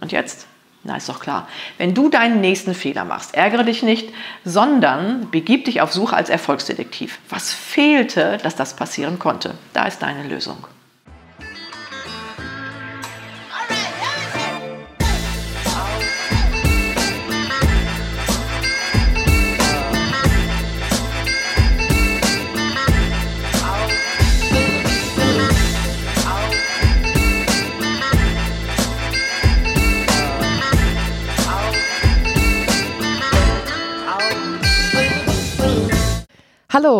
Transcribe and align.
Und 0.00 0.12
jetzt? 0.12 0.46
Na, 0.82 0.96
ist 0.96 1.08
doch 1.08 1.20
klar. 1.20 1.46
Wenn 1.76 1.94
du 1.94 2.08
deinen 2.08 2.40
nächsten 2.40 2.74
Fehler 2.74 3.04
machst, 3.04 3.34
ärgere 3.34 3.64
dich 3.64 3.82
nicht, 3.82 4.08
sondern 4.44 5.30
begib 5.30 5.66
dich 5.66 5.82
auf 5.82 5.92
Suche 5.92 6.16
als 6.16 6.30
Erfolgsdetektiv. 6.30 7.18
Was 7.28 7.52
fehlte, 7.52 8.38
dass 8.42 8.56
das 8.56 8.74
passieren 8.74 9.18
konnte? 9.18 9.54
Da 9.74 9.84
ist 9.84 10.00
deine 10.00 10.26
Lösung. 10.26 10.66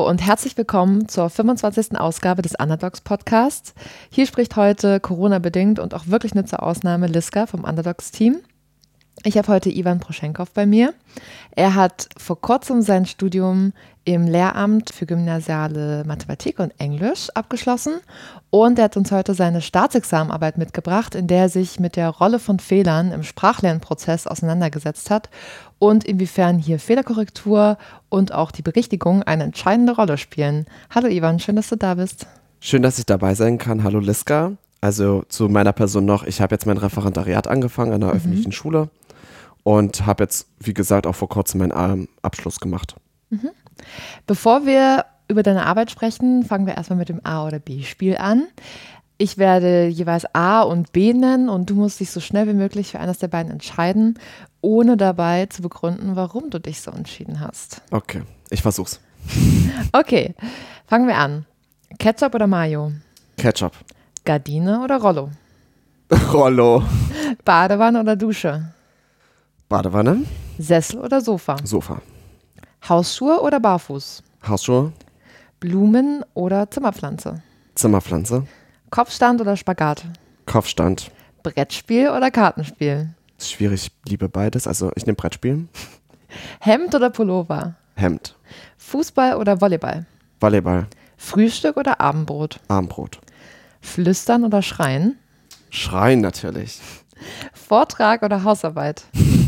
Und 0.06 0.24
herzlich 0.26 0.56
willkommen 0.56 1.08
zur 1.08 1.28
25. 1.28 1.98
Ausgabe 1.98 2.42
des 2.42 2.54
Underdogs 2.54 3.00
Podcasts. 3.00 3.74
Hier 4.10 4.26
spricht 4.26 4.56
heute 4.56 4.98
Corona-bedingt 4.98 5.78
und 5.78 5.94
auch 5.94 6.06
wirklich 6.06 6.34
nur 6.34 6.46
zur 6.46 6.62
Ausnahme 6.62 7.06
Liska 7.06 7.46
vom 7.46 7.64
Underdogs 7.64 8.10
Team. 8.10 8.40
Ich 9.22 9.36
habe 9.36 9.48
heute 9.48 9.68
Ivan 9.68 10.00
Proschenkov 10.00 10.50
bei 10.52 10.64
mir. 10.64 10.94
Er 11.50 11.74
hat 11.74 12.08
vor 12.16 12.40
kurzem 12.40 12.80
sein 12.80 13.04
Studium 13.04 13.74
im 14.04 14.26
Lehramt 14.26 14.94
für 14.94 15.04
gymnasiale 15.04 16.04
Mathematik 16.06 16.58
und 16.58 16.72
Englisch 16.78 17.28
abgeschlossen 17.34 18.00
und 18.48 18.78
er 18.78 18.86
hat 18.86 18.96
uns 18.96 19.12
heute 19.12 19.34
seine 19.34 19.60
Staatsexamenarbeit 19.60 20.56
mitgebracht, 20.56 21.14
in 21.14 21.26
der 21.26 21.42
er 21.42 21.48
sich 21.50 21.78
mit 21.78 21.96
der 21.96 22.08
Rolle 22.08 22.38
von 22.38 22.60
Fehlern 22.60 23.12
im 23.12 23.22
Sprachlernprozess 23.22 24.26
auseinandergesetzt 24.26 25.10
hat 25.10 25.28
und 25.78 26.04
inwiefern 26.04 26.56
hier 26.56 26.78
Fehlerkorrektur 26.78 27.76
und 28.08 28.32
auch 28.32 28.52
die 28.52 28.62
Berichtigung 28.62 29.22
eine 29.22 29.44
entscheidende 29.44 29.94
Rolle 29.96 30.16
spielen. 30.16 30.64
Hallo 30.88 31.08
Ivan, 31.08 31.40
schön, 31.40 31.56
dass 31.56 31.68
du 31.68 31.76
da 31.76 31.96
bist. 31.96 32.26
Schön, 32.58 32.80
dass 32.80 32.98
ich 32.98 33.04
dabei 33.04 33.34
sein 33.34 33.58
kann. 33.58 33.84
Hallo 33.84 34.00
Liska. 34.00 34.52
Also 34.80 35.24
zu 35.28 35.50
meiner 35.50 35.74
Person 35.74 36.06
noch, 36.06 36.24
ich 36.24 36.40
habe 36.40 36.54
jetzt 36.54 36.64
mein 36.64 36.78
Referendariat 36.78 37.48
angefangen 37.48 37.92
an 37.92 38.00
der 38.00 38.10
mhm. 38.10 38.16
öffentlichen 38.16 38.52
Schule 38.52 38.88
und 39.62 40.06
habe 40.06 40.24
jetzt, 40.24 40.48
wie 40.58 40.74
gesagt, 40.74 41.06
auch 41.06 41.14
vor 41.14 41.28
kurzem 41.28 41.60
meinen 41.60 42.08
Abschluss 42.22 42.60
gemacht. 42.60 42.96
Mhm. 43.30 43.50
Bevor 44.26 44.66
wir 44.66 45.04
über 45.28 45.42
deine 45.42 45.66
Arbeit 45.66 45.90
sprechen, 45.90 46.44
fangen 46.44 46.66
wir 46.66 46.76
erstmal 46.76 46.98
mit 46.98 47.08
dem 47.08 47.20
A- 47.24 47.46
oder 47.46 47.58
B-Spiel 47.58 48.16
an. 48.16 48.48
Ich 49.16 49.36
werde 49.36 49.86
jeweils 49.86 50.24
A 50.34 50.62
und 50.62 50.92
B 50.92 51.12
nennen 51.12 51.48
und 51.50 51.68
du 51.68 51.74
musst 51.74 52.00
dich 52.00 52.10
so 52.10 52.20
schnell 52.20 52.48
wie 52.48 52.54
möglich 52.54 52.92
für 52.92 53.00
eines 53.00 53.18
der 53.18 53.28
beiden 53.28 53.52
entscheiden, 53.52 54.18
ohne 54.62 54.96
dabei 54.96 55.46
zu 55.46 55.60
begründen, 55.62 56.16
warum 56.16 56.48
du 56.50 56.58
dich 56.58 56.80
so 56.80 56.90
entschieden 56.90 57.40
hast. 57.40 57.82
Okay, 57.90 58.22
ich 58.50 58.62
versuch's. 58.62 59.00
Okay, 59.92 60.34
fangen 60.86 61.06
wir 61.08 61.16
an. 61.16 61.46
Ketchup 61.98 62.34
oder 62.34 62.46
Mayo? 62.46 62.92
Ketchup. 63.36 63.72
Gardine 64.24 64.82
oder 64.82 64.98
Rollo? 64.98 65.30
Rollo. 66.32 66.82
Badewanne 67.44 68.00
oder 68.00 68.14
Dusche? 68.16 68.72
Badewanne. 69.70 70.24
Sessel 70.58 70.98
oder 70.98 71.20
Sofa? 71.20 71.56
Sofa. 71.62 72.02
Hausschuhe 72.88 73.40
oder 73.40 73.60
Barfuß? 73.60 74.20
Hausschuhe. 74.46 74.92
Blumen 75.60 76.24
oder 76.34 76.68
Zimmerpflanze? 76.68 77.40
Zimmerpflanze. 77.76 78.48
Kopfstand 78.90 79.40
oder 79.40 79.56
Spagat? 79.56 80.02
Kopfstand. 80.46 81.12
Brettspiel 81.44 82.08
oder 82.10 82.32
Kartenspiel? 82.32 83.14
Ist 83.38 83.52
schwierig, 83.52 83.92
ich 84.04 84.10
liebe 84.10 84.28
beides. 84.28 84.66
Also 84.66 84.90
ich 84.96 85.06
nehme 85.06 85.14
Brettspiel. 85.14 85.68
Hemd 86.58 86.92
oder 86.96 87.10
Pullover? 87.10 87.76
Hemd. 87.94 88.34
Fußball 88.76 89.36
oder 89.36 89.60
Volleyball? 89.60 90.04
Volleyball. 90.40 90.88
Frühstück 91.16 91.76
oder 91.76 92.00
Abendbrot? 92.00 92.58
Abendbrot. 92.66 93.20
Flüstern 93.80 94.42
oder 94.42 94.62
Schreien? 94.62 95.16
Schreien 95.70 96.22
natürlich. 96.22 96.80
Vortrag 97.52 98.24
oder 98.24 98.42
Hausarbeit? 98.42 99.04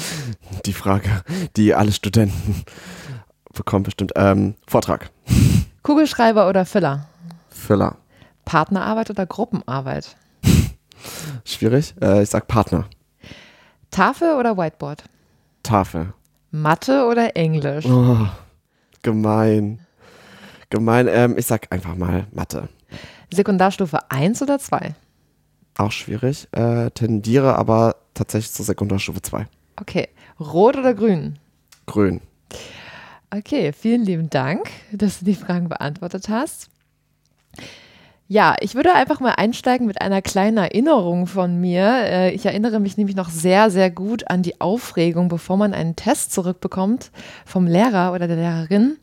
Die 0.66 0.72
Frage, 0.72 1.22
die 1.56 1.74
alle 1.74 1.92
Studenten 1.92 2.64
bekommen 3.52 3.84
bestimmt. 3.84 4.12
Ähm, 4.16 4.54
Vortrag. 4.66 5.10
Kugelschreiber 5.82 6.48
oder 6.48 6.64
Füller? 6.64 7.08
Füller. 7.50 7.96
Partnerarbeit 8.44 9.10
oder 9.10 9.26
Gruppenarbeit? 9.26 10.16
Schwierig. 11.44 11.94
Äh, 12.00 12.22
ich 12.22 12.30
sag 12.30 12.48
Partner. 12.48 12.86
Tafel 13.90 14.36
oder 14.36 14.56
Whiteboard? 14.56 15.04
Tafel. 15.62 16.14
Mathe 16.50 17.06
oder 17.06 17.36
Englisch? 17.36 17.86
Oh, 17.86 18.26
gemein. 19.02 19.80
Gemein. 20.70 21.08
Ähm, 21.08 21.36
ich 21.38 21.46
sag 21.46 21.72
einfach 21.72 21.94
mal 21.94 22.26
Mathe. 22.32 22.68
Sekundarstufe 23.32 24.10
1 24.10 24.42
oder 24.42 24.58
2? 24.58 24.94
Auch 25.78 25.92
schwierig. 25.92 26.48
Äh, 26.52 26.90
tendiere 26.90 27.56
aber 27.56 27.96
tatsächlich 28.14 28.52
zur 28.52 28.64
Sekundarstufe 28.64 29.22
2. 29.22 29.46
Okay. 29.80 30.08
Rot 30.38 30.76
oder 30.76 30.94
grün? 30.94 31.38
Grün. 31.86 32.20
Okay, 33.30 33.72
vielen 33.72 34.04
lieben 34.04 34.28
Dank, 34.30 34.68
dass 34.92 35.20
du 35.20 35.24
die 35.24 35.34
Fragen 35.34 35.68
beantwortet 35.68 36.28
hast. 36.28 36.68
Ja, 38.28 38.56
ich 38.60 38.74
würde 38.74 38.94
einfach 38.94 39.20
mal 39.20 39.32
einsteigen 39.32 39.86
mit 39.86 40.00
einer 40.00 40.22
kleinen 40.22 40.56
Erinnerung 40.56 41.26
von 41.26 41.60
mir. 41.60 41.84
Äh, 41.84 42.30
ich 42.32 42.46
erinnere 42.46 42.80
mich 42.80 42.96
nämlich 42.96 43.16
noch 43.16 43.28
sehr, 43.28 43.70
sehr 43.70 43.90
gut 43.90 44.30
an 44.30 44.42
die 44.42 44.60
Aufregung, 44.60 45.28
bevor 45.28 45.56
man 45.56 45.74
einen 45.74 45.96
Test 45.96 46.32
zurückbekommt 46.32 47.10
vom 47.44 47.66
Lehrer 47.66 48.12
oder 48.14 48.26
der 48.28 48.36
Lehrerin. 48.36 48.96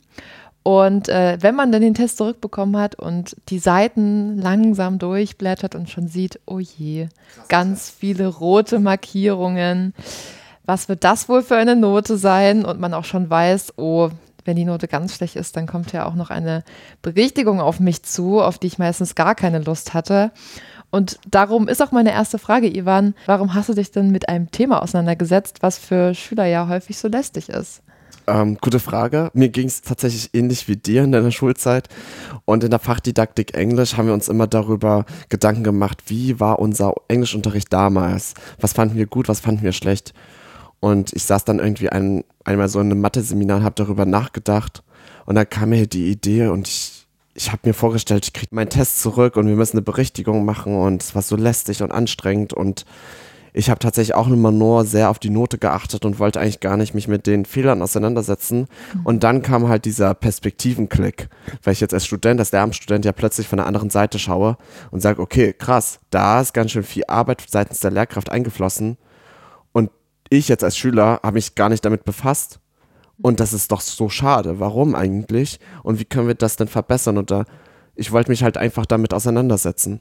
Und 0.64 1.10
äh, 1.10 1.38
wenn 1.42 1.56
man 1.56 1.72
dann 1.72 1.82
den 1.82 1.94
Test 1.94 2.18
zurückbekommen 2.18 2.78
hat 2.78 2.96
und 2.96 3.36
die 3.50 3.60
Seiten 3.60 4.38
langsam 4.40 5.00
durchblättert 5.00 5.76
und 5.76 5.90
schon 5.90 6.08
sieht, 6.08 6.40
oh 6.46 6.60
je, 6.60 7.08
ganz 7.48 7.90
viele 7.90 8.28
rote 8.28 8.80
Markierungen. 8.80 9.94
Was 10.70 10.88
wird 10.88 11.04
das 11.04 11.28
wohl 11.28 11.42
für 11.42 11.56
eine 11.56 11.76
Note 11.76 12.16
sein? 12.16 12.64
Und 12.64 12.80
man 12.80 12.94
auch 12.94 13.04
schon 13.04 13.28
weiß, 13.28 13.74
oh, 13.78 14.12
wenn 14.46 14.56
die 14.56 14.66
Note 14.66 14.88
ganz 14.88 15.16
schlecht 15.16 15.36
ist, 15.36 15.58
dann 15.58 15.66
kommt 15.66 15.94
ja 15.94 16.06
auch 16.06 16.14
noch 16.14 16.30
eine 16.30 16.64
Berichtigung 17.02 17.60
auf 17.60 17.80
mich 17.80 18.04
zu, 18.04 18.40
auf 18.40 18.60
die 18.60 18.68
ich 18.68 18.78
meistens 18.78 19.16
gar 19.16 19.34
keine 19.34 19.58
Lust 19.58 19.96
hatte. 19.96 20.30
Und 20.92 21.20
darum 21.28 21.68
ist 21.68 21.82
auch 21.82 21.92
meine 21.92 22.12
erste 22.12 22.38
Frage, 22.38 22.68
Ivan, 22.68 23.16
warum 23.26 23.56
hast 23.56 23.70
du 23.70 23.74
dich 23.74 23.90
denn 23.90 24.12
mit 24.12 24.30
einem 24.30 24.52
Thema 24.52 24.84
auseinandergesetzt, 24.84 25.64
was 25.64 25.80
für 25.80 26.14
Schüler 26.14 26.46
ja 26.46 26.68
häufig 26.68 27.00
so 27.00 27.08
lästig 27.08 27.50
ist? 27.50 27.82
Ähm, 28.28 28.60
gute 28.62 28.80
Frage. 28.80 29.32
Mir 29.34 29.50
ging 29.50 29.66
es 29.66 29.82
tatsächlich 29.82 30.30
ähnlich 30.36 30.68
wie 30.68 30.78
dir 30.78 31.04
in 31.04 31.12
deiner 31.12 31.32
Schulzeit. 31.32 31.90
Und 32.46 32.64
in 32.64 32.70
der 32.70 32.78
Fachdidaktik 32.78 33.58
Englisch 33.58 33.98
haben 33.98 34.06
wir 34.06 34.14
uns 34.14 34.28
immer 34.28 34.46
darüber 34.46 35.08
Gedanken 35.30 35.64
gemacht, 35.64 36.04
wie 36.12 36.40
war 36.40 36.60
unser 36.60 36.94
Englischunterricht 37.08 37.74
damals? 37.74 38.36
Was 38.62 38.74
fanden 38.74 38.98
wir 38.98 39.08
gut, 39.08 39.30
was 39.30 39.40
fanden 39.40 39.64
wir 39.64 39.72
schlecht? 39.72 40.14
Und 40.80 41.14
ich 41.14 41.24
saß 41.24 41.44
dann 41.46 41.60
irgendwie 41.60 41.90
ein, 41.90 42.24
einmal 42.46 42.70
so 42.70 42.80
in 42.80 42.92
einem 42.92 43.02
Mathe-Seminar 43.02 43.58
und 43.58 43.64
habe 43.64 43.76
darüber 43.76 44.06
nachgedacht. 44.06 44.84
Und 45.26 45.36
dann 45.36 45.50
kam 45.50 45.70
mir 45.70 45.88
die 45.88 46.10
Idee 46.10 46.48
und 46.48 46.68
ich, 46.68 47.06
ich 47.34 47.52
habe 47.52 47.62
mir 47.66 47.74
vorgestellt, 47.74 48.26
ich 48.26 48.34
kriege 48.34 48.56
meinen 48.56 48.70
Test 48.70 49.02
zurück 49.02 49.36
und 49.36 49.48
wir 49.48 49.56
müssen 49.56 49.78
eine 49.78 49.84
Berichtigung 49.84 50.46
machen 50.46 50.76
und 50.76 51.04
es 51.04 51.16
war 51.16 51.22
so 51.22 51.36
lästig 51.36 51.84
und 51.84 51.92
anstrengend 51.92 52.54
und 52.54 52.86
ich 53.54 53.70
habe 53.70 53.80
tatsächlich 53.80 54.16
auch 54.16 54.28
immer 54.28 54.52
nur 54.52 54.86
sehr 54.86 55.10
auf 55.10 55.20
die 55.20 55.30
Note 55.30 55.58
geachtet 55.58 56.06
und 56.06 56.20
wollte 56.20 56.40
eigentlich 56.40 56.60
gar 56.60 56.78
nicht 56.78 56.94
mich 56.94 57.08
mit 57.08 57.28
den 57.28 57.46
Fehlern 57.46 57.82
auseinandersetzen. 57.82 58.68
Und 59.04 59.24
dann 59.24 59.42
kam 59.42 59.68
halt 59.68 59.86
dieser 59.86 60.14
Perspektivenklick, 60.14 61.30
weil 61.64 61.74
ich 61.74 61.80
jetzt 61.80 61.94
als 61.94 62.06
Student, 62.06 62.40
als 62.40 62.52
Lehramtsstudent 62.52 63.06
ja 63.06 63.12
plötzlich 63.12 63.48
von 63.48 63.58
der 63.58 63.66
anderen 63.66 63.90
Seite 63.90 64.20
schaue 64.20 64.58
und 64.92 65.02
sage, 65.02 65.22
okay, 65.22 65.54
krass, 65.54 66.00
da 66.10 66.42
ist 66.42 66.54
ganz 66.54 66.72
schön 66.72 66.84
viel 66.84 67.04
Arbeit 67.08 67.44
seitens 67.48 67.80
der 67.80 67.92
Lehrkraft 67.92 68.32
eingeflossen. 68.32 68.98
Ich 70.30 70.48
jetzt 70.48 70.64
als 70.64 70.78
Schüler 70.78 71.20
habe 71.24 71.36
mich 71.36 71.56
gar 71.56 71.70
nicht 71.70 71.84
damit 71.84 72.06
befasst. 72.06 72.60
Und 73.22 73.40
das 73.40 73.52
ist 73.52 73.72
doch 73.72 73.82
so 73.82 74.10
schade. 74.10 74.60
Warum 74.60 74.96
eigentlich? 74.96 75.60
Und 75.84 76.00
wie 76.00 76.06
können 76.06 76.28
wir 76.28 76.36
das 76.36 76.56
denn 76.56 76.68
verbessern? 76.68 77.18
Und 77.18 77.32
da, 77.32 77.46
ich 77.96 78.12
wollte 78.12 78.32
mich 78.32 78.44
halt 78.44 78.58
einfach 78.58 78.86
damit 78.86 79.14
auseinandersetzen. 79.14 80.00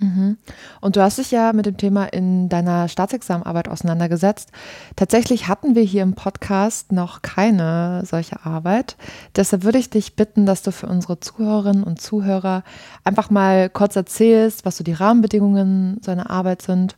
Mhm. 0.00 0.38
Und 0.80 0.96
du 0.96 1.02
hast 1.02 1.18
dich 1.18 1.30
ja 1.30 1.52
mit 1.52 1.66
dem 1.66 1.76
Thema 1.76 2.06
in 2.06 2.48
deiner 2.48 2.88
Staatsexamenarbeit 2.88 3.68
auseinandergesetzt. 3.68 4.50
Tatsächlich 4.96 5.46
hatten 5.46 5.74
wir 5.74 5.82
hier 5.82 6.02
im 6.02 6.14
Podcast 6.14 6.90
noch 6.90 7.20
keine 7.20 8.02
solche 8.06 8.44
Arbeit. 8.44 8.96
Deshalb 9.36 9.62
würde 9.62 9.78
ich 9.78 9.90
dich 9.90 10.16
bitten, 10.16 10.46
dass 10.46 10.62
du 10.62 10.72
für 10.72 10.86
unsere 10.86 11.20
Zuhörerinnen 11.20 11.84
und 11.84 12.00
Zuhörer 12.00 12.64
einfach 13.04 13.28
mal 13.28 13.68
kurz 13.68 13.94
erzählst, 13.94 14.64
was 14.64 14.78
so 14.78 14.84
die 14.84 14.94
Rahmenbedingungen 14.94 15.98
seiner 16.02 16.30
Arbeit 16.30 16.62
sind 16.62 16.96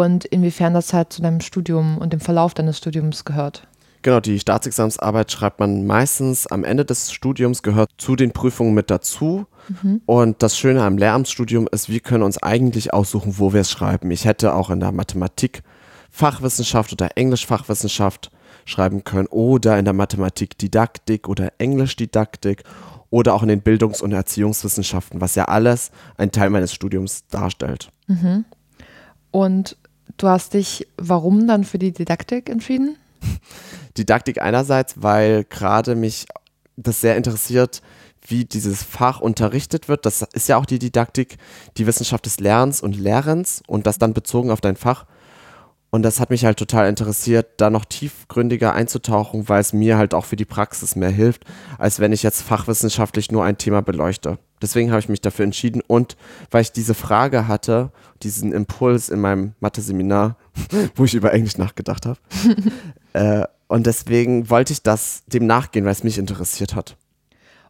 und 0.00 0.24
inwiefern 0.24 0.74
das 0.74 0.92
halt 0.92 1.12
zu 1.12 1.22
deinem 1.22 1.40
Studium 1.40 1.98
und 1.98 2.12
dem 2.12 2.20
Verlauf 2.20 2.54
deines 2.54 2.78
Studiums 2.78 3.24
gehört. 3.24 3.66
Genau, 4.02 4.18
die 4.18 4.40
Staatsexamensarbeit 4.40 5.30
schreibt 5.30 5.60
man 5.60 5.86
meistens 5.86 6.48
am 6.48 6.64
Ende 6.64 6.84
des 6.84 7.12
Studiums, 7.12 7.62
gehört 7.62 7.90
zu 7.98 8.16
den 8.16 8.32
Prüfungen 8.32 8.74
mit 8.74 8.90
dazu. 8.90 9.46
Und 10.06 10.42
das 10.42 10.58
Schöne 10.58 10.82
am 10.82 10.98
Lehramtsstudium 10.98 11.68
ist, 11.70 11.88
wir 11.88 12.00
können 12.00 12.24
uns 12.24 12.42
eigentlich 12.42 12.92
aussuchen, 12.92 13.38
wo 13.38 13.52
wir 13.52 13.60
es 13.60 13.70
schreiben. 13.70 14.10
Ich 14.10 14.24
hätte 14.24 14.54
auch 14.54 14.70
in 14.70 14.80
der 14.80 14.90
Mathematik 14.90 15.62
Fachwissenschaft 16.10 16.92
oder 16.92 17.16
Englischfachwissenschaft 17.16 18.32
schreiben 18.64 19.04
können 19.04 19.28
oder 19.28 19.78
in 19.78 19.84
der 19.84 19.94
Mathematik 19.94 20.58
Didaktik 20.58 21.28
oder 21.28 21.52
Englischdidaktik 21.58 22.64
oder 23.10 23.34
auch 23.34 23.42
in 23.42 23.48
den 23.48 23.62
Bildungs- 23.62 24.02
und 24.02 24.10
Erziehungswissenschaften, 24.12 25.20
was 25.20 25.36
ja 25.36 25.44
alles 25.44 25.92
ein 26.16 26.32
Teil 26.32 26.50
meines 26.50 26.72
Studiums 26.72 27.28
darstellt. 27.28 27.90
Und 29.30 29.76
du 30.22 30.28
hast 30.28 30.54
dich 30.54 30.86
warum 30.96 31.46
dann 31.46 31.64
für 31.64 31.78
die 31.78 31.92
Didaktik 31.92 32.48
entschieden? 32.48 32.96
Didaktik 33.98 34.40
einerseits, 34.40 35.02
weil 35.02 35.44
gerade 35.44 35.94
mich 35.94 36.26
das 36.76 37.00
sehr 37.00 37.16
interessiert, 37.16 37.82
wie 38.26 38.44
dieses 38.44 38.82
Fach 38.82 39.20
unterrichtet 39.20 39.88
wird. 39.88 40.06
Das 40.06 40.22
ist 40.32 40.48
ja 40.48 40.56
auch 40.56 40.66
die 40.66 40.78
Didaktik, 40.78 41.38
die 41.76 41.86
Wissenschaft 41.86 42.24
des 42.24 42.38
Lernens 42.38 42.80
und 42.80 42.96
Lehrens 42.96 43.62
und 43.66 43.86
das 43.86 43.98
dann 43.98 44.14
bezogen 44.14 44.50
auf 44.50 44.60
dein 44.60 44.76
Fach. 44.76 45.06
Und 45.90 46.04
das 46.04 46.20
hat 46.20 46.30
mich 46.30 46.46
halt 46.46 46.58
total 46.58 46.88
interessiert, 46.88 47.48
da 47.58 47.68
noch 47.68 47.84
tiefgründiger 47.84 48.72
einzutauchen, 48.72 49.50
weil 49.50 49.60
es 49.60 49.74
mir 49.74 49.98
halt 49.98 50.14
auch 50.14 50.24
für 50.24 50.36
die 50.36 50.46
Praxis 50.46 50.96
mehr 50.96 51.10
hilft, 51.10 51.44
als 51.76 52.00
wenn 52.00 52.12
ich 52.12 52.22
jetzt 52.22 52.40
fachwissenschaftlich 52.40 53.30
nur 53.30 53.44
ein 53.44 53.58
Thema 53.58 53.82
beleuchte. 53.82 54.38
Deswegen 54.62 54.90
habe 54.90 55.00
ich 55.00 55.10
mich 55.10 55.20
dafür 55.20 55.44
entschieden 55.44 55.82
und 55.86 56.16
weil 56.50 56.62
ich 56.62 56.72
diese 56.72 56.94
Frage 56.94 57.46
hatte, 57.46 57.90
diesen 58.22 58.52
Impuls 58.52 59.08
in 59.08 59.20
meinem 59.20 59.52
Mathe-Seminar, 59.60 60.36
wo 60.94 61.04
ich 61.04 61.14
über 61.14 61.32
Englisch 61.32 61.58
nachgedacht 61.58 62.06
habe. 62.06 62.18
äh, 63.12 63.46
und 63.68 63.86
deswegen 63.86 64.50
wollte 64.50 64.72
ich 64.72 64.82
das 64.82 65.24
dem 65.26 65.46
nachgehen, 65.46 65.84
weil 65.84 65.92
es 65.92 66.04
mich 66.04 66.18
interessiert 66.18 66.74
hat. 66.74 66.96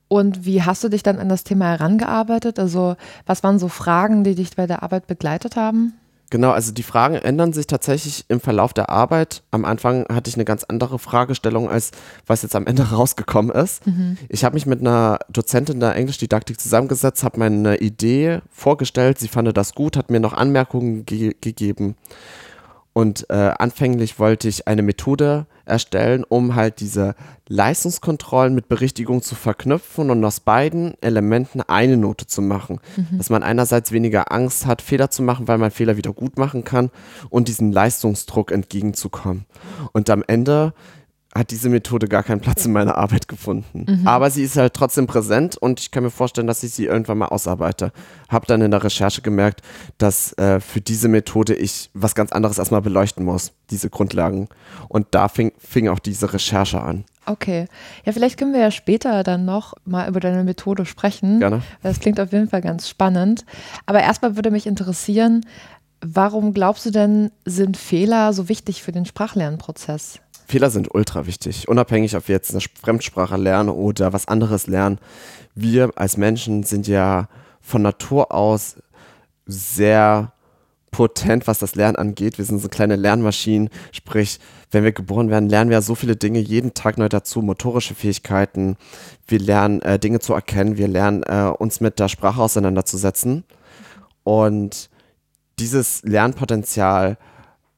Und 0.08 0.44
wie 0.44 0.62
hast 0.62 0.84
du 0.84 0.90
dich 0.90 1.02
dann 1.02 1.18
an 1.18 1.28
das 1.28 1.44
Thema 1.44 1.66
herangearbeitet? 1.66 2.58
Also 2.58 2.96
was 3.24 3.42
waren 3.42 3.58
so 3.58 3.68
Fragen, 3.68 4.24
die 4.24 4.34
dich 4.34 4.54
bei 4.56 4.66
der 4.66 4.82
Arbeit 4.82 5.06
begleitet 5.06 5.56
haben? 5.56 5.94
Genau, 6.32 6.52
also 6.52 6.72
die 6.72 6.82
Fragen 6.82 7.16
ändern 7.16 7.52
sich 7.52 7.66
tatsächlich 7.66 8.24
im 8.28 8.40
Verlauf 8.40 8.72
der 8.72 8.88
Arbeit. 8.88 9.42
Am 9.50 9.66
Anfang 9.66 10.06
hatte 10.10 10.30
ich 10.30 10.34
eine 10.34 10.46
ganz 10.46 10.64
andere 10.64 10.98
Fragestellung, 10.98 11.68
als 11.68 11.90
was 12.26 12.40
jetzt 12.40 12.56
am 12.56 12.66
Ende 12.66 12.84
rausgekommen 12.90 13.54
ist. 13.54 13.82
Ich 14.30 14.42
habe 14.42 14.54
mich 14.54 14.64
mit 14.64 14.80
einer 14.80 15.18
Dozentin 15.28 15.78
der 15.78 15.94
Englischdidaktik 15.94 16.58
zusammengesetzt, 16.58 17.22
habe 17.22 17.38
meine 17.38 17.76
Idee 17.76 18.40
vorgestellt, 18.50 19.18
sie 19.18 19.28
fand 19.28 19.54
das 19.54 19.74
gut, 19.74 19.94
hat 19.98 20.10
mir 20.10 20.20
noch 20.20 20.32
Anmerkungen 20.32 21.04
ge 21.04 21.36
gegeben. 21.38 21.96
Und 22.94 23.28
äh, 23.30 23.52
anfänglich 23.58 24.18
wollte 24.18 24.48
ich 24.48 24.68
eine 24.68 24.82
Methode 24.82 25.46
erstellen, 25.64 26.24
um 26.28 26.54
halt 26.54 26.80
diese 26.80 27.14
Leistungskontrollen 27.48 28.54
mit 28.54 28.68
Berichtigung 28.68 29.22
zu 29.22 29.34
verknüpfen 29.34 30.10
und 30.10 30.24
aus 30.24 30.40
beiden 30.40 30.94
Elementen 31.00 31.62
eine 31.62 31.96
Note 31.96 32.26
zu 32.26 32.42
machen. 32.42 32.80
Dass 33.16 33.30
man 33.30 33.42
einerseits 33.42 33.92
weniger 33.92 34.32
Angst 34.32 34.66
hat, 34.66 34.82
Fehler 34.82 35.10
zu 35.10 35.22
machen, 35.22 35.48
weil 35.48 35.58
man 35.58 35.70
Fehler 35.70 35.96
wieder 35.96 36.12
gut 36.12 36.36
machen 36.38 36.64
kann 36.64 36.90
und 37.30 37.48
diesem 37.48 37.72
Leistungsdruck 37.72 38.52
entgegenzukommen. 38.52 39.46
Und 39.92 40.10
am 40.10 40.22
Ende 40.26 40.74
hat 41.34 41.50
diese 41.50 41.70
Methode 41.70 42.08
gar 42.08 42.22
keinen 42.22 42.40
Platz 42.40 42.66
in 42.66 42.72
meiner 42.72 42.98
Arbeit 42.98 43.26
gefunden. 43.26 44.02
Aber 44.04 44.30
sie 44.30 44.42
ist 44.42 44.56
halt 44.56 44.74
trotzdem 44.74 45.06
präsent 45.06 45.56
und 45.56 45.80
ich 45.80 45.90
kann 45.90 46.02
mir 46.02 46.10
vorstellen, 46.10 46.46
dass 46.46 46.62
ich 46.62 46.74
sie 46.74 46.84
irgendwann 46.84 47.18
mal 47.18 47.28
ausarbeite. 47.28 47.92
Hab 48.28 48.46
dann 48.46 48.60
in 48.60 48.70
der 48.70 48.84
Recherche 48.84 49.22
gemerkt, 49.22 49.62
dass 49.96 50.32
äh, 50.34 50.60
für 50.60 50.80
diese 50.80 51.08
Methode 51.08 51.54
ich 51.54 51.90
was 51.94 52.14
ganz 52.14 52.32
anderes 52.32 52.58
erstmal 52.58 52.82
beleuchten 52.82 53.24
muss, 53.24 53.52
diese 53.70 53.88
Grundlagen. 53.88 54.48
Und 54.88 55.06
da 55.12 55.28
fing, 55.28 55.52
fing 55.58 55.88
auch 55.88 55.98
diese 55.98 56.32
Recherche 56.32 56.80
an. 56.82 57.04
Okay. 57.24 57.66
Ja, 58.04 58.12
vielleicht 58.12 58.38
können 58.38 58.52
wir 58.52 58.60
ja 58.60 58.70
später 58.70 59.22
dann 59.22 59.44
noch 59.44 59.74
mal 59.84 60.08
über 60.08 60.20
deine 60.20 60.44
Methode 60.44 60.84
sprechen. 60.84 61.38
Gerne. 61.38 61.62
Das 61.82 62.00
klingt 62.00 62.20
auf 62.20 62.32
jeden 62.32 62.48
Fall 62.48 62.60
ganz 62.60 62.88
spannend. 62.88 63.44
Aber 63.86 64.00
erstmal 64.00 64.36
würde 64.36 64.50
mich 64.50 64.66
interessieren, 64.66 65.46
warum 66.00 66.52
glaubst 66.52 66.84
du 66.84 66.90
denn, 66.90 67.30
sind 67.44 67.76
Fehler 67.76 68.32
so 68.32 68.48
wichtig 68.48 68.82
für 68.82 68.92
den 68.92 69.06
Sprachlernprozess? 69.06 70.20
Fehler 70.52 70.68
sind 70.68 70.94
ultra 70.94 71.26
wichtig, 71.26 71.66
unabhängig, 71.66 72.14
ob 72.14 72.28
wir 72.28 72.34
jetzt 72.34 72.50
eine 72.50 72.60
Fremdsprache 72.60 73.38
lernen 73.38 73.70
oder 73.70 74.12
was 74.12 74.28
anderes 74.28 74.66
lernen. 74.66 74.98
Wir 75.54 75.92
als 75.96 76.18
Menschen 76.18 76.62
sind 76.62 76.86
ja 76.86 77.28
von 77.62 77.80
Natur 77.80 78.32
aus 78.32 78.76
sehr 79.46 80.34
potent, 80.90 81.46
was 81.46 81.58
das 81.58 81.74
Lernen 81.74 81.96
angeht. 81.96 82.36
Wir 82.36 82.44
sind 82.44 82.58
so 82.58 82.68
kleine 82.68 82.96
Lernmaschinen, 82.96 83.70
sprich, 83.92 84.40
wenn 84.70 84.84
wir 84.84 84.92
geboren 84.92 85.30
werden, 85.30 85.48
lernen 85.48 85.70
wir 85.70 85.80
so 85.80 85.94
viele 85.94 86.16
Dinge 86.16 86.40
jeden 86.40 86.74
Tag 86.74 86.98
neu 86.98 87.08
dazu, 87.08 87.40
motorische 87.40 87.94
Fähigkeiten. 87.94 88.76
Wir 89.26 89.38
lernen 89.38 89.80
äh, 89.80 89.98
Dinge 89.98 90.20
zu 90.20 90.34
erkennen, 90.34 90.76
wir 90.76 90.88
lernen 90.88 91.22
äh, 91.22 91.50
uns 91.58 91.80
mit 91.80 91.98
der 91.98 92.08
Sprache 92.08 92.42
auseinanderzusetzen. 92.42 93.44
Und 94.22 94.90
dieses 95.58 96.02
Lernpotenzial 96.02 97.16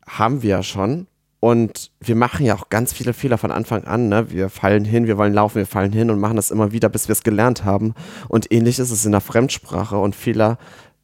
haben 0.08 0.42
wir 0.42 0.50
ja 0.50 0.62
schon. 0.64 1.06
Und 1.44 1.90
wir 2.00 2.16
machen 2.16 2.46
ja 2.46 2.54
auch 2.54 2.70
ganz 2.70 2.94
viele 2.94 3.12
Fehler 3.12 3.36
von 3.36 3.50
Anfang 3.50 3.84
an. 3.84 4.08
Ne? 4.08 4.30
Wir 4.30 4.48
fallen 4.48 4.86
hin, 4.86 5.06
wir 5.06 5.18
wollen 5.18 5.34
laufen, 5.34 5.56
wir 5.56 5.66
fallen 5.66 5.92
hin 5.92 6.10
und 6.10 6.18
machen 6.18 6.36
das 6.36 6.50
immer 6.50 6.72
wieder, 6.72 6.88
bis 6.88 7.06
wir 7.06 7.12
es 7.12 7.22
gelernt 7.22 7.66
haben. 7.66 7.92
Und 8.28 8.50
ähnlich 8.50 8.78
ist 8.78 8.90
es 8.90 9.04
in 9.04 9.12
der 9.12 9.20
Fremdsprache. 9.20 9.98
Und 9.98 10.16
Fehler 10.16 10.56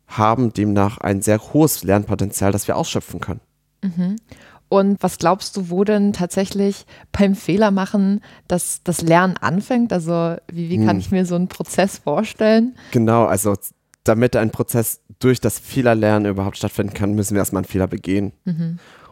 haben 0.06 0.54
demnach 0.54 0.96
ein 0.96 1.20
sehr 1.20 1.52
hohes 1.52 1.84
Lernpotenzial, 1.84 2.52
das 2.52 2.66
wir 2.68 2.78
ausschöpfen 2.78 3.20
können. 3.20 3.42
Und 4.70 5.02
was 5.02 5.18
glaubst 5.18 5.58
du, 5.58 5.68
wo 5.68 5.84
denn 5.84 6.14
tatsächlich 6.14 6.86
beim 7.12 7.34
Fehler 7.34 7.70
machen 7.70 8.22
dass 8.48 8.82
das 8.82 9.02
Lernen 9.02 9.36
anfängt? 9.36 9.92
Also 9.92 10.36
wie, 10.50 10.70
wie 10.70 10.78
kann 10.78 10.96
Hm. 10.96 11.00
ich 11.00 11.10
mir 11.10 11.26
so 11.26 11.34
einen 11.34 11.48
Prozess 11.48 11.98
vorstellen? 11.98 12.76
Genau, 12.92 13.26
also 13.26 13.56
damit 14.04 14.36
ein 14.36 14.52
Prozess 14.52 15.02
durch 15.18 15.38
das 15.38 15.58
Fehlerlernen 15.58 16.30
überhaupt 16.30 16.56
stattfinden 16.56 16.94
kann, 16.94 17.12
müssen 17.12 17.34
wir 17.34 17.40
erstmal 17.40 17.60
einen 17.60 17.70
Fehler 17.70 17.88
begehen. 17.88 18.32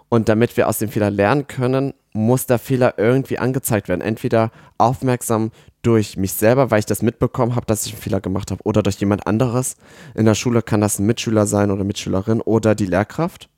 Und 0.08 0.28
damit 0.28 0.56
wir 0.56 0.69
aus 0.69 0.78
dem 0.78 0.88
Fehler 0.88 1.10
lernen 1.10 1.46
können, 1.46 1.94
muss 2.12 2.46
der 2.46 2.58
Fehler 2.58 2.94
irgendwie 2.96 3.38
angezeigt 3.38 3.88
werden. 3.88 4.00
Entweder 4.00 4.50
aufmerksam 4.78 5.50
durch 5.82 6.16
mich 6.16 6.32
selber, 6.32 6.70
weil 6.70 6.81
ich 6.81 6.87
das 6.87 7.02
mitbekommen 7.02 7.55
habe, 7.55 7.66
dass 7.66 7.87
ich 7.87 7.93
einen 7.93 8.02
Fehler 8.02 8.20
gemacht 8.20 8.50
habe, 8.50 8.62
oder 8.64 8.82
durch 8.82 8.96
jemand 8.96 9.26
anderes. 9.26 9.76
In 10.14 10.25
der 10.25 10.34
Schule 10.34 10.62
kann 10.62 10.81
das 10.81 10.99
ein 10.99 11.06
Mitschüler 11.06 11.46
sein 11.46 11.70
oder 11.70 11.84
Mitschülerin 11.84 12.40
oder 12.40 12.75
die 12.75 12.87
Lehrkraft. 12.87 13.49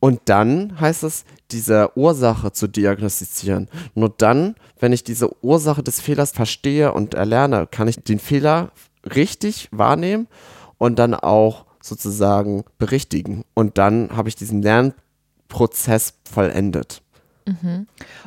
Und 0.00 0.20
dann 0.26 0.80
heißt 0.80 1.02
es, 1.02 1.24
diese 1.50 1.90
Ursache 1.96 2.52
zu 2.52 2.68
diagnostizieren. 2.68 3.68
Nur 3.94 4.14
dann, 4.16 4.54
wenn 4.78 4.92
ich 4.92 5.02
diese 5.02 5.30
Ursache 5.42 5.82
des 5.82 6.00
Fehlers 6.00 6.30
verstehe 6.30 6.92
und 6.92 7.14
erlerne, 7.14 7.66
kann 7.66 7.88
ich 7.88 7.96
den 8.04 8.20
Fehler 8.20 8.70
richtig 9.14 9.68
wahrnehmen 9.72 10.28
und 10.78 10.98
dann 10.98 11.14
auch 11.14 11.64
sozusagen 11.82 12.64
berichtigen. 12.78 13.44
Und 13.54 13.78
dann 13.78 14.16
habe 14.16 14.28
ich 14.28 14.36
diesen 14.36 14.62
Lernprozess 14.62 15.07
vollendet. 15.48 17.02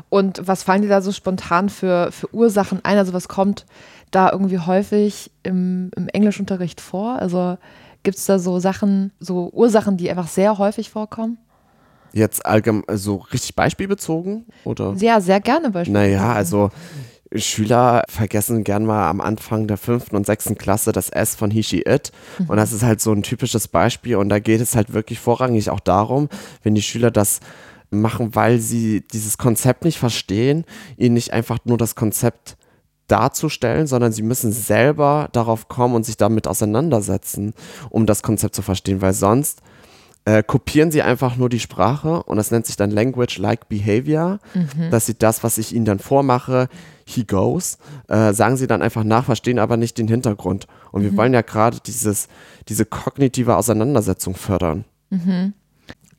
Und 0.09 0.47
was 0.47 0.63
fallen 0.63 0.81
dir 0.81 0.89
da 0.89 1.01
so 1.01 1.11
spontan 1.11 1.69
für, 1.69 2.11
für 2.11 2.33
Ursachen 2.33 2.83
ein? 2.83 2.97
Also 2.97 3.13
was 3.13 3.27
kommt 3.27 3.65
da 4.09 4.31
irgendwie 4.31 4.59
häufig 4.59 5.31
im, 5.43 5.91
im 5.95 6.07
Englischunterricht 6.09 6.81
vor? 6.81 7.19
Also 7.19 7.57
gibt 8.03 8.17
es 8.17 8.25
da 8.25 8.39
so 8.39 8.59
Sachen, 8.59 9.11
so 9.19 9.49
Ursachen, 9.53 9.97
die 9.97 10.09
einfach 10.09 10.27
sehr 10.27 10.57
häufig 10.57 10.89
vorkommen? 10.89 11.37
Jetzt 12.13 12.45
allgemein, 12.45 12.83
so 12.97 13.17
richtig 13.31 13.55
beispielbezogen? 13.55 14.45
Oder? 14.65 14.95
Ja, 14.97 15.21
sehr 15.21 15.39
gerne 15.39 15.69
beispielsweise. 15.69 16.15
Naja, 16.15 16.33
also 16.33 16.71
Schüler 17.35 18.03
vergessen 18.09 18.63
gern 18.63 18.85
mal 18.85 19.09
am 19.09 19.21
Anfang 19.21 19.67
der 19.67 19.77
fünften 19.77 20.15
und 20.15 20.25
sechsten 20.25 20.57
Klasse 20.57 20.91
das 20.91 21.09
S 21.09 21.35
von 21.35 21.49
he, 21.49 21.63
she, 21.63 21.81
it. 21.81 22.11
Und 22.47 22.57
das 22.57 22.73
ist 22.73 22.83
halt 22.83 22.99
so 22.99 23.13
ein 23.13 23.23
typisches 23.23 23.67
Beispiel. 23.67 24.17
Und 24.17 24.29
da 24.29 24.39
geht 24.39 24.61
es 24.61 24.75
halt 24.75 24.93
wirklich 24.93 25.19
vorrangig 25.19 25.69
auch 25.69 25.79
darum, 25.79 26.27
wenn 26.63 26.75
die 26.75 26.81
Schüler 26.81 27.11
das 27.11 27.39
machen, 27.89 28.35
weil 28.35 28.59
sie 28.59 29.01
dieses 29.01 29.37
Konzept 29.37 29.85
nicht 29.85 29.97
verstehen, 29.97 30.65
ihnen 30.97 31.13
nicht 31.13 31.33
einfach 31.33 31.59
nur 31.65 31.77
das 31.77 31.95
Konzept 31.95 32.57
darzustellen, 33.07 33.87
sondern 33.87 34.13
sie 34.13 34.21
müssen 34.21 34.53
selber 34.53 35.29
darauf 35.33 35.67
kommen 35.67 35.95
und 35.95 36.05
sich 36.05 36.17
damit 36.17 36.47
auseinandersetzen, 36.47 37.53
um 37.89 38.05
das 38.05 38.23
Konzept 38.23 38.55
zu 38.55 38.61
verstehen, 38.61 39.01
weil 39.01 39.13
sonst 39.13 39.61
äh, 40.25 40.43
kopieren 40.43 40.91
sie 40.91 41.01
einfach 41.01 41.35
nur 41.35 41.49
die 41.49 41.59
Sprache 41.59 42.23
und 42.23 42.37
das 42.37 42.51
nennt 42.51 42.65
sich 42.65 42.75
dann 42.75 42.91
Language-like 42.91 43.69
Behavior, 43.69 44.39
dass 44.91 45.07
sie 45.07 45.17
das, 45.17 45.43
was 45.43 45.57
ich 45.57 45.73
ihnen 45.73 45.85
dann 45.85 45.99
vormache, 45.99 46.69
he 47.05 47.23
goes, 47.23 47.77
äh, 48.07 48.31
sagen 48.33 48.55
sie 48.55 48.67
dann 48.67 48.81
einfach 48.81 49.03
nach, 49.03 49.25
verstehen 49.25 49.59
aber 49.59 49.77
nicht 49.77 49.97
den 49.97 50.07
Hintergrund. 50.07 50.67
Und 50.91 51.03
wir 51.03 51.17
wollen 51.17 51.33
ja 51.33 51.41
gerade 51.41 51.79
dieses, 51.85 52.27
diese 52.69 52.85
kognitive 52.85 53.57
Auseinandersetzung 53.57 54.35
fördern. 54.35 54.85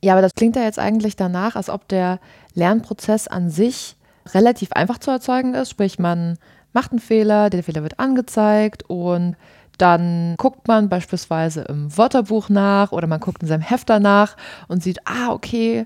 Ja, 0.03 0.13
aber 0.13 0.21
das 0.21 0.35
klingt 0.35 0.57
ja 0.57 0.63
jetzt 0.63 0.79
eigentlich 0.79 1.15
danach, 1.15 1.55
als 1.55 1.69
ob 1.69 1.87
der 1.87 2.19
Lernprozess 2.55 3.29
an 3.29 3.49
sich 3.49 3.95
relativ 4.33 4.73
einfach 4.73 4.97
zu 4.97 5.11
erzeugen 5.11 5.53
ist. 5.53 5.69
Sprich, 5.69 5.97
man 5.97 6.37
macht 6.73 6.91
einen 6.91 6.99
Fehler, 6.99 7.49
der 7.49 7.63
Fehler 7.63 7.83
wird 7.83 7.99
angezeigt 7.99 8.83
und 8.89 9.35
dann 9.83 10.35
guckt 10.37 10.67
man 10.69 10.87
beispielsweise 10.87 11.63
im 11.63 11.95
Wörterbuch 11.97 12.47
nach 12.47 12.93
oder 12.93 13.05
man 13.05 13.19
guckt 13.19 13.41
in 13.41 13.49
seinem 13.49 13.61
Hefter 13.61 13.99
nach 13.99 14.37
und 14.69 14.81
sieht, 14.81 14.99
ah, 15.03 15.31
okay, 15.31 15.85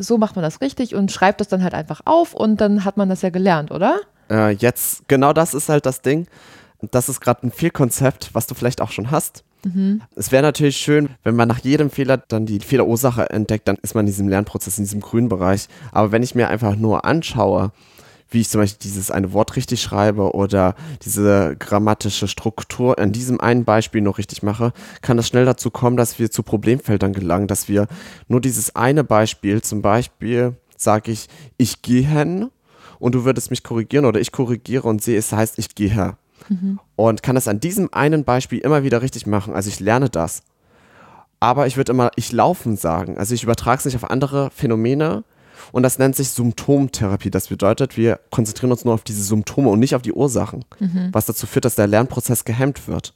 so 0.00 0.16
macht 0.16 0.34
man 0.34 0.42
das 0.42 0.62
richtig 0.62 0.94
und 0.94 1.12
schreibt 1.12 1.40
das 1.42 1.48
dann 1.48 1.62
halt 1.62 1.74
einfach 1.74 2.00
auf 2.06 2.32
und 2.32 2.58
dann 2.58 2.86
hat 2.86 2.96
man 2.96 3.10
das 3.10 3.20
ja 3.20 3.28
gelernt, 3.28 3.70
oder? 3.70 4.00
Äh, 4.30 4.52
jetzt, 4.52 5.06
genau 5.08 5.34
das 5.34 5.52
ist 5.52 5.68
halt 5.68 5.84
das 5.84 6.00
Ding. 6.00 6.26
Das 6.90 7.10
ist 7.10 7.20
gerade 7.20 7.46
ein 7.46 7.52
Fehlkonzept, 7.52 8.30
was 8.32 8.46
du 8.46 8.54
vielleicht 8.54 8.80
auch 8.80 8.90
schon 8.90 9.10
hast. 9.10 9.44
Mhm. 9.64 10.00
Es 10.14 10.32
wäre 10.32 10.42
natürlich 10.42 10.78
schön, 10.78 11.10
wenn 11.22 11.36
man 11.36 11.48
nach 11.48 11.58
jedem 11.58 11.90
Fehler 11.90 12.16
dann 12.16 12.46
die 12.46 12.60
Fehlerursache 12.60 13.28
entdeckt, 13.28 13.68
dann 13.68 13.76
ist 13.82 13.94
man 13.94 14.04
in 14.04 14.06
diesem 14.06 14.28
Lernprozess, 14.28 14.78
in 14.78 14.84
diesem 14.84 15.00
grünen 15.00 15.28
Bereich. 15.28 15.68
Aber 15.92 16.12
wenn 16.12 16.22
ich 16.22 16.34
mir 16.34 16.48
einfach 16.48 16.76
nur 16.76 17.04
anschaue, 17.04 17.72
wie 18.36 18.42
ich 18.42 18.50
zum 18.50 18.60
Beispiel 18.60 18.80
dieses 18.82 19.10
eine 19.10 19.32
Wort 19.32 19.56
richtig 19.56 19.80
schreibe 19.80 20.34
oder 20.34 20.74
diese 21.02 21.56
grammatische 21.58 22.28
Struktur 22.28 22.98
in 22.98 23.10
diesem 23.10 23.40
einen 23.40 23.64
Beispiel 23.64 24.02
noch 24.02 24.18
richtig 24.18 24.42
mache, 24.42 24.74
kann 25.00 25.16
das 25.16 25.26
schnell 25.26 25.46
dazu 25.46 25.70
kommen, 25.70 25.96
dass 25.96 26.18
wir 26.18 26.30
zu 26.30 26.42
Problemfeldern 26.42 27.14
gelangen, 27.14 27.46
dass 27.48 27.66
wir 27.66 27.86
nur 28.28 28.42
dieses 28.42 28.76
eine 28.76 29.04
Beispiel, 29.04 29.62
zum 29.62 29.80
Beispiel 29.80 30.54
sage 30.76 31.12
ich, 31.12 31.28
ich 31.56 31.80
gehe 31.80 32.06
hin 32.06 32.50
und 32.98 33.14
du 33.14 33.24
würdest 33.24 33.48
mich 33.48 33.62
korrigieren 33.62 34.04
oder 34.04 34.20
ich 34.20 34.32
korrigiere 34.32 34.86
und 34.86 35.02
sehe, 35.02 35.16
es 35.16 35.32
heißt, 35.32 35.58
ich 35.58 35.74
gehe 35.74 35.88
her. 35.88 36.18
Mhm. 36.50 36.78
Und 36.94 37.22
kann 37.22 37.36
das 37.36 37.48
an 37.48 37.58
diesem 37.58 37.90
einen 37.94 38.24
Beispiel 38.24 38.58
immer 38.58 38.82
wieder 38.82 39.00
richtig 39.00 39.26
machen. 39.26 39.54
Also 39.54 39.70
ich 39.70 39.80
lerne 39.80 40.10
das. 40.10 40.42
Aber 41.40 41.66
ich 41.66 41.78
würde 41.78 41.92
immer, 41.92 42.10
ich 42.16 42.32
laufen 42.32 42.76
sagen. 42.76 43.16
Also 43.16 43.34
ich 43.34 43.44
übertrage 43.44 43.78
es 43.78 43.86
nicht 43.86 43.96
auf 43.96 44.10
andere 44.10 44.50
Phänomene, 44.50 45.24
und 45.72 45.82
das 45.82 45.98
nennt 45.98 46.16
sich 46.16 46.30
Symptomtherapie. 46.30 47.30
Das 47.30 47.48
bedeutet, 47.48 47.96
wir 47.96 48.20
konzentrieren 48.30 48.72
uns 48.72 48.84
nur 48.84 48.94
auf 48.94 49.04
diese 49.04 49.22
Symptome 49.22 49.70
und 49.70 49.78
nicht 49.78 49.94
auf 49.94 50.02
die 50.02 50.12
Ursachen, 50.12 50.64
mhm. 50.78 51.10
was 51.12 51.26
dazu 51.26 51.46
führt, 51.46 51.64
dass 51.64 51.74
der 51.74 51.86
Lernprozess 51.86 52.44
gehemmt 52.44 52.88
wird. 52.88 53.14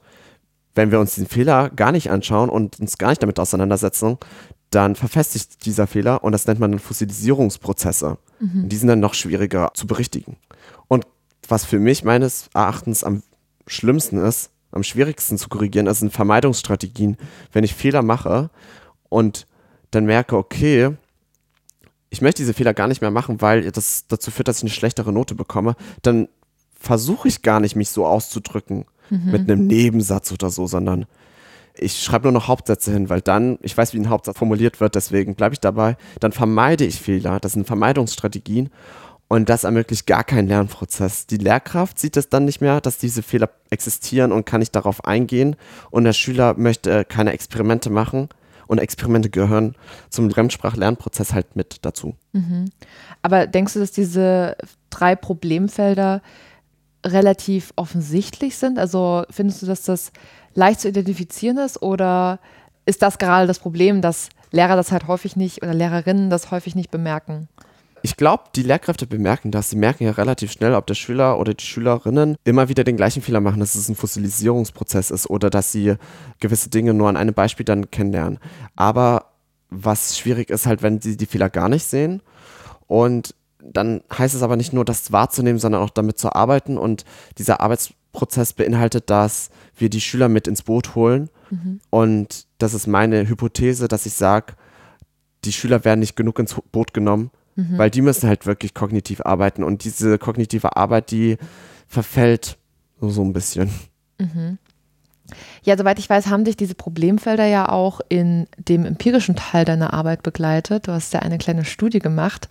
Wenn 0.75 0.91
wir 0.91 1.01
uns 1.01 1.17
den 1.17 1.27
Fehler 1.27 1.71
gar 1.71 1.93
nicht 1.93 2.11
anschauen 2.11 2.49
und 2.49 2.79
uns 2.81 2.99
gar 2.99 3.09
nicht 3.09 3.23
damit 3.23 3.41
auseinandersetzen, 3.41 4.19
dann 4.71 4.95
verfestigt 4.95 5.67
dieser 5.67 5.87
Fehler 5.87 6.23
und 6.23 6.33
das 6.33 6.47
nennt 6.47 6.61
man 6.61 6.71
dann 6.71 6.81
Fossilisierungsprozesse. 6.81 8.19
Mhm. 8.39 8.69
Die 8.69 8.77
sind 8.77 8.89
dann 8.89 9.01
noch 9.01 9.15
schwieriger 9.15 9.73
zu 9.75 9.87
berichtigen. 9.87 10.37
Und 10.87 11.07
was 11.49 11.65
für 11.65 11.81
mich 11.81 12.05
meines 12.05 12.49
Erachtens 12.55 13.03
am 13.03 13.23
schlimmsten 13.67 14.19
ist, 14.19 14.51
am 14.73 14.85
schwierigsten 14.85 15.39
zu 15.39 15.49
korrigieren, 15.49 15.89
ist 15.89 15.99
sind 15.99 16.13
Vermeidungsstrategien. 16.13 17.17
Wenn 17.53 17.65
ich 17.65 17.75
Fehler 17.75 18.03
mache 18.03 18.51
und 19.09 19.47
dann 19.91 20.05
merke, 20.05 20.37
okay, 20.37 20.97
ich 22.11 22.21
möchte 22.21 22.43
diese 22.43 22.55
Fehler 22.55 22.75
gar 22.75 22.89
nicht 22.89 23.01
mehr 23.01 23.13
machen, 23.13 23.41
weil 23.41 23.71
das 23.71 24.07
dazu 24.09 24.31
führt, 24.31 24.49
dass 24.49 24.59
ich 24.59 24.65
eine 24.65 24.71
schlechtere 24.71 25.13
Note 25.13 25.35
bekomme, 25.35 25.77
dann 26.03 26.29
versuche 26.79 27.29
ich 27.29 27.43
gar 27.43 27.61
nicht, 27.61 27.77
mich 27.77 27.91
so 27.91 28.05
auszudrücken 28.05 28.85
mhm. 29.11 29.31
mit 29.31 29.43
einem 29.43 29.67
Nebensatz 29.67 30.33
oder 30.33 30.51
so, 30.51 30.67
sondern 30.67 31.07
ich 31.75 32.03
schreibe 32.03 32.25
nur 32.25 32.33
noch 32.33 32.49
Hauptsätze 32.49 32.93
hin, 32.93 33.09
weil 33.09 33.21
dann, 33.21 33.59
ich 33.63 33.77
weiß, 33.77 33.95
wie 33.95 33.99
ein 33.99 34.11
Hauptsatz 34.11 34.39
formuliert 34.39 34.81
wird, 34.81 34.97
deswegen 34.97 35.35
bleibe 35.37 35.55
ich 35.55 35.61
dabei. 35.61 35.97
Dann 36.19 36.33
vermeide 36.33 36.85
ich 36.85 37.01
Fehler. 37.01 37.39
Das 37.39 37.53
sind 37.53 37.67
Vermeidungsstrategien. 37.67 38.71
Und 39.29 39.49
das 39.49 39.63
ermöglicht 39.63 40.09
gar 40.09 40.25
keinen 40.25 40.49
Lernprozess. 40.49 41.29
Die 41.29 41.37
Lehrkraft 41.37 42.01
sieht 42.01 42.17
es 42.17 42.29
dann 42.29 42.45
nicht 42.45 42.61
mehr, 42.61 42.81
dass 42.81 42.99
diese 42.99 43.23
Fehler 43.23 43.49
existieren 43.71 44.33
und 44.33 44.45
kann 44.45 44.59
nicht 44.59 44.75
darauf 44.75 45.05
eingehen. 45.05 45.55
Und 45.91 46.03
der 46.03 46.13
Schüler 46.13 46.55
möchte 46.55 47.05
keine 47.05 47.33
Experimente 47.33 47.91
machen 47.91 48.29
und 48.71 48.79
Experimente 48.79 49.31
gehören 49.31 49.75
zum 50.11 50.31
Fremdsprachlernprozess 50.31 51.33
halt 51.35 51.57
mit 51.57 51.79
dazu. 51.83 52.15
Mhm. 52.31 52.67
Aber 53.21 53.49
denkst 53.49 53.73
du, 53.73 53.81
dass 53.81 53.91
diese 53.91 54.57
drei 54.91 55.17
Problemfelder 55.17 56.23
relativ 57.05 57.73
offensichtlich 57.75 58.57
sind? 58.57 58.79
Also 58.79 59.25
findest 59.29 59.63
du, 59.63 59.67
dass 59.67 59.83
das 59.83 60.13
leicht 60.55 60.81
zu 60.81 60.89
identifizieren 60.89 61.59
ist 61.59 61.83
oder 61.83 62.39
ist 62.87 63.03
das 63.03 63.19
gerade 63.19 63.49
das 63.49 63.59
Problem, 63.59 64.03
dass 64.03 64.29
Lehrer 64.53 64.77
das 64.77 64.93
halt 64.93 65.09
häufig 65.09 65.35
nicht 65.35 65.65
oder 65.65 65.75
Lehrerinnen 65.75 66.31
das 66.31 66.53
häufig 66.53 66.77
nicht 66.77 66.93
bemerken? 66.93 67.49
Ich 68.03 68.17
glaube, 68.17 68.45
die 68.55 68.63
Lehrkräfte 68.63 69.07
bemerken 69.07 69.51
das. 69.51 69.71
Sie 69.71 69.77
merken 69.77 70.05
ja 70.05 70.13
relativ 70.13 70.53
schnell, 70.53 70.75
ob 70.75 70.87
der 70.87 70.95
Schüler 70.95 71.39
oder 71.39 71.55
die 71.55 71.65
Schülerinnen 71.65 72.37
immer 72.45 72.69
wieder 72.69 72.85
den 72.85 72.97
gleichen 72.97 73.23
Fehler 73.23 73.41
machen, 73.41 73.61
dass 73.61 73.75
es 73.75 73.89
ein 73.89 73.97
Fossilisierungsprozess 73.97 75.11
ist 75.11 75.29
oder 75.29 75.51
dass 75.51 75.73
sie 75.73 75.95
gewisse 76.41 76.71
Dinge 76.71 76.95
nur 76.95 77.09
an 77.09 77.17
einem 77.17 77.35
Beispiel 77.35 77.65
dann 77.65 77.91
kennenlernen. 77.91 78.39
Aber 78.77 79.27
was 79.69 80.19
schwierig 80.19 80.51
ist 80.51 80.67
halt, 80.67 80.83
wenn 80.83 81.01
sie 81.01 81.17
die 81.17 81.27
Fehler 81.27 81.51
gar 81.51 81.69
nicht 81.69 81.85
sehen. 81.85 82.23
Und 82.87 83.35
dann 83.63 84.03
heißt 84.17 84.35
es 84.35 84.43
aber 84.43 84.57
nicht 84.57 84.73
nur, 84.73 84.85
das 84.85 85.13
wahrzunehmen, 85.13 85.59
sondern 85.59 85.83
auch 85.83 85.91
damit 85.91 86.19
zu 86.19 86.35
arbeiten. 86.35 86.79
Und 86.79 87.05
dieser 87.39 87.61
Arbeitsprozess 87.61 88.55
beinhaltet, 88.55 89.11
dass 89.11 89.51
wir 89.77 89.91
die 89.91 90.01
Schüler 90.01 90.29
mit 90.29 90.49
ins 90.49 90.63
Boot 90.63 90.95
holen. 90.95 91.29
Mhm. 91.51 91.81
Und 91.91 92.47
das 92.59 92.75
ist 92.75 92.87
meine 92.87 93.29
Hypothese, 93.29 93.89
dass 93.89 94.07
ich 94.07 94.15
sage, 94.15 94.55
die 95.45 95.53
Schüler 95.53 95.85
werden 95.85 96.01
nicht 96.01 96.17
genug 96.17 96.39
ins 96.39 96.55
Boot 96.73 96.93
genommen 96.93 97.31
Mhm. 97.57 97.79
Weil 97.79 97.91
die 97.91 98.03
müssen 98.03 98.29
halt 98.29 98.47
wirklich 98.47 98.75
kognitiv 98.75 99.21
arbeiten 99.23 99.63
und 99.63 99.85
diese 99.85 100.19
kognitive 100.19 100.77
Arbeit, 100.77 101.11
die 101.11 101.37
verfällt 101.87 102.57
so, 103.01 103.11
so 103.11 103.23
ein 103.23 103.33
bisschen. 103.33 103.71
Mhm. 104.19 104.59
Ja, 105.63 105.77
soweit 105.77 105.99
ich 105.99 106.11
weiß, 106.11 106.27
haben 106.27 106.45
dich 106.45 106.57
diese 106.57 106.75
Problemfelder 106.75 107.47
ja 107.47 107.69
auch 107.69 108.01
in 108.09 108.47
dem 108.57 108.85
empirischen 108.85 109.37
Teil 109.37 109.65
deiner 109.65 109.93
Arbeit 109.93 110.23
begleitet. 110.23 110.89
Du 110.89 110.93
hast 110.93 111.13
ja 111.13 111.21
eine 111.21 111.39
kleine 111.39 111.65
Studie 111.65 112.01
gemacht. 112.01 112.49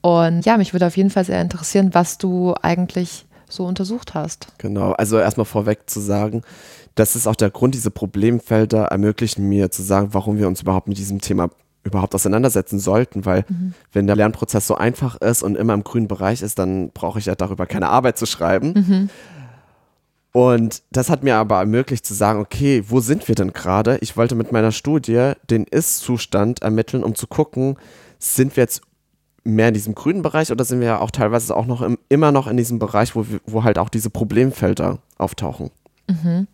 Und 0.00 0.46
ja, 0.46 0.56
mich 0.56 0.72
würde 0.72 0.86
auf 0.86 0.96
jeden 0.96 1.10
Fall 1.10 1.24
sehr 1.24 1.42
interessieren, 1.42 1.90
was 1.92 2.18
du 2.18 2.54
eigentlich 2.62 3.26
so 3.48 3.66
untersucht 3.66 4.14
hast. 4.14 4.46
Genau, 4.58 4.92
also 4.92 5.18
erstmal 5.18 5.44
vorweg 5.44 5.90
zu 5.90 6.00
sagen, 6.00 6.42
das 6.94 7.16
ist 7.16 7.26
auch 7.26 7.36
der 7.36 7.50
Grund, 7.50 7.74
diese 7.74 7.90
Problemfelder 7.90 8.86
ermöglichen 8.86 9.48
mir 9.48 9.70
zu 9.70 9.82
sagen, 9.82 10.08
warum 10.12 10.38
wir 10.38 10.46
uns 10.46 10.62
überhaupt 10.62 10.88
mit 10.88 10.98
diesem 10.98 11.20
Thema 11.20 11.50
überhaupt 11.82 12.14
auseinandersetzen 12.14 12.78
sollten, 12.78 13.24
weil 13.24 13.44
mhm. 13.48 13.74
wenn 13.92 14.06
der 14.06 14.16
Lernprozess 14.16 14.66
so 14.66 14.74
einfach 14.74 15.16
ist 15.16 15.42
und 15.42 15.56
immer 15.56 15.74
im 15.74 15.84
grünen 15.84 16.08
Bereich 16.08 16.42
ist, 16.42 16.58
dann 16.58 16.90
brauche 16.90 17.18
ich 17.18 17.26
ja 17.26 17.34
darüber 17.34 17.66
keine 17.66 17.88
Arbeit 17.88 18.18
zu 18.18 18.26
schreiben. 18.26 18.72
Mhm. 18.74 19.10
Und 20.32 20.82
das 20.92 21.10
hat 21.10 21.24
mir 21.24 21.36
aber 21.36 21.58
ermöglicht 21.58 22.06
zu 22.06 22.14
sagen, 22.14 22.40
okay, 22.40 22.84
wo 22.86 23.00
sind 23.00 23.26
wir 23.26 23.34
denn 23.34 23.52
gerade? 23.52 23.98
Ich 24.00 24.16
wollte 24.16 24.36
mit 24.36 24.52
meiner 24.52 24.70
Studie 24.70 25.32
den 25.48 25.64
Ist-Zustand 25.64 26.62
ermitteln, 26.62 27.02
um 27.02 27.14
zu 27.14 27.26
gucken, 27.26 27.76
sind 28.18 28.56
wir 28.56 28.62
jetzt 28.62 28.82
mehr 29.42 29.68
in 29.68 29.74
diesem 29.74 29.94
grünen 29.94 30.22
Bereich 30.22 30.52
oder 30.52 30.64
sind 30.64 30.80
wir 30.80 30.86
ja 30.86 30.98
auch 31.00 31.10
teilweise 31.10 31.56
auch 31.56 31.66
noch 31.66 31.82
im, 31.82 31.98
immer 32.08 32.30
noch 32.30 32.46
in 32.46 32.56
diesem 32.56 32.78
Bereich, 32.78 33.16
wo, 33.16 33.26
wir, 33.28 33.40
wo 33.46 33.64
halt 33.64 33.78
auch 33.78 33.88
diese 33.88 34.10
Problemfelder 34.10 34.98
auftauchen. 35.18 35.70
Mhm. 36.08 36.46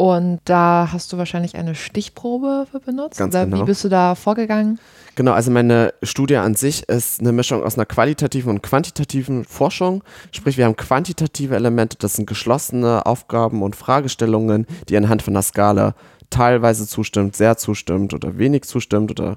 Und 0.00 0.40
da 0.46 0.88
hast 0.90 1.12
du 1.12 1.18
wahrscheinlich 1.18 1.56
eine 1.56 1.74
Stichprobe 1.74 2.66
benutzt. 2.86 3.18
Ganz 3.18 3.34
Oder 3.34 3.44
genau. 3.44 3.58
Wie 3.58 3.64
bist 3.64 3.84
du 3.84 3.90
da 3.90 4.14
vorgegangen? 4.14 4.80
Genau, 5.14 5.32
also 5.32 5.50
meine 5.50 5.92
Studie 6.02 6.36
an 6.36 6.54
sich 6.54 6.88
ist 6.88 7.20
eine 7.20 7.32
Mischung 7.32 7.62
aus 7.62 7.76
einer 7.76 7.84
qualitativen 7.84 8.50
und 8.50 8.62
quantitativen 8.62 9.44
Forschung. 9.44 10.02
Sprich, 10.32 10.56
wir 10.56 10.64
haben 10.64 10.76
quantitative 10.76 11.54
Elemente, 11.54 11.98
das 11.98 12.14
sind 12.14 12.24
geschlossene 12.26 13.04
Aufgaben 13.04 13.62
und 13.62 13.76
Fragestellungen, 13.76 14.66
die 14.88 14.96
anhand 14.96 15.20
von 15.20 15.34
einer 15.34 15.42
Skala 15.42 15.94
teilweise 16.30 16.86
zustimmt, 16.86 17.36
sehr 17.36 17.58
zustimmt 17.58 18.14
oder 18.14 18.38
wenig 18.38 18.62
zustimmt 18.62 19.10
oder 19.10 19.36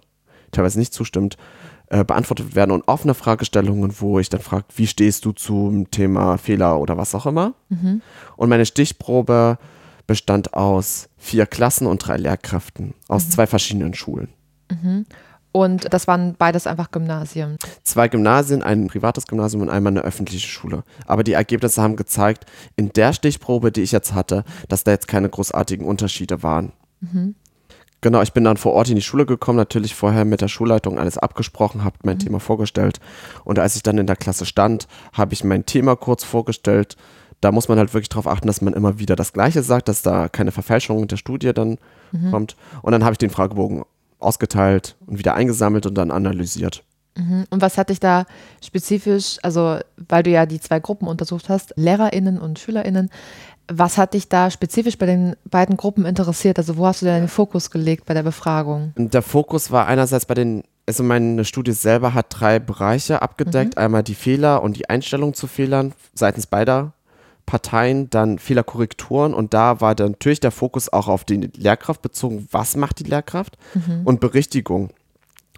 teilweise 0.53 0.79
nicht 0.79 0.93
zustimmt, 0.93 1.35
äh, 1.87 2.05
beantwortet 2.05 2.55
werden 2.55 2.71
und 2.71 2.87
offene 2.87 3.15
Fragestellungen, 3.15 3.99
wo 3.99 4.17
ich 4.17 4.29
dann 4.29 4.39
frage, 4.39 4.63
wie 4.77 4.87
stehst 4.87 5.25
du 5.25 5.33
zum 5.33 5.91
Thema 5.91 6.37
Fehler 6.37 6.79
oder 6.79 6.95
was 6.95 7.13
auch 7.15 7.25
immer. 7.25 7.51
Mhm. 7.67 8.01
Und 8.37 8.47
meine 8.47 8.65
Stichprobe 8.65 9.57
bestand 10.07 10.53
aus 10.53 11.09
vier 11.17 11.45
Klassen 11.45 11.87
und 11.87 11.99
drei 11.99 12.17
Lehrkräften 12.17 12.93
aus 13.07 13.25
mhm. 13.25 13.31
zwei 13.31 13.47
verschiedenen 13.47 13.93
Schulen. 13.93 14.29
Mhm. 14.69 15.05
Und 15.53 15.93
das 15.93 16.07
waren 16.07 16.35
beides 16.35 16.65
einfach 16.65 16.89
Gymnasien? 16.89 17.57
Zwei 17.83 18.07
Gymnasien, 18.07 18.63
ein 18.63 18.87
privates 18.87 19.27
Gymnasium 19.27 19.61
und 19.61 19.69
einmal 19.69 19.93
eine 19.93 20.01
öffentliche 20.01 20.47
Schule. 20.47 20.83
Aber 21.05 21.23
die 21.23 21.33
Ergebnisse 21.33 21.81
haben 21.81 21.95
gezeigt, 21.95 22.45
in 22.75 22.89
der 22.89 23.13
Stichprobe, 23.13 23.71
die 23.71 23.81
ich 23.81 23.91
jetzt 23.91 24.15
hatte, 24.15 24.45
dass 24.67 24.83
da 24.83 24.91
jetzt 24.91 25.07
keine 25.07 25.29
großartigen 25.29 25.85
Unterschiede 25.85 26.41
waren. 26.41 26.73
Mhm. 27.01 27.35
Genau, 28.01 28.21
ich 28.21 28.33
bin 28.33 28.43
dann 28.43 28.57
vor 28.57 28.73
Ort 28.73 28.89
in 28.89 28.95
die 28.95 29.01
Schule 29.01 29.25
gekommen, 29.27 29.57
natürlich 29.57 29.95
vorher 29.95 30.25
mit 30.25 30.41
der 30.41 30.49
Schulleitung 30.49 30.99
alles 30.99 31.17
abgesprochen, 31.19 31.83
habe 31.83 31.97
mein 32.03 32.15
mhm. 32.15 32.21
Thema 32.21 32.39
vorgestellt. 32.39 32.99
Und 33.45 33.59
als 33.59 33.75
ich 33.75 33.83
dann 33.83 33.99
in 33.99 34.07
der 34.07 34.15
Klasse 34.15 34.45
stand, 34.45 34.87
habe 35.13 35.33
ich 35.33 35.43
mein 35.43 35.67
Thema 35.67 35.95
kurz 35.95 36.23
vorgestellt, 36.23 36.97
da 37.41 37.51
muss 37.51 37.67
man 37.67 37.77
halt 37.77 37.93
wirklich 37.93 38.09
darauf 38.09 38.27
achten, 38.27 38.47
dass 38.47 38.61
man 38.61 38.73
immer 38.73 38.99
wieder 38.99 39.15
das 39.15 39.33
Gleiche 39.33 39.63
sagt, 39.63 39.87
dass 39.87 40.01
da 40.01 40.29
keine 40.29 40.51
Verfälschung 40.51 41.07
der 41.07 41.17
Studie 41.17 41.53
dann 41.53 41.77
mhm. 42.11 42.31
kommt. 42.31 42.55
Und 42.81 42.91
dann 42.91 43.03
habe 43.03 43.13
ich 43.13 43.17
den 43.17 43.29
Fragebogen 43.29 43.83
ausgeteilt 44.19 44.95
und 45.05 45.19
wieder 45.19 45.35
eingesammelt 45.35 45.85
und 45.85 45.95
dann 45.95 46.11
analysiert. 46.11 46.83
Mhm. 47.17 47.45
Und 47.49 47.61
was 47.61 47.77
hat 47.77 47.89
dich 47.89 47.99
da 47.99 48.25
spezifisch, 48.63 49.37
also 49.43 49.79
weil 50.09 50.23
du 50.23 50.31
ja 50.31 50.45
die 50.45 50.59
zwei 50.59 50.79
Gruppen 50.79 51.07
untersucht 51.07 51.49
hast, 51.49 51.73
LehrerInnen 51.75 52.39
und 52.39 52.59
SchülerInnen, 52.59 53.09
was 53.71 53.97
hat 53.97 54.13
dich 54.13 54.27
da 54.29 54.51
spezifisch 54.51 54.97
bei 54.97 55.05
den 55.05 55.35
beiden 55.45 55.77
Gruppen 55.77 56.05
interessiert? 56.05 56.57
Also 56.57 56.77
wo 56.77 56.85
hast 56.85 57.01
du 57.01 57.05
deinen 57.05 57.27
Fokus 57.27 57.71
gelegt 57.71 58.05
bei 58.05 58.13
der 58.13 58.23
Befragung? 58.23 58.93
Der 58.97 59.21
Fokus 59.21 59.71
war 59.71 59.87
einerseits 59.87 60.25
bei 60.25 60.33
den, 60.33 60.63
also 60.85 61.03
meine 61.03 61.45
Studie 61.45 61.71
selber 61.71 62.13
hat 62.13 62.27
drei 62.29 62.59
Bereiche 62.59 63.21
abgedeckt. 63.21 63.75
Mhm. 63.75 63.81
Einmal 63.81 64.03
die 64.03 64.15
Fehler 64.15 64.63
und 64.63 64.77
die 64.77 64.89
Einstellung 64.89 65.33
zu 65.33 65.47
Fehlern 65.47 65.93
seitens 66.13 66.47
beider 66.47 66.93
Parteien 67.45 68.09
dann 68.09 68.39
Fehlerkorrekturen 68.39 69.33
und 69.33 69.53
da 69.53 69.81
war 69.81 69.95
dann 69.95 70.11
natürlich 70.11 70.39
der 70.39 70.51
Fokus 70.51 70.91
auch 70.91 71.07
auf 71.07 71.25
die 71.25 71.51
Lehrkraft 71.55 72.01
bezogen, 72.01 72.47
was 72.51 72.75
macht 72.75 72.99
die 72.99 73.03
Lehrkraft 73.03 73.57
mhm. 73.73 74.01
und 74.05 74.19
Berichtigung 74.19 74.89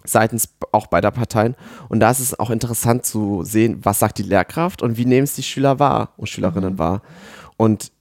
seitens 0.04 0.48
auch 0.72 0.86
beider 0.86 1.10
Parteien. 1.10 1.56
Und 1.88 2.00
da 2.00 2.10
ist 2.10 2.20
es 2.20 2.38
auch 2.38 2.50
interessant 2.50 3.04
zu 3.04 3.42
sehen, 3.44 3.80
was 3.82 3.98
sagt 3.98 4.18
die 4.18 4.22
Lehrkraft 4.22 4.82
und 4.82 4.96
wie 4.96 5.04
nehmen 5.04 5.24
es 5.24 5.34
die 5.34 5.42
Schüler 5.42 5.78
wahr 5.78 6.10
und 6.16 6.28
Schülerinnen 6.28 6.74
mhm. 6.74 6.78
wahr. 6.78 7.02
Und 7.56 7.92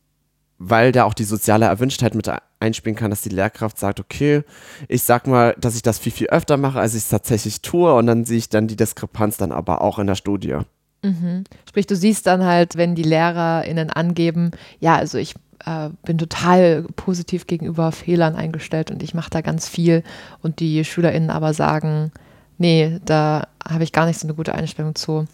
weil 0.57 0.91
da 0.91 1.03
auch 1.03 1.13
die 1.13 1.25
soziale 1.25 1.65
Erwünschtheit 1.65 2.15
mit 2.15 2.31
einspielen 2.59 2.95
kann, 2.95 3.09
dass 3.09 3.21
die 3.21 3.29
Lehrkraft 3.29 3.77
sagt, 3.77 3.99
okay, 3.99 4.43
ich 4.87 5.03
sag 5.03 5.27
mal, 5.27 5.53
dass 5.59 5.75
ich 5.75 5.81
das 5.81 5.99
viel, 5.99 6.13
viel 6.13 6.27
öfter 6.27 6.57
mache, 6.57 6.79
als 6.79 6.93
ich 6.93 7.03
es 7.03 7.09
tatsächlich 7.09 7.61
tue 7.61 7.93
und 7.93 8.07
dann 8.07 8.25
sehe 8.25 8.37
ich 8.37 8.49
dann 8.49 8.67
die 8.67 8.77
Diskrepanz 8.77 9.37
dann 9.37 9.51
aber 9.51 9.81
auch 9.81 9.99
in 9.99 10.07
der 10.07 10.15
Studie. 10.15 10.57
Mhm. 11.05 11.43
Sprich, 11.69 11.85
du 11.85 11.95
siehst 11.95 12.25
dann 12.25 12.43
halt, 12.43 12.75
wenn 12.75 12.95
die 12.95 13.03
LehrerInnen 13.03 13.91
angeben, 13.91 14.51
ja, 14.79 14.95
also 14.95 15.17
ich 15.17 15.35
äh, 15.65 15.89
bin 16.03 16.17
total 16.17 16.83
positiv 16.95 17.45
gegenüber 17.47 17.91
Fehlern 17.91 18.35
eingestellt 18.35 18.89
und 18.89 19.03
ich 19.03 19.13
mache 19.13 19.29
da 19.29 19.41
ganz 19.41 19.67
viel 19.67 20.03
und 20.41 20.59
die 20.59 20.83
SchülerInnen 20.83 21.29
aber 21.29 21.53
sagen, 21.53 22.11
nee, 22.57 22.99
da 23.05 23.47
habe 23.67 23.83
ich 23.83 23.91
gar 23.91 24.05
nicht 24.05 24.19
so 24.19 24.27
eine 24.27 24.35
gute 24.35 24.55
Einstellung 24.55 24.95
zu. 24.95 25.27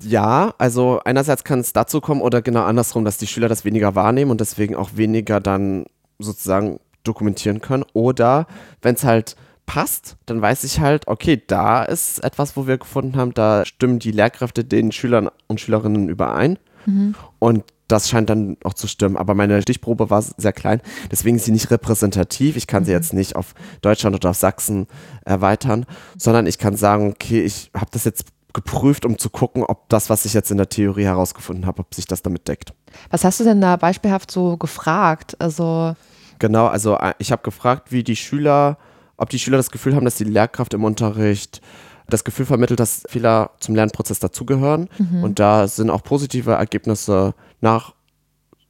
Ja, 0.00 0.54
also 0.58 1.00
einerseits 1.04 1.44
kann 1.44 1.60
es 1.60 1.72
dazu 1.72 2.00
kommen 2.00 2.22
oder 2.22 2.40
genau 2.40 2.62
andersrum, 2.62 3.04
dass 3.04 3.18
die 3.18 3.26
Schüler 3.26 3.48
das 3.48 3.64
weniger 3.64 3.94
wahrnehmen 3.94 4.30
und 4.30 4.40
deswegen 4.40 4.76
auch 4.76 4.90
weniger 4.94 5.40
dann 5.40 5.86
sozusagen 6.18 6.78
dokumentieren 7.02 7.60
können. 7.60 7.84
Oder 7.92 8.46
wenn 8.80 8.94
es 8.94 9.04
halt 9.04 9.36
passt, 9.68 10.16
dann 10.24 10.40
weiß 10.40 10.64
ich 10.64 10.80
halt, 10.80 11.06
okay, 11.06 11.40
da 11.46 11.84
ist 11.84 12.24
etwas, 12.24 12.56
wo 12.56 12.66
wir 12.66 12.78
gefunden 12.78 13.16
haben, 13.16 13.34
da 13.34 13.66
stimmen 13.66 13.98
die 13.98 14.10
Lehrkräfte 14.10 14.64
den 14.64 14.90
Schülern 14.92 15.28
und 15.46 15.60
Schülerinnen 15.60 16.08
überein. 16.08 16.58
Mhm. 16.86 17.14
Und 17.38 17.64
das 17.86 18.08
scheint 18.08 18.30
dann 18.30 18.56
auch 18.64 18.72
zu 18.72 18.86
stimmen. 18.88 19.18
Aber 19.18 19.34
meine 19.34 19.60
Stichprobe 19.60 20.08
war 20.08 20.22
sehr 20.22 20.54
klein, 20.54 20.80
deswegen 21.12 21.36
ist 21.36 21.44
sie 21.44 21.52
nicht 21.52 21.70
repräsentativ. 21.70 22.56
Ich 22.56 22.66
kann 22.66 22.84
sie 22.84 22.92
mhm. 22.92 22.96
jetzt 22.96 23.12
nicht 23.12 23.36
auf 23.36 23.54
Deutschland 23.82 24.16
oder 24.16 24.30
auf 24.30 24.36
Sachsen 24.36 24.86
erweitern, 25.26 25.84
sondern 26.16 26.46
ich 26.46 26.58
kann 26.58 26.74
sagen, 26.74 27.10
okay, 27.10 27.42
ich 27.42 27.70
habe 27.74 27.90
das 27.92 28.04
jetzt 28.04 28.24
geprüft, 28.54 29.04
um 29.04 29.18
zu 29.18 29.28
gucken, 29.28 29.64
ob 29.64 29.90
das, 29.90 30.08
was 30.08 30.24
ich 30.24 30.32
jetzt 30.32 30.50
in 30.50 30.56
der 30.56 30.70
Theorie 30.70 31.04
herausgefunden 31.04 31.66
habe, 31.66 31.80
ob 31.80 31.94
sich 31.94 32.06
das 32.06 32.22
damit 32.22 32.48
deckt. 32.48 32.72
Was 33.10 33.22
hast 33.22 33.38
du 33.38 33.44
denn 33.44 33.60
da 33.60 33.76
beispielhaft 33.76 34.30
so 34.30 34.56
gefragt? 34.56 35.36
Also 35.38 35.94
genau, 36.38 36.68
also 36.68 36.96
äh, 36.96 37.12
ich 37.18 37.30
habe 37.32 37.42
gefragt, 37.42 37.92
wie 37.92 38.02
die 38.02 38.16
Schüler, 38.16 38.78
ob 39.18 39.28
die 39.30 39.38
Schüler 39.38 39.58
das 39.58 39.70
Gefühl 39.70 39.94
haben, 39.94 40.04
dass 40.04 40.16
die 40.16 40.24
Lehrkraft 40.24 40.72
im 40.74 40.84
Unterricht 40.84 41.60
das 42.08 42.24
Gefühl 42.24 42.46
vermittelt, 42.46 42.80
dass 42.80 43.02
Fehler 43.06 43.50
zum 43.60 43.74
Lernprozess 43.74 44.18
dazugehören. 44.18 44.88
Mhm. 44.98 45.22
Und 45.22 45.38
da 45.38 45.68
sind 45.68 45.90
auch 45.90 46.02
positive 46.02 46.52
Ergebnisse 46.52 47.34
nach 47.60 47.92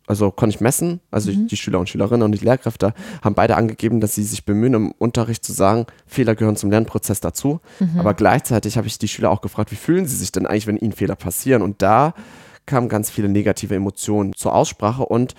also 0.08 0.30
konnte 0.30 0.56
ich 0.56 0.60
messen, 0.62 1.00
also 1.10 1.30
mhm. 1.30 1.48
die 1.48 1.56
Schüler 1.58 1.78
und 1.78 1.90
Schülerinnen 1.90 2.22
und 2.22 2.32
die 2.32 2.42
Lehrkräfte 2.42 2.94
haben 3.22 3.34
beide 3.34 3.56
angegeben, 3.56 4.00
dass 4.00 4.14
sie 4.14 4.24
sich 4.24 4.46
bemühen, 4.46 4.72
im 4.72 4.90
Unterricht 4.92 5.44
zu 5.44 5.52
sagen, 5.52 5.84
Fehler 6.06 6.34
gehören 6.34 6.56
zum 6.56 6.70
Lernprozess 6.70 7.20
dazu. 7.20 7.60
Mhm. 7.78 8.00
Aber 8.00 8.14
gleichzeitig 8.14 8.78
habe 8.78 8.86
ich 8.86 8.98
die 8.98 9.06
Schüler 9.06 9.30
auch 9.30 9.42
gefragt, 9.42 9.70
wie 9.70 9.76
fühlen 9.76 10.06
sie 10.06 10.16
sich 10.16 10.32
denn 10.32 10.46
eigentlich, 10.46 10.66
wenn 10.66 10.78
ihnen 10.78 10.92
Fehler 10.92 11.14
passieren? 11.14 11.60
Und 11.60 11.82
da 11.82 12.14
kamen 12.64 12.88
ganz 12.88 13.10
viele 13.10 13.28
negative 13.28 13.74
Emotionen 13.74 14.32
zur 14.34 14.54
Aussprache 14.54 15.04
und 15.04 15.34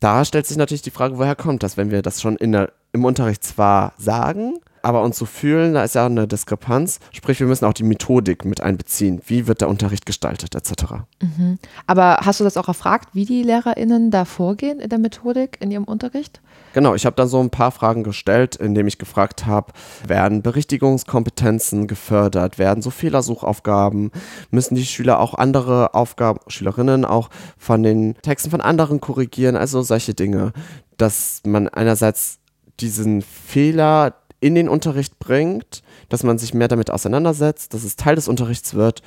da 0.00 0.24
stellt 0.24 0.46
sich 0.46 0.56
natürlich 0.56 0.82
die 0.82 0.90
Frage, 0.90 1.18
woher 1.18 1.36
kommt 1.36 1.62
das, 1.62 1.76
wenn 1.76 1.90
wir 1.90 2.02
das 2.02 2.20
schon 2.20 2.36
der, 2.52 2.72
im 2.92 3.04
Unterricht 3.04 3.44
zwar 3.44 3.92
sagen, 3.96 4.58
aber 4.86 5.02
uns 5.02 5.18
so 5.18 5.26
fühlen, 5.26 5.74
da 5.74 5.82
ist 5.82 5.96
ja 5.96 6.06
eine 6.06 6.28
Diskrepanz. 6.28 7.00
Sprich, 7.10 7.40
wir 7.40 7.48
müssen 7.48 7.64
auch 7.64 7.72
die 7.72 7.82
Methodik 7.82 8.44
mit 8.44 8.60
einbeziehen. 8.60 9.20
Wie 9.26 9.48
wird 9.48 9.60
der 9.60 9.68
Unterricht 9.68 10.06
gestaltet, 10.06 10.54
etc. 10.54 10.92
Mhm. 11.20 11.58
Aber 11.88 12.18
hast 12.22 12.38
du 12.38 12.44
das 12.44 12.56
auch 12.56 12.68
erfragt, 12.68 13.08
wie 13.12 13.24
die 13.24 13.42
LehrerInnen 13.42 14.12
da 14.12 14.24
vorgehen 14.24 14.78
in 14.78 14.88
der 14.88 15.00
Methodik, 15.00 15.58
in 15.60 15.72
ihrem 15.72 15.82
Unterricht? 15.82 16.40
Genau, 16.72 16.94
ich 16.94 17.04
habe 17.04 17.16
dann 17.16 17.26
so 17.26 17.40
ein 17.40 17.50
paar 17.50 17.72
Fragen 17.72 18.04
gestellt, 18.04 18.54
indem 18.54 18.86
ich 18.86 18.96
gefragt 18.96 19.44
habe, 19.44 19.72
werden 20.06 20.42
Berichtigungskompetenzen 20.42 21.88
gefördert, 21.88 22.60
werden 22.60 22.80
so 22.80 22.90
Fehlersuchaufgaben, 22.90 24.12
müssen 24.52 24.76
die 24.76 24.86
Schüler 24.86 25.18
auch 25.18 25.34
andere 25.34 25.94
Aufgaben, 25.94 26.38
Schülerinnen 26.46 27.04
auch 27.04 27.28
von 27.58 27.82
den 27.82 28.14
Texten 28.22 28.50
von 28.50 28.60
anderen 28.60 29.00
korrigieren, 29.00 29.56
also 29.56 29.82
solche 29.82 30.14
Dinge, 30.14 30.52
dass 30.96 31.42
man 31.44 31.66
einerseits 31.66 32.38
diesen 32.78 33.22
Fehler 33.22 34.14
in 34.46 34.54
den 34.54 34.68
Unterricht 34.68 35.18
bringt, 35.18 35.82
dass 36.08 36.22
man 36.22 36.38
sich 36.38 36.54
mehr 36.54 36.68
damit 36.68 36.90
auseinandersetzt, 36.90 37.74
dass 37.74 37.84
es 37.84 37.96
Teil 37.96 38.14
des 38.14 38.28
Unterrichts 38.28 38.74
wird. 38.74 39.02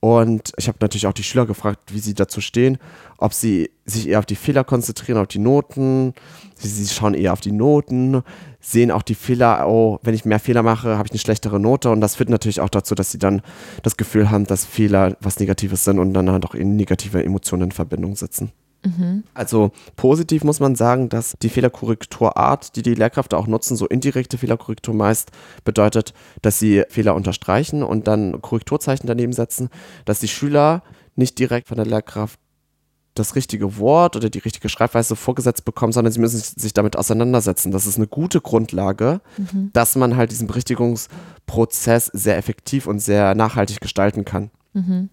Und 0.00 0.52
ich 0.56 0.66
habe 0.66 0.78
natürlich 0.80 1.06
auch 1.06 1.12
die 1.12 1.22
Schüler 1.22 1.44
gefragt, 1.44 1.92
wie 1.92 1.98
sie 1.98 2.14
dazu 2.14 2.40
stehen, 2.40 2.78
ob 3.18 3.34
sie 3.34 3.70
sich 3.84 4.08
eher 4.08 4.18
auf 4.18 4.24
die 4.24 4.34
Fehler 4.34 4.64
konzentrieren, 4.64 5.18
auf 5.18 5.26
die 5.28 5.38
Noten. 5.38 6.14
Sie, 6.54 6.68
sie 6.68 6.92
schauen 6.92 7.12
eher 7.12 7.34
auf 7.34 7.42
die 7.42 7.52
Noten, 7.52 8.22
sehen 8.60 8.90
auch 8.90 9.02
die 9.02 9.14
Fehler, 9.14 9.68
oh, 9.68 9.98
wenn 10.02 10.14
ich 10.14 10.24
mehr 10.24 10.40
Fehler 10.40 10.62
mache, 10.62 10.96
habe 10.96 11.06
ich 11.06 11.12
eine 11.12 11.20
schlechtere 11.20 11.60
Note. 11.60 11.90
Und 11.90 12.00
das 12.00 12.16
führt 12.16 12.30
natürlich 12.30 12.62
auch 12.62 12.70
dazu, 12.70 12.94
dass 12.94 13.12
sie 13.12 13.18
dann 13.18 13.42
das 13.82 13.98
Gefühl 13.98 14.30
haben, 14.30 14.46
dass 14.46 14.64
Fehler 14.64 15.18
was 15.20 15.38
Negatives 15.38 15.84
sind 15.84 15.98
und 15.98 16.14
dann 16.14 16.30
halt 16.30 16.46
auch 16.46 16.54
in 16.54 16.76
negative 16.76 17.22
Emotionen 17.22 17.64
in 17.64 17.72
Verbindung 17.72 18.16
sitzen. 18.16 18.52
Mhm. 18.84 19.24
Also 19.34 19.72
positiv 19.96 20.44
muss 20.44 20.60
man 20.60 20.74
sagen, 20.74 21.08
dass 21.08 21.36
die 21.42 21.48
Fehlerkorrekturart, 21.48 22.76
die 22.76 22.82
die 22.82 22.94
Lehrkräfte 22.94 23.36
auch 23.36 23.46
nutzen, 23.46 23.76
so 23.76 23.86
indirekte 23.86 24.38
Fehlerkorrektur 24.38 24.94
meist, 24.94 25.30
bedeutet, 25.64 26.14
dass 26.42 26.58
sie 26.58 26.84
Fehler 26.88 27.14
unterstreichen 27.14 27.82
und 27.82 28.06
dann 28.06 28.40
Korrekturzeichen 28.40 29.06
daneben 29.06 29.32
setzen, 29.32 29.68
dass 30.04 30.20
die 30.20 30.28
Schüler 30.28 30.82
nicht 31.16 31.38
direkt 31.38 31.68
von 31.68 31.76
der 31.76 31.86
Lehrkraft 31.86 32.38
das 33.14 33.34
richtige 33.34 33.76
Wort 33.78 34.16
oder 34.16 34.30
die 34.30 34.38
richtige 34.38 34.68
Schreibweise 34.68 35.16
vorgesetzt 35.16 35.64
bekommen, 35.64 35.92
sondern 35.92 36.12
sie 36.12 36.20
müssen 36.20 36.38
sich 36.38 36.72
damit 36.72 36.96
auseinandersetzen. 36.96 37.72
Das 37.72 37.86
ist 37.86 37.96
eine 37.96 38.06
gute 38.06 38.40
Grundlage, 38.40 39.20
mhm. 39.36 39.70
dass 39.72 39.96
man 39.96 40.16
halt 40.16 40.30
diesen 40.30 40.46
Berichtigungsprozess 40.46 42.06
sehr 42.06 42.36
effektiv 42.36 42.86
und 42.86 43.00
sehr 43.00 43.34
nachhaltig 43.34 43.80
gestalten 43.80 44.24
kann. 44.24 44.50
Mhm. 44.72 45.10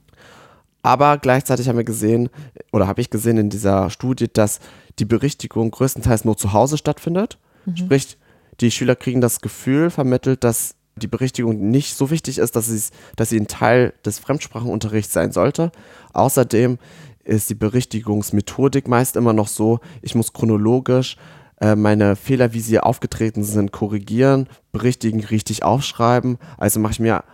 Aber 0.88 1.18
gleichzeitig 1.18 1.68
haben 1.68 1.76
wir 1.76 1.84
gesehen, 1.84 2.30
oder 2.72 2.88
habe 2.88 3.02
ich 3.02 3.10
gesehen 3.10 3.38
in 3.38 3.50
dieser 3.50 3.90
Studie, 3.90 4.28
dass 4.32 4.62
die 5.00 5.04
Berichtigung 5.04 5.70
größtenteils 5.70 6.24
nur 6.24 6.38
zu 6.38 6.54
Hause 6.54 6.78
stattfindet. 6.78 7.38
Mhm. 7.66 7.76
Sprich, 7.76 8.18
die 8.62 8.72
Schüler 8.72 8.96
kriegen 8.96 9.20
das 9.20 9.42
Gefühl 9.42 9.90
vermittelt, 9.90 10.46
dass 10.46 10.76
die 10.96 11.08
Berichtigung 11.08 11.70
nicht 11.72 11.94
so 11.98 12.10
wichtig 12.10 12.38
ist, 12.38 12.56
dass, 12.56 12.92
dass 13.18 13.30
sie 13.30 13.38
ein 13.38 13.48
Teil 13.48 13.96
des 14.06 14.20
Fremdsprachenunterrichts 14.20 15.12
sein 15.12 15.34
sollte. 15.34 15.74
Außerdem 16.14 16.78
ist 17.26 17.50
die 17.50 17.56
Berichtigungsmethodik 17.56 18.88
meist 18.88 19.18
immer 19.18 19.34
noch 19.34 19.50
so, 19.50 19.82
ich 20.02 20.16
muss 20.16 20.32
chronologisch 20.32 21.18
äh, 21.60 21.76
meine 21.76 22.16
Fehler, 22.16 22.54
wie 22.54 22.62
sie 22.62 22.80
aufgetreten 22.80 23.44
sind, 23.44 23.74
korrigieren, 23.74 24.48
berichtigen, 24.72 25.22
richtig 25.22 25.64
aufschreiben. 25.64 26.38
Also 26.58 26.80
mache 26.80 26.94
ich 26.94 27.00
mir 27.02 27.26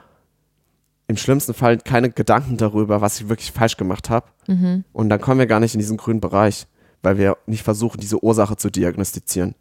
im 1.08 1.18
schlimmsten 1.18 1.54
Fall 1.54 1.78
keine 1.78 2.10
Gedanken 2.10 2.58
darüber, 2.58 3.02
was 3.02 3.20
ich 3.20 3.30
wirklich 3.30 3.52
falsch 3.52 3.78
gemacht 3.78 4.10
habe. 4.10 4.28
Mhm. 4.48 4.84
Und 4.94 5.10
dann 5.10 5.20
kommen 5.20 5.39
wir 5.39 5.48
gar 5.48 5.60
nicht 5.60 5.74
in 5.74 5.80
diesen 5.80 5.98
grünen 5.98 6.22
Bereich, 6.22 6.68
weil 7.02 7.18
wir 7.18 7.38
nicht 7.46 7.63
versuchen, 7.63 8.00
diese 8.00 8.24
Ursache 8.24 8.56
zu 8.56 8.70
diagnostizieren. 8.70 9.56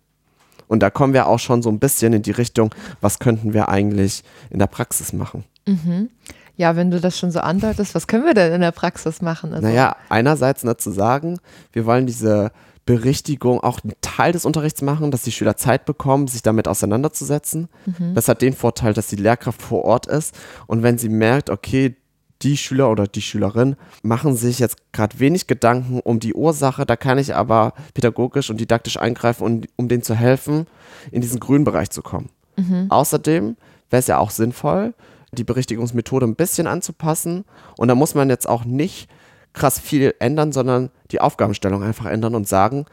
Und 0.68 0.81
da 0.81 0.90
kommen 0.90 1.12
wir 1.12 1.26
auch 1.26 1.38
schon 1.38 1.62
so 1.62 1.68
ein 1.68 1.78
bisschen 1.78 2.12
in 2.12 2.22
die 2.22 2.31
Richtung, 2.31 2.74
was 3.00 3.18
könnten 3.18 3.52
wir 3.52 3.68
eigentlich 3.68 4.22
in 4.50 4.59
der 4.59 4.68
Praxis 4.68 5.12
machen. 5.12 5.44
Mhm. 5.66 6.09
Ja, 6.57 6.76
wenn 6.76 6.90
du 6.90 7.00
das 7.00 7.18
schon 7.18 7.31
so 7.31 7.40
andeutest, 7.40 7.94
was 7.94 8.07
können 8.07 8.24
wir 8.24 8.35
denn 8.35 8.52
in 8.52 8.61
der 8.61 8.72
Praxis 8.72 9.20
machen? 9.22 9.52
Also 9.52 9.66
naja, 9.66 9.96
einerseits 10.09 10.64
ne, 10.64 10.76
zu 10.76 10.90
sagen, 10.90 11.38
wir 11.72 11.87
wollen 11.87 12.07
diese 12.07 12.52
Berichtigung 12.85 13.61
auch 13.61 13.81
einen 13.83 13.95
Teil 14.01 14.33
des 14.33 14.45
Unterrichts 14.45 14.83
machen, 14.83 15.11
dass 15.11 15.23
die 15.23 15.33
Schüler 15.33 15.57
Zeit 15.57 15.85
bekommen, 15.85 16.27
sich 16.27 16.42
damit 16.42 16.66
auseinanderzusetzen. 16.66 17.68
Mhm. 17.87 18.14
Das 18.14 18.29
hat 18.29 18.42
den 18.42 18.55
Vorteil, 18.55 18.92
dass 18.92 19.07
die 19.07 19.16
Lehrkraft 19.16 19.62
vor 19.62 19.85
Ort 19.85 20.07
ist 20.07 20.35
und 20.66 20.83
wenn 20.83 20.99
sie 20.99 21.09
merkt, 21.09 21.51
okay, 21.51 21.97
die 22.42 22.57
Schüler 22.57 22.90
oder 22.90 23.07
die 23.07 23.23
Schülerin 23.23 23.77
machen 24.03 24.37
sich 24.37 24.59
jetzt 24.59 24.77
gerade 24.92 25.21
wenig 25.21 25.47
Gedanken 25.47 26.01
um 26.01 26.18
die 26.18 26.35
Ursache, 26.35 26.85
da 26.85 26.97
kann 26.97 27.18
ich 27.18 27.35
aber 27.35 27.73
pädagogisch 27.95 28.51
und 28.51 28.61
didaktisch 28.61 28.97
eingreifen, 28.97 29.45
um, 29.45 29.61
um 29.77 29.88
denen 29.88 30.03
zu 30.03 30.14
helfen, 30.14 30.66
in 31.11 31.21
diesen 31.21 31.40
grünen 31.40 31.64
Bereich 31.64 31.90
zu 31.90 32.03
kommen. 32.03 32.31
Mhm. 32.57 32.87
Außerdem 32.88 33.57
wäre 33.90 34.01
es 34.01 34.09
ja 34.09 34.18
auch 34.18 34.31
sinnvoll, 34.31 34.95
die 35.31 35.45
Berichtigungsmethode 35.45 36.27
ein 36.27 36.35
bisschen 36.35 36.66
anzupassen 36.66 37.45
und 37.79 37.88
da 37.88 37.95
muss 37.95 38.14
man 38.14 38.29
jetzt 38.29 38.49
auch 38.49 38.64
nicht 38.64 39.09
krass 39.52 39.78
viel 39.78 40.14
ändern, 40.18 40.52
sondern 40.52 40.90
die 41.10 41.20
Aufgabenstellung 41.20 41.82
einfach 41.82 42.06
ändern 42.06 42.34
und 42.34 42.48
sagen, 42.48 42.86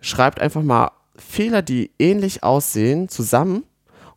schreibt 0.00 0.40
einfach 0.40 0.62
mal 0.62 0.92
Fehler, 1.16 1.62
die 1.62 1.90
ähnlich 1.98 2.42
aussehen, 2.42 3.08
zusammen 3.08 3.64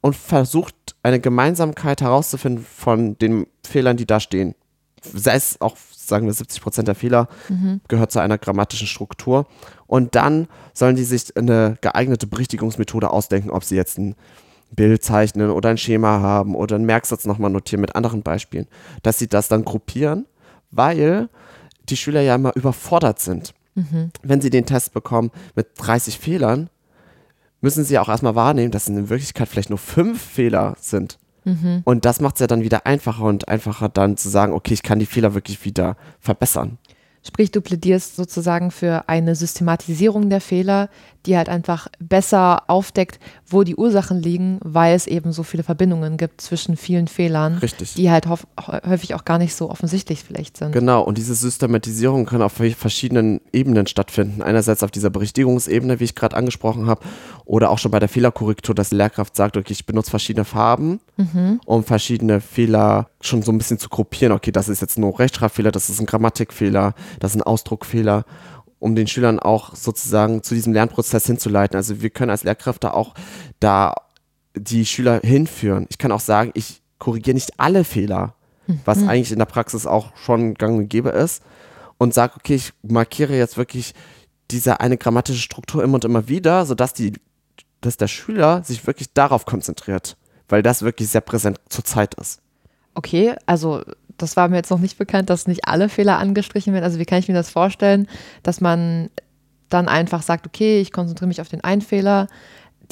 und 0.01 0.15
versucht 0.15 0.75
eine 1.03 1.19
Gemeinsamkeit 1.19 2.01
herauszufinden 2.01 2.65
von 2.65 3.17
den 3.17 3.47
Fehlern, 3.65 3.97
die 3.97 4.05
da 4.05 4.19
stehen. 4.19 4.55
Sei 5.01 5.35
es 5.35 5.59
auch, 5.59 5.75
sagen 5.93 6.25
wir, 6.25 6.33
70 6.33 6.61
Prozent 6.61 6.87
der 6.87 6.95
Fehler 6.95 7.27
mhm. 7.49 7.81
gehört 7.89 8.11
zu 8.11 8.19
einer 8.19 8.37
grammatischen 8.37 8.87
Struktur. 8.87 9.45
Und 9.85 10.15
dann 10.15 10.47
sollen 10.73 10.95
die 10.95 11.03
sich 11.03 11.35
eine 11.35 11.77
geeignete 11.81 12.27
Berichtigungsmethode 12.27 13.09
ausdenken, 13.09 13.49
ob 13.49 13.65
sie 13.65 13.75
jetzt 13.75 13.97
ein 13.97 14.15
Bild 14.71 15.03
zeichnen 15.03 15.51
oder 15.51 15.69
ein 15.69 15.77
Schema 15.77 16.19
haben 16.19 16.55
oder 16.55 16.75
einen 16.75 16.85
Merksatz 16.85 17.25
nochmal 17.25 17.51
notieren 17.51 17.81
mit 17.81 17.95
anderen 17.95 18.23
Beispielen, 18.23 18.67
dass 19.03 19.19
sie 19.19 19.27
das 19.27 19.49
dann 19.49 19.65
gruppieren, 19.65 20.25
weil 20.71 21.29
die 21.93 21.97
Schüler 21.97 22.21
ja 22.21 22.35
immer 22.35 22.55
überfordert 22.55 23.19
sind. 23.19 23.53
Mhm. 23.75 24.11
Wenn 24.21 24.41
sie 24.41 24.49
den 24.49 24.65
Test 24.65 24.93
bekommen 24.93 25.31
mit 25.55 25.67
30 25.77 26.19
Fehlern, 26.19 26.69
müssen 27.61 27.83
sie 27.83 27.97
auch 27.99 28.09
erstmal 28.09 28.35
wahrnehmen, 28.35 28.71
dass 28.71 28.83
es 28.83 28.89
in 28.89 29.09
Wirklichkeit 29.09 29.47
vielleicht 29.47 29.69
nur 29.69 29.79
fünf 29.79 30.21
Fehler 30.21 30.75
sind. 30.79 31.17
Mhm. 31.45 31.81
Und 31.85 32.05
das 32.05 32.19
macht 32.19 32.35
es 32.35 32.41
ja 32.41 32.47
dann 32.47 32.63
wieder 32.63 32.85
einfacher 32.85 33.23
und 33.23 33.47
einfacher 33.47 33.89
dann 33.89 34.17
zu 34.17 34.29
sagen, 34.29 34.53
okay, 34.53 34.73
ich 34.73 34.83
kann 34.83 34.99
die 34.99 35.05
Fehler 35.05 35.33
wirklich 35.33 35.63
wieder 35.63 35.97
verbessern. 36.19 36.77
Sprich, 37.25 37.51
du 37.51 37.61
plädierst 37.61 38.17
sozusagen 38.17 38.69
für 38.69 39.07
eine 39.07 39.35
Systematisierung 39.35 40.29
der 40.29 40.41
Fehler, 40.41 40.89
die 41.25 41.37
halt 41.37 41.47
einfach 41.47 41.87
besser 41.99 42.63
aufdeckt, 42.67 43.19
wo 43.47 43.63
die 43.63 43.77
Ursachen 43.77 44.21
liegen, 44.21 44.59
weil 44.61 44.93
es 44.93 45.07
eben 45.07 45.31
so 45.31 45.43
viele 45.43 45.63
Verbindungen 45.63 46.17
gibt 46.17 46.41
zwischen 46.41 46.75
vielen 46.75 47.07
Fehlern, 47.07 47.59
Richtig. 47.59 47.93
die 47.93 48.11
halt 48.11 48.27
häufig 48.27 49.15
auch 49.15 49.23
gar 49.23 49.37
nicht 49.37 49.55
so 49.55 49.69
offensichtlich 49.69 50.23
vielleicht 50.23 50.57
sind. 50.57 50.73
Genau, 50.73 51.01
und 51.01 51.17
diese 51.17 51.33
Systematisierung 51.33 52.25
kann 52.25 52.41
auf 52.41 52.53
verschiedenen 52.53 53.39
Ebenen 53.53 53.87
stattfinden. 53.87 54.41
Einerseits 54.41 54.83
auf 54.83 54.91
dieser 54.91 55.09
Berichtigungsebene, 55.09 56.01
wie 56.01 56.03
ich 56.03 56.15
gerade 56.15 56.35
angesprochen 56.35 56.87
habe, 56.87 57.01
oder 57.45 57.69
auch 57.69 57.79
schon 57.79 57.91
bei 57.91 57.99
der 57.99 58.09
Fehlerkorrektur, 58.09 58.75
dass 58.75 58.89
die 58.89 58.95
Lehrkraft 58.95 59.35
sagt, 59.35 59.55
okay, 59.55 59.71
ich 59.71 59.85
benutze 59.85 60.09
verschiedene 60.09 60.45
Farben, 60.45 60.99
mhm. 61.15 61.61
um 61.65 61.83
verschiedene 61.83 62.41
Fehler 62.41 63.07
schon 63.21 63.41
so 63.43 63.51
ein 63.51 63.57
bisschen 63.57 63.79
zu 63.79 63.87
gruppieren. 63.87 64.33
Okay, 64.33 64.51
das 64.51 64.67
ist 64.67 64.81
jetzt 64.81 64.97
nur 64.97 65.17
Rechtschreibfehler, 65.17 65.71
das 65.71 65.89
ist 65.89 65.99
ein 65.99 66.05
Grammatikfehler, 66.05 66.93
das 67.19 67.31
ist 67.31 67.41
ein 67.41 67.43
Ausdruckfehler 67.43 68.25
um 68.83 68.95
den 68.95 69.07
Schülern 69.07 69.39
auch 69.39 69.73
sozusagen 69.77 70.43
zu 70.43 70.55
diesem 70.55 70.73
Lernprozess 70.73 71.25
hinzuleiten. 71.25 71.77
Also 71.77 72.01
wir 72.01 72.09
können 72.09 72.31
als 72.31 72.43
Lehrkräfte 72.43 72.93
auch 72.93 73.13
da 73.61 73.95
die 74.55 74.85
Schüler 74.85 75.21
hinführen. 75.23 75.85
Ich 75.89 75.97
kann 75.97 76.11
auch 76.11 76.19
sagen, 76.19 76.51
ich 76.53 76.81
korrigiere 76.99 77.35
nicht 77.35 77.57
alle 77.61 77.85
Fehler, 77.85 78.35
was 78.83 78.99
mhm. 78.99 79.07
eigentlich 79.07 79.31
in 79.31 79.39
der 79.39 79.45
Praxis 79.45 79.87
auch 79.87 80.13
schon 80.17 80.55
gang 80.55 80.77
und 80.77 80.89
gäbe 80.89 81.11
ist 81.11 81.43
und 81.97 82.13
sage, 82.13 82.33
okay, 82.35 82.55
ich 82.55 82.73
markiere 82.81 83.37
jetzt 83.37 83.55
wirklich 83.55 83.93
diese 84.51 84.81
eine 84.81 84.97
grammatische 84.97 85.39
Struktur 85.39 85.81
immer 85.81 85.95
und 85.95 86.03
immer 86.03 86.27
wieder, 86.27 86.65
sodass 86.65 86.93
die, 86.93 87.13
dass 87.79 87.95
der 87.95 88.09
Schüler 88.09 88.65
sich 88.65 88.85
wirklich 88.85 89.13
darauf 89.13 89.45
konzentriert, 89.45 90.17
weil 90.49 90.61
das 90.61 90.81
wirklich 90.81 91.07
sehr 91.07 91.21
präsent 91.21 91.57
zur 91.69 91.85
Zeit 91.85 92.15
ist. 92.15 92.41
Okay, 92.95 93.35
also 93.45 93.81
das 94.17 94.37
war 94.37 94.47
mir 94.47 94.57
jetzt 94.57 94.69
noch 94.69 94.79
nicht 94.79 94.97
bekannt, 94.97 95.29
dass 95.29 95.47
nicht 95.47 95.67
alle 95.67 95.89
Fehler 95.89 96.17
angestrichen 96.19 96.73
werden. 96.73 96.83
Also 96.83 96.99
wie 96.99 97.05
kann 97.05 97.19
ich 97.19 97.27
mir 97.27 97.33
das 97.33 97.49
vorstellen, 97.49 98.07
dass 98.43 98.61
man 98.61 99.09
dann 99.69 99.87
einfach 99.87 100.21
sagt, 100.21 100.45
okay, 100.45 100.79
ich 100.79 100.91
konzentriere 100.91 101.27
mich 101.27 101.41
auf 101.41 101.49
den 101.49 101.63
einen 101.63 101.81
Fehler, 101.81 102.27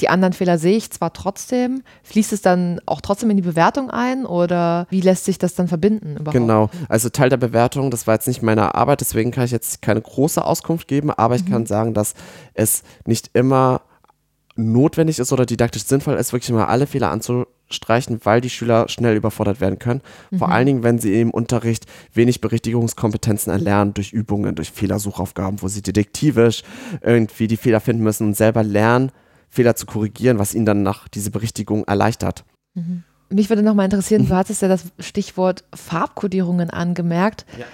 die 0.00 0.08
anderen 0.08 0.32
Fehler 0.32 0.58
sehe 0.58 0.76
ich 0.76 0.90
zwar 0.90 1.12
trotzdem, 1.12 1.82
fließt 2.02 2.32
es 2.32 2.42
dann 2.42 2.80
auch 2.86 3.00
trotzdem 3.00 3.30
in 3.30 3.36
die 3.36 3.42
Bewertung 3.42 3.90
ein 3.90 4.26
oder 4.26 4.86
wie 4.90 5.00
lässt 5.00 5.26
sich 5.26 5.38
das 5.38 5.54
dann 5.54 5.68
verbinden 5.68 6.16
überhaupt? 6.16 6.32
Genau, 6.32 6.70
also 6.88 7.08
Teil 7.08 7.28
der 7.28 7.36
Bewertung, 7.36 7.90
das 7.90 8.06
war 8.06 8.14
jetzt 8.14 8.26
nicht 8.26 8.42
meine 8.42 8.74
Arbeit, 8.74 9.00
deswegen 9.00 9.30
kann 9.30 9.44
ich 9.44 9.50
jetzt 9.50 9.82
keine 9.82 10.00
große 10.00 10.44
Auskunft 10.44 10.88
geben, 10.88 11.10
aber 11.10 11.36
ich 11.36 11.44
mhm. 11.44 11.50
kann 11.50 11.66
sagen, 11.66 11.94
dass 11.94 12.14
es 12.54 12.82
nicht 13.06 13.30
immer 13.34 13.82
notwendig 14.56 15.18
ist 15.18 15.32
oder 15.32 15.46
didaktisch 15.46 15.84
sinnvoll 15.84 16.14
ist, 16.14 16.32
wirklich 16.32 16.50
mal 16.50 16.66
alle 16.66 16.86
Fehler 16.86 17.10
anzuschauen 17.10 17.46
streichen, 17.72 18.20
weil 18.24 18.40
die 18.40 18.50
Schüler 18.50 18.88
schnell 18.88 19.16
überfordert 19.16 19.60
werden 19.60 19.78
können. 19.78 20.02
Mhm. 20.30 20.38
Vor 20.38 20.50
allen 20.50 20.66
Dingen, 20.66 20.82
wenn 20.82 20.98
sie 20.98 21.20
im 21.20 21.30
Unterricht 21.30 21.86
wenig 22.12 22.40
Berichtigungskompetenzen 22.40 23.52
erlernen 23.52 23.94
durch 23.94 24.12
Übungen, 24.12 24.54
durch 24.54 24.70
Fehlersuchaufgaben, 24.70 25.62
wo 25.62 25.68
sie 25.68 25.82
detektivisch 25.82 26.62
irgendwie 27.00 27.48
die 27.48 27.56
Fehler 27.56 27.80
finden 27.80 28.02
müssen 28.02 28.28
und 28.28 28.36
selber 28.36 28.62
lernen, 28.62 29.10
Fehler 29.48 29.76
zu 29.76 29.86
korrigieren, 29.86 30.38
was 30.38 30.54
ihnen 30.54 30.66
dann 30.66 30.82
nach 30.82 31.08
diese 31.08 31.30
Berichtigung 31.30 31.84
erleichtert. 31.84 32.44
Mhm. 32.74 33.04
Mich 33.28 33.48
würde 33.48 33.62
noch 33.62 33.74
mal 33.74 33.84
interessieren, 33.84 34.28
du 34.28 34.34
hattest 34.34 34.60
ja 34.60 34.68
das 34.68 34.84
Stichwort 34.98 35.64
Farbkodierungen 35.74 36.68
angemerkt. 36.68 37.46
Ja 37.58 37.64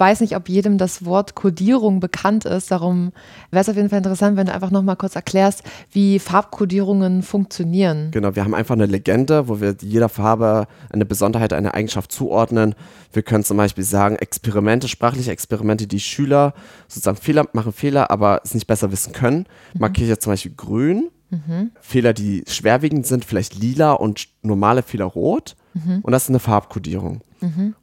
weiß 0.00 0.20
nicht, 0.20 0.34
ob 0.34 0.48
jedem 0.48 0.78
das 0.78 1.04
Wort 1.04 1.34
Kodierung 1.34 2.00
bekannt 2.00 2.46
ist. 2.46 2.70
Darum 2.70 3.12
wäre 3.50 3.60
es 3.60 3.68
auf 3.68 3.76
jeden 3.76 3.90
Fall 3.90 3.98
interessant, 3.98 4.36
wenn 4.36 4.46
du 4.46 4.54
einfach 4.54 4.70
nochmal 4.70 4.96
kurz 4.96 5.14
erklärst, 5.14 5.62
wie 5.92 6.18
Farbkodierungen 6.18 7.22
funktionieren. 7.22 8.10
Genau, 8.10 8.34
wir 8.34 8.44
haben 8.44 8.54
einfach 8.54 8.74
eine 8.74 8.86
Legende, 8.86 9.48
wo 9.48 9.60
wir 9.60 9.76
jeder 9.82 10.08
Farbe 10.08 10.66
eine 10.90 11.04
Besonderheit, 11.04 11.52
eine 11.52 11.74
Eigenschaft 11.74 12.10
zuordnen. 12.10 12.74
Wir 13.12 13.22
können 13.22 13.44
zum 13.44 13.58
Beispiel 13.58 13.84
sagen, 13.84 14.16
Experimente, 14.16 14.88
sprachliche 14.88 15.32
Experimente, 15.32 15.86
die 15.86 16.00
Schüler 16.00 16.54
sozusagen 16.88 17.18
Fehler 17.18 17.46
machen 17.52 17.72
Fehler, 17.72 18.10
aber 18.10 18.40
es 18.42 18.54
nicht 18.54 18.66
besser 18.66 18.90
wissen 18.92 19.12
können. 19.12 19.46
Mhm. 19.74 19.80
Markiere 19.80 20.04
ich 20.04 20.10
jetzt 20.10 20.24
zum 20.24 20.32
Beispiel 20.32 20.54
grün. 20.56 21.10
Mhm. 21.30 21.70
Fehler, 21.80 22.12
die 22.12 22.44
schwerwiegend 22.48 23.06
sind, 23.06 23.24
vielleicht 23.24 23.54
lila 23.54 23.92
und 23.92 24.28
normale 24.42 24.82
Fehler 24.82 25.04
rot. 25.04 25.56
Mhm. 25.74 26.00
Und 26.02 26.12
das 26.12 26.24
ist 26.24 26.30
eine 26.30 26.40
Farbkodierung. 26.40 27.20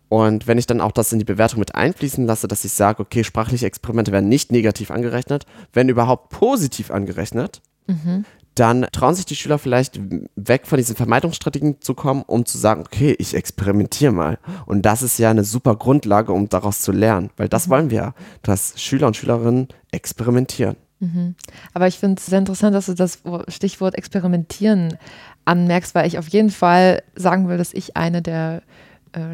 Und 0.09 0.47
wenn 0.47 0.57
ich 0.57 0.67
dann 0.67 0.81
auch 0.81 0.91
das 0.91 1.11
in 1.11 1.19
die 1.19 1.25
Bewertung 1.25 1.59
mit 1.59 1.75
einfließen 1.75 2.25
lasse, 2.25 2.47
dass 2.47 2.65
ich 2.65 2.71
sage, 2.71 3.01
okay, 3.01 3.23
sprachliche 3.23 3.65
Experimente 3.65 4.11
werden 4.11 4.29
nicht 4.29 4.51
negativ 4.51 4.91
angerechnet, 4.91 5.45
wenn 5.73 5.89
überhaupt 5.89 6.29
positiv 6.29 6.91
angerechnet, 6.91 7.61
mhm. 7.87 8.25
dann 8.55 8.87
trauen 8.91 9.15
sich 9.15 9.25
die 9.25 9.35
Schüler 9.35 9.59
vielleicht 9.59 9.99
weg 10.35 10.65
von 10.65 10.77
diesen 10.77 10.95
Vermeidungsstrategien 10.95 11.81
zu 11.81 11.93
kommen, 11.93 12.23
um 12.25 12.45
zu 12.45 12.57
sagen, 12.57 12.83
okay, 12.85 13.15
ich 13.19 13.35
experimentiere 13.35 14.13
mal. 14.13 14.39
Und 14.65 14.83
das 14.83 15.01
ist 15.01 15.17
ja 15.17 15.29
eine 15.29 15.43
super 15.43 15.75
Grundlage, 15.75 16.31
um 16.31 16.47
daraus 16.49 16.81
zu 16.81 16.91
lernen, 16.91 17.29
weil 17.37 17.49
das 17.49 17.67
mhm. 17.67 17.71
wollen 17.71 17.89
wir, 17.89 18.13
dass 18.43 18.79
Schüler 18.81 19.07
und 19.07 19.17
Schülerinnen 19.17 19.67
experimentieren. 19.91 20.77
Mhm. 20.99 21.35
Aber 21.73 21.87
ich 21.87 21.99
finde 21.99 22.19
es 22.19 22.25
sehr 22.25 22.39
interessant, 22.39 22.73
dass 22.73 22.87
du 22.87 22.95
das 22.95 23.19
Stichwort 23.49 23.95
experimentieren 23.95 24.97
anmerkst, 25.45 25.95
weil 25.95 26.07
ich 26.07 26.17
auf 26.17 26.27
jeden 26.27 26.49
Fall 26.49 27.03
sagen 27.15 27.47
will, 27.47 27.57
dass 27.57 27.73
ich 27.73 27.95
eine 27.95 28.21
der 28.21 28.63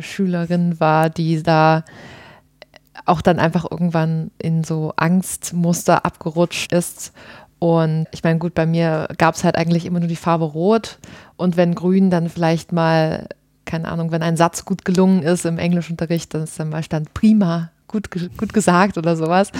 Schülerin 0.01 0.79
war, 0.79 1.09
die 1.09 1.41
da 1.43 1.83
auch 3.05 3.21
dann 3.21 3.39
einfach 3.39 3.69
irgendwann 3.69 4.31
in 4.37 4.63
so 4.63 4.93
Angstmuster 4.95 6.05
abgerutscht 6.05 6.71
ist. 6.71 7.13
Und 7.59 8.07
ich 8.11 8.23
meine, 8.23 8.39
gut, 8.39 8.53
bei 8.53 8.65
mir 8.65 9.07
gab 9.17 9.35
es 9.35 9.43
halt 9.43 9.55
eigentlich 9.55 9.85
immer 9.85 9.99
nur 9.99 10.09
die 10.09 10.15
Farbe 10.15 10.45
Rot. 10.45 10.99
Und 11.37 11.57
wenn 11.57 11.75
Grün 11.75 12.09
dann 12.09 12.29
vielleicht 12.29 12.71
mal, 12.71 13.27
keine 13.65 13.87
Ahnung, 13.87 14.11
wenn 14.11 14.21
ein 14.21 14.37
Satz 14.37 14.65
gut 14.65 14.85
gelungen 14.85 15.23
ist 15.23 15.45
im 15.45 15.57
Englischunterricht, 15.57 16.33
dann 16.33 16.43
ist 16.43 16.59
dann 16.59 16.69
mal 16.69 16.83
stand 16.83 17.13
prima, 17.13 17.71
gut, 17.87 18.09
gut 18.11 18.53
gesagt 18.53 18.97
oder 18.97 19.15
sowas. 19.15 19.51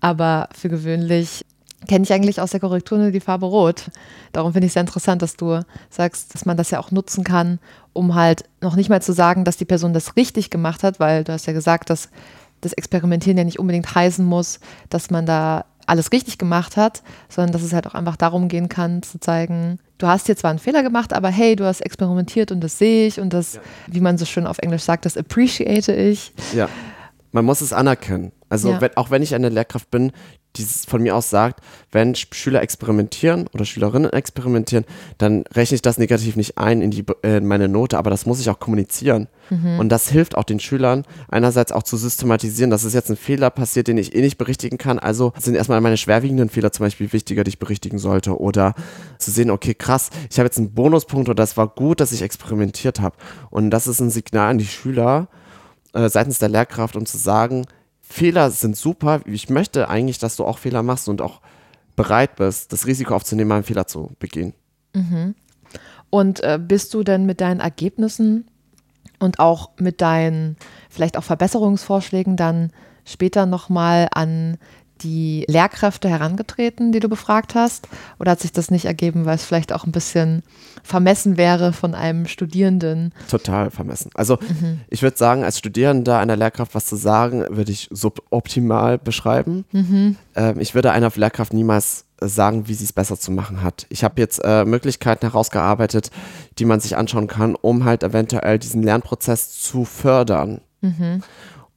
Aber 0.00 0.48
für 0.52 0.68
gewöhnlich 0.68 1.44
kenne 1.86 2.04
ich 2.04 2.12
eigentlich 2.12 2.40
aus 2.40 2.50
der 2.50 2.60
Korrektur 2.60 2.98
nur 2.98 3.10
die 3.10 3.20
Farbe 3.20 3.46
Rot. 3.46 3.90
Darum 4.32 4.52
finde 4.52 4.66
ich 4.66 4.70
es 4.70 4.74
sehr 4.74 4.80
interessant, 4.80 5.22
dass 5.22 5.36
du 5.36 5.60
sagst, 5.90 6.34
dass 6.34 6.44
man 6.44 6.56
das 6.56 6.70
ja 6.70 6.80
auch 6.80 6.90
nutzen 6.90 7.24
kann, 7.24 7.60
um 7.92 8.14
halt 8.14 8.44
noch 8.60 8.74
nicht 8.74 8.88
mal 8.88 9.00
zu 9.00 9.12
sagen, 9.12 9.44
dass 9.44 9.56
die 9.56 9.64
Person 9.64 9.92
das 9.92 10.16
richtig 10.16 10.50
gemacht 10.50 10.82
hat, 10.82 10.98
weil 10.98 11.24
du 11.24 11.32
hast 11.32 11.46
ja 11.46 11.52
gesagt, 11.52 11.90
dass 11.90 12.08
das 12.60 12.72
Experimentieren 12.72 13.38
ja 13.38 13.44
nicht 13.44 13.60
unbedingt 13.60 13.94
heißen 13.94 14.24
muss, 14.24 14.58
dass 14.90 15.10
man 15.10 15.26
da 15.26 15.64
alles 15.86 16.12
richtig 16.12 16.36
gemacht 16.38 16.76
hat, 16.76 17.02
sondern 17.28 17.52
dass 17.52 17.62
es 17.62 17.72
halt 17.72 17.86
auch 17.86 17.94
einfach 17.94 18.16
darum 18.16 18.48
gehen 18.48 18.68
kann, 18.68 19.02
zu 19.02 19.18
zeigen, 19.20 19.78
du 19.96 20.06
hast 20.06 20.26
hier 20.26 20.36
zwar 20.36 20.50
einen 20.50 20.58
Fehler 20.58 20.82
gemacht, 20.82 21.12
aber 21.12 21.28
hey, 21.28 21.56
du 21.56 21.64
hast 21.64 21.80
experimentiert 21.80 22.52
und 22.52 22.60
das 22.60 22.78
sehe 22.78 23.06
ich 23.06 23.20
und 23.20 23.32
das, 23.32 23.54
ja. 23.54 23.60
wie 23.86 24.00
man 24.00 24.18
so 24.18 24.24
schön 24.24 24.46
auf 24.46 24.58
Englisch 24.58 24.82
sagt, 24.82 25.06
das 25.06 25.16
appreciate 25.16 25.92
ich. 25.94 26.32
Ja. 26.54 26.68
Man 27.32 27.44
muss 27.44 27.60
es 27.60 27.72
anerkennen. 27.72 28.32
Also 28.48 28.70
ja. 28.70 28.80
wenn, 28.80 28.96
auch 28.96 29.10
wenn 29.10 29.22
ich 29.22 29.34
eine 29.34 29.48
Lehrkraft 29.48 29.90
bin, 29.90 30.12
dieses 30.56 30.84
von 30.84 31.02
mir 31.02 31.14
aus 31.14 31.30
sagt, 31.30 31.60
wenn 31.92 32.14
Schüler 32.14 32.62
experimentieren 32.62 33.46
oder 33.54 33.64
Schülerinnen 33.64 34.12
experimentieren, 34.12 34.84
dann 35.18 35.44
rechne 35.54 35.76
ich 35.76 35.82
das 35.82 35.98
negativ 35.98 36.36
nicht 36.36 36.58
ein 36.58 36.82
in, 36.82 36.90
die, 36.90 37.04
äh, 37.22 37.38
in 37.38 37.46
meine 37.46 37.68
Note, 37.68 37.98
aber 37.98 38.10
das 38.10 38.26
muss 38.26 38.40
ich 38.40 38.50
auch 38.50 38.58
kommunizieren. 38.58 39.28
Mhm. 39.50 39.78
Und 39.78 39.88
das 39.88 40.08
hilft 40.08 40.36
auch 40.36 40.44
den 40.44 40.60
Schülern, 40.60 41.04
einerseits 41.28 41.72
auch 41.72 41.82
zu 41.82 41.96
systematisieren, 41.96 42.70
dass 42.70 42.84
es 42.84 42.94
jetzt 42.94 43.10
ein 43.10 43.16
Fehler 43.16 43.50
passiert, 43.50 43.88
den 43.88 43.98
ich 43.98 44.14
eh 44.14 44.20
nicht 44.20 44.38
berichtigen 44.38 44.78
kann. 44.78 44.98
Also 44.98 45.32
sind 45.38 45.54
erstmal 45.54 45.80
meine 45.80 45.96
schwerwiegenden 45.96 46.48
Fehler 46.48 46.72
zum 46.72 46.86
Beispiel 46.86 47.12
wichtiger, 47.12 47.44
die 47.44 47.50
ich 47.50 47.58
berichtigen 47.58 47.98
sollte. 47.98 48.38
Oder 48.38 48.74
zu 49.18 49.30
sehen, 49.30 49.50
okay, 49.50 49.74
krass, 49.74 50.10
ich 50.30 50.38
habe 50.38 50.46
jetzt 50.46 50.58
einen 50.58 50.72
Bonuspunkt 50.72 51.28
oder 51.28 51.36
das 51.36 51.56
war 51.56 51.68
gut, 51.68 52.00
dass 52.00 52.12
ich 52.12 52.22
experimentiert 52.22 53.00
habe. 53.00 53.16
Und 53.50 53.70
das 53.70 53.86
ist 53.86 54.00
ein 54.00 54.10
Signal 54.10 54.50
an 54.50 54.58
die 54.58 54.66
Schüler 54.66 55.28
äh, 55.94 56.08
seitens 56.08 56.38
der 56.38 56.48
Lehrkraft, 56.48 56.96
um 56.96 57.06
zu 57.06 57.16
sagen, 57.16 57.66
Fehler 58.08 58.50
sind 58.50 58.76
super. 58.76 59.20
Ich 59.26 59.50
möchte 59.50 59.88
eigentlich, 59.88 60.18
dass 60.18 60.36
du 60.36 60.44
auch 60.44 60.58
Fehler 60.58 60.82
machst 60.82 61.08
und 61.08 61.20
auch 61.20 61.40
bereit 61.94 62.36
bist, 62.36 62.72
das 62.72 62.86
Risiko 62.86 63.14
aufzunehmen, 63.14 63.52
einen 63.52 63.64
Fehler 63.64 63.86
zu 63.86 64.12
begehen. 64.18 64.54
Mhm. 64.94 65.34
Und 66.10 66.40
äh, 66.40 66.58
bist 66.60 66.94
du 66.94 67.02
denn 67.02 67.26
mit 67.26 67.40
deinen 67.40 67.60
Ergebnissen 67.60 68.48
und 69.18 69.40
auch 69.40 69.70
mit 69.78 70.00
deinen 70.00 70.56
vielleicht 70.88 71.18
auch 71.18 71.24
Verbesserungsvorschlägen 71.24 72.36
dann 72.36 72.72
später 73.04 73.46
nochmal 73.46 74.08
an 74.12 74.58
die 75.02 75.44
Lehrkräfte 75.48 76.08
herangetreten, 76.08 76.92
die 76.92 77.00
du 77.00 77.08
befragt 77.08 77.54
hast? 77.54 77.88
Oder 78.18 78.32
hat 78.32 78.40
sich 78.40 78.52
das 78.52 78.70
nicht 78.70 78.84
ergeben, 78.84 79.24
weil 79.24 79.36
es 79.36 79.44
vielleicht 79.44 79.72
auch 79.72 79.86
ein 79.86 79.92
bisschen 79.92 80.42
vermessen 80.82 81.36
wäre 81.36 81.72
von 81.72 81.94
einem 81.94 82.26
Studierenden? 82.26 83.12
Total 83.30 83.70
vermessen. 83.70 84.10
Also 84.14 84.38
mhm. 84.40 84.80
ich 84.88 85.02
würde 85.02 85.16
sagen, 85.16 85.44
als 85.44 85.58
Studierender 85.58 86.18
einer 86.18 86.36
Lehrkraft 86.36 86.74
was 86.74 86.86
zu 86.86 86.96
sagen, 86.96 87.44
würde 87.50 87.72
ich 87.72 87.88
suboptimal 87.90 88.98
beschreiben. 88.98 89.64
Mhm. 89.72 90.16
Ähm, 90.34 90.60
ich 90.60 90.74
würde 90.74 90.92
einer 90.92 91.10
Lehrkraft 91.14 91.52
niemals 91.52 92.04
sagen, 92.20 92.68
wie 92.68 92.74
sie 92.74 92.84
es 92.84 92.92
besser 92.92 93.18
zu 93.18 93.30
machen 93.30 93.62
hat. 93.62 93.86
Ich 93.90 94.02
habe 94.04 94.20
jetzt 94.20 94.40
äh, 94.44 94.64
Möglichkeiten 94.64 95.26
herausgearbeitet, 95.26 96.10
die 96.58 96.64
man 96.64 96.80
sich 96.80 96.96
anschauen 96.96 97.28
kann, 97.28 97.54
um 97.54 97.84
halt 97.84 98.02
eventuell 98.02 98.58
diesen 98.58 98.82
Lernprozess 98.82 99.58
zu 99.60 99.84
fördern. 99.84 100.60
Mhm. 100.80 101.22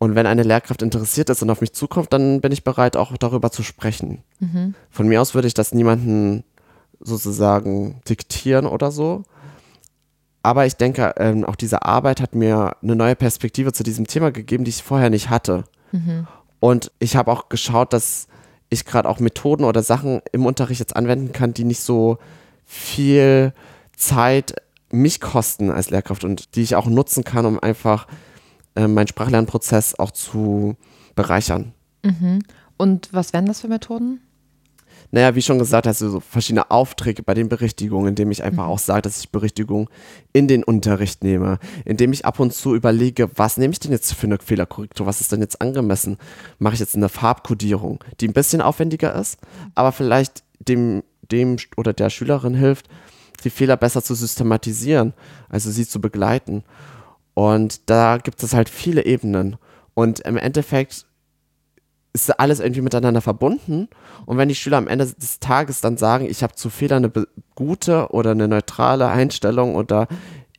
Und 0.02 0.16
wenn 0.16 0.26
eine 0.26 0.42
Lehrkraft 0.42 0.82
interessiert 0.82 1.30
ist 1.30 1.44
und 1.44 1.52
auf 1.52 1.62
mich 1.62 1.74
zukommt, 1.74 2.12
dann 2.12 2.42
bin 2.42 2.52
ich 2.52 2.64
bereit, 2.64 2.98
auch 2.98 3.16
darüber 3.18 3.52
zu 3.52 3.62
sprechen. 3.62 4.24
Mhm. 4.40 4.74
Von 4.90 5.08
mir 5.08 5.22
aus 5.22 5.36
würde 5.36 5.48
ich 5.48 5.54
das 5.54 5.76
niemanden 5.76 6.44
sozusagen 7.00 8.02
diktieren 8.10 8.66
oder 8.66 8.90
so. 8.90 9.22
Aber 10.42 10.66
ich 10.66 10.76
denke, 10.76 11.14
ähm, 11.18 11.46
auch 11.46 11.56
diese 11.56 11.86
Arbeit 11.86 12.20
hat 12.20 12.34
mir 12.34 12.78
eine 12.82 12.96
neue 12.96 13.16
Perspektive 13.16 13.74
zu 13.74 13.84
diesem 13.84 14.08
Thema 14.08 14.32
gegeben, 14.32 14.64
die 14.64 14.70
ich 14.70 14.82
vorher 14.82 15.12
nicht 15.12 15.30
hatte. 15.30 15.66
Mhm. 15.92 16.26
Und 16.60 16.92
ich 16.98 17.16
habe 17.16 17.32
auch 17.32 17.48
geschaut, 17.48 17.94
dass 17.94 18.28
ich 18.70 18.86
gerade 18.86 19.08
auch 19.08 19.20
Methoden 19.20 19.66
oder 19.66 19.84
Sachen 19.84 20.22
im 20.32 20.48
Unterricht 20.48 20.80
jetzt 20.80 20.96
anwenden 20.96 21.32
kann, 21.32 21.54
die 21.54 21.64
nicht 21.64 21.82
so 21.82 22.18
viel 22.66 23.54
Zeit 23.96 24.56
mich 24.90 25.22
kosten 25.22 25.70
als 25.70 25.92
Lehrkraft 25.92 26.24
und 26.24 26.56
die 26.56 26.64
ich 26.64 26.76
auch 26.76 26.88
nutzen 26.88 27.24
kann, 27.24 27.46
um 27.46 27.60
einfach 27.60 28.08
äh, 28.76 28.88
meinen 28.88 29.08
Sprachlernprozess 29.08 29.98
auch 30.00 30.12
zu 30.12 30.76
bereichern. 31.16 31.74
Mhm. 32.04 32.40
Und 32.78 33.10
was 33.12 33.34
wären 33.34 33.46
das 33.46 33.62
für 33.62 33.68
Methoden? 33.68 34.22
Naja, 35.14 35.36
wie 35.36 35.42
schon 35.42 35.60
gesagt, 35.60 35.88
hast 35.88 36.02
du 36.02 36.10
so 36.10 36.20
verschiedene 36.22 36.72
Aufträge 36.72 37.22
bei 37.22 37.34
den 37.34 37.50
Berichtigungen, 37.50 38.10
indem 38.10 38.32
ich 38.32 38.44
einfach 38.44 38.66
mhm. 38.66 38.72
auch 38.72 38.80
sage, 38.80 39.02
dass 39.02 39.20
ich 39.20 39.30
Berichtigung 39.30 39.90
in 40.32 40.48
den 40.48 40.64
Unterricht 40.64 41.24
nehme, 41.24 41.60
indem 41.84 42.14
ich 42.14 42.26
ab 42.26 42.40
und 42.40 42.54
zu 42.54 42.76
überlege, 42.76 43.30
was 43.36 43.58
nehme 43.58 43.74
ich 43.74 43.80
denn 43.80 43.92
jetzt 43.92 44.14
für 44.14 44.28
eine 44.28 44.38
Fehlerkorrektur, 44.38 45.06
was 45.06 45.20
ist 45.20 45.32
denn 45.34 45.42
jetzt 45.42 45.62
angemessen? 45.62 46.18
Mache 46.60 46.76
ich 46.76 46.80
jetzt 46.80 46.96
eine 46.96 47.10
Farbkodierung, 47.10 48.02
die 48.22 48.28
ein 48.28 48.34
bisschen 48.34 48.62
aufwendiger 48.62 49.14
ist, 49.14 49.38
aber 49.76 49.92
vielleicht 49.92 50.44
dem, 50.60 51.04
dem 51.30 51.58
oder 51.76 51.92
der 51.92 52.10
Schülerin 52.10 52.54
hilft, 52.54 52.88
die 53.44 53.50
Fehler 53.50 53.76
besser 53.76 54.02
zu 54.02 54.16
systematisieren, 54.16 55.14
also 55.50 55.72
sie 55.72 55.88
zu 55.88 56.00
begleiten. 56.00 56.64
Und 57.42 57.90
da 57.90 58.18
gibt 58.18 58.44
es 58.44 58.54
halt 58.54 58.70
viele 58.70 59.04
Ebenen. 59.04 59.56
Und 59.96 60.20
im 60.20 60.38
Endeffekt 60.38 61.08
ist 62.14 62.40
alles 62.40 62.60
irgendwie 62.60 62.82
miteinander 62.82 63.20
verbunden. 63.20 63.88
Und 64.28 64.38
wenn 64.38 64.48
die 64.48 64.54
Schüler 64.54 64.78
am 64.78 64.88
Ende 64.88 65.08
des 65.08 65.40
Tages 65.40 65.82
dann 65.82 65.98
sagen, 65.98 66.28
ich 66.30 66.44
habe 66.44 66.54
zu 66.54 66.70
Fehlern 66.70 67.04
eine 67.04 67.26
gute 67.56 68.10
oder 68.10 68.32
eine 68.32 68.48
neutrale 68.48 69.08
Einstellung 69.08 69.74
oder 69.74 70.08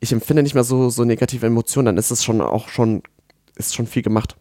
ich 0.01 0.11
empfinde 0.11 0.43
nicht 0.43 0.55
mehr 0.55 0.65
so, 0.65 0.89
so 0.89 1.05
negative 1.05 1.45
Emotionen, 1.45 1.85
dann 1.85 1.97
ist 1.97 2.11
es 2.11 2.21
schon 2.21 2.41
auch 2.41 2.67
schon, 2.67 3.01
ist 3.55 3.75
schon 3.75 3.87
viel 3.87 4.01
gemacht. 4.01 4.35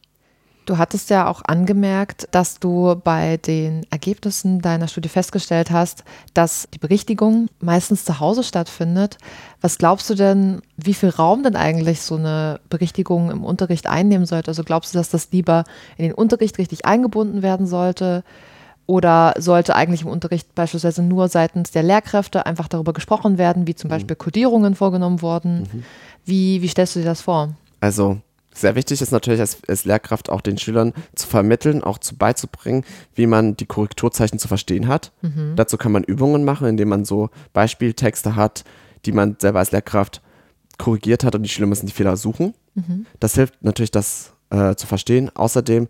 Du 0.65 0.79
hattest 0.79 1.11
ja 1.11 1.27
auch 1.29 1.43
angemerkt, 1.45 2.29
dass 2.31 2.61
du 2.61 2.95
bei 3.03 3.37
den 3.37 3.85
Ergebnissen 3.91 4.61
deiner 4.61 4.87
Studie 4.87 5.09
festgestellt 5.09 5.73
hast, 5.73 6.05
dass 6.35 6.69
die 6.73 6.79
Berichtigung 6.79 7.49
meistens 7.59 8.05
zu 8.05 8.21
Hause 8.21 8.45
stattfindet. 8.45 9.19
Was 9.61 9.79
glaubst 9.79 10.09
du 10.09 10.15
denn, 10.15 10.63
wie 10.77 10.95
viel 10.95 11.09
Raum 11.09 11.43
denn 11.43 11.57
eigentlich 11.57 12.03
so 12.03 12.15
eine 12.15 12.61
Berichtigung 12.69 13.31
im 13.31 13.45
Unterricht 13.45 13.89
einnehmen 13.89 14.25
sollte? 14.25 14.53
Also 14.53 14.63
glaubst 14.63 14.95
du, 14.95 14.99
dass 14.99 15.11
das 15.11 15.33
lieber 15.33 15.65
in 15.97 16.05
den 16.05 16.15
Unterricht 16.15 16.59
richtig 16.59 16.87
eingebunden 16.87 17.43
werden 17.43 17.67
sollte? 17.67 18.23
Oder 18.87 19.35
sollte 19.39 19.75
eigentlich 19.75 20.03
im 20.03 20.09
Unterricht 20.09 20.55
beispielsweise 20.55 21.03
nur 21.03 21.29
seitens 21.29 21.73
der 21.73 21.83
Lehrkräfte 21.83 22.47
einfach 22.47 22.69
darüber 22.69 22.93
gesprochen 22.93 23.37
werden, 23.37 23.67
wie 23.67 23.75
zum 23.75 23.89
mhm. 23.89 23.93
Beispiel 23.93 24.17
Codierungen 24.17 24.77
vorgenommen 24.77 25.23
wurden? 25.23 25.63
Mhm. 25.63 25.85
Wie, 26.25 26.63
wie 26.63 26.69
stellst 26.69 26.95
du 26.95 27.01
dir 27.01 27.07
das 27.07 27.21
vor? 27.21 27.51
Also 27.81 28.19
sehr 28.55 28.75
wichtig 28.75 29.01
ist 29.01 29.11
natürlich 29.13 29.41
als, 29.41 29.59
als, 29.67 29.85
Lehrkraft 29.85 30.31
auch 30.31 30.41
den 30.41 30.59
Schülern 30.59 30.93
zu 31.15 31.27
vermitteln, 31.27 31.83
auch 31.83 31.99
zu 31.99 32.17
beizubringen, 32.17 32.85
wie 33.15 33.27
man 33.27 33.57
die 33.57 33.67
Korrekturzeichen 33.67 34.39
zu 34.39 34.49
verstehen 34.49 34.89
hat. 34.89 35.13
Mhm. 35.23 35.55
Dazu 35.57 35.77
kann 35.77 35.93
man 35.93 36.05
Übungen 36.05 36.45
machen, 36.45 36.67
indem 36.67 36.89
man 36.89 37.05
so 37.05 37.31
Beispieltexte 37.53 38.37
hat, 38.37 38.65
die 39.05 39.13
man 39.13 39.37
selber 39.39 39.59
als 39.59 39.73
Lehrkraft 39.73 40.21
korrigiert 40.79 41.25
hat 41.25 41.35
und 41.35 41.43
die 41.43 41.49
Schüler 41.49 41.67
müssen 41.67 41.87
die 41.87 41.93
Fehler 41.93 42.17
suchen. 42.17 42.55
Mhm. 42.75 43.07
Das 43.21 43.35
hilft 43.35 43.63
natürlich, 43.63 43.91
das 43.91 44.33
äh, 44.51 44.75
zu 44.75 44.87
verstehen. 44.87 45.31
Außerdem, 45.35 45.89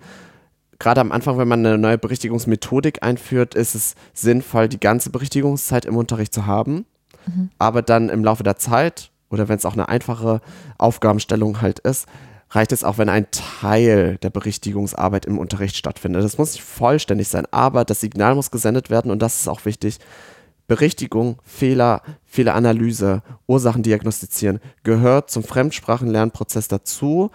gerade 0.78 1.00
am 1.00 1.12
Anfang, 1.12 1.38
wenn 1.38 1.48
man 1.48 1.64
eine 1.64 1.78
neue 1.78 1.98
Berichtigungsmethodik 1.98 3.02
einführt, 3.02 3.54
ist 3.54 3.74
es 3.74 3.94
sinnvoll, 4.14 4.68
die 4.68 4.80
ganze 4.80 5.10
Berichtigungszeit 5.10 5.84
im 5.84 5.96
Unterricht 5.96 6.32
zu 6.32 6.46
haben. 6.46 6.86
Mhm. 7.26 7.50
Aber 7.58 7.82
dann 7.82 8.08
im 8.08 8.24
Laufe 8.24 8.42
der 8.42 8.56
Zeit 8.56 9.10
oder 9.32 9.48
wenn 9.48 9.56
es 9.56 9.64
auch 9.64 9.72
eine 9.72 9.88
einfache 9.88 10.40
Aufgabenstellung 10.78 11.62
halt 11.62 11.78
ist, 11.80 12.06
reicht 12.52 12.72
es 12.72 12.84
auch, 12.84 12.98
wenn 12.98 13.08
ein 13.08 13.26
Teil 13.30 14.18
der 14.18 14.30
Berichtigungsarbeit 14.30 15.26
im 15.26 15.38
Unterricht 15.38 15.76
stattfindet. 15.76 16.22
Das 16.22 16.38
muss 16.38 16.52
nicht 16.52 16.62
vollständig 16.62 17.28
sein, 17.28 17.46
aber 17.50 17.84
das 17.84 18.00
Signal 18.00 18.34
muss 18.34 18.50
gesendet 18.50 18.90
werden 18.90 19.10
und 19.10 19.20
das 19.20 19.40
ist 19.40 19.48
auch 19.48 19.64
wichtig. 19.64 19.98
Berichtigung, 20.68 21.38
Fehler, 21.44 22.02
Fehleranalyse, 22.24 23.22
Ursachen 23.46 23.82
diagnostizieren 23.82 24.60
gehört 24.84 25.30
zum 25.30 25.42
Fremdsprachenlernprozess 25.42 26.68
dazu 26.68 27.30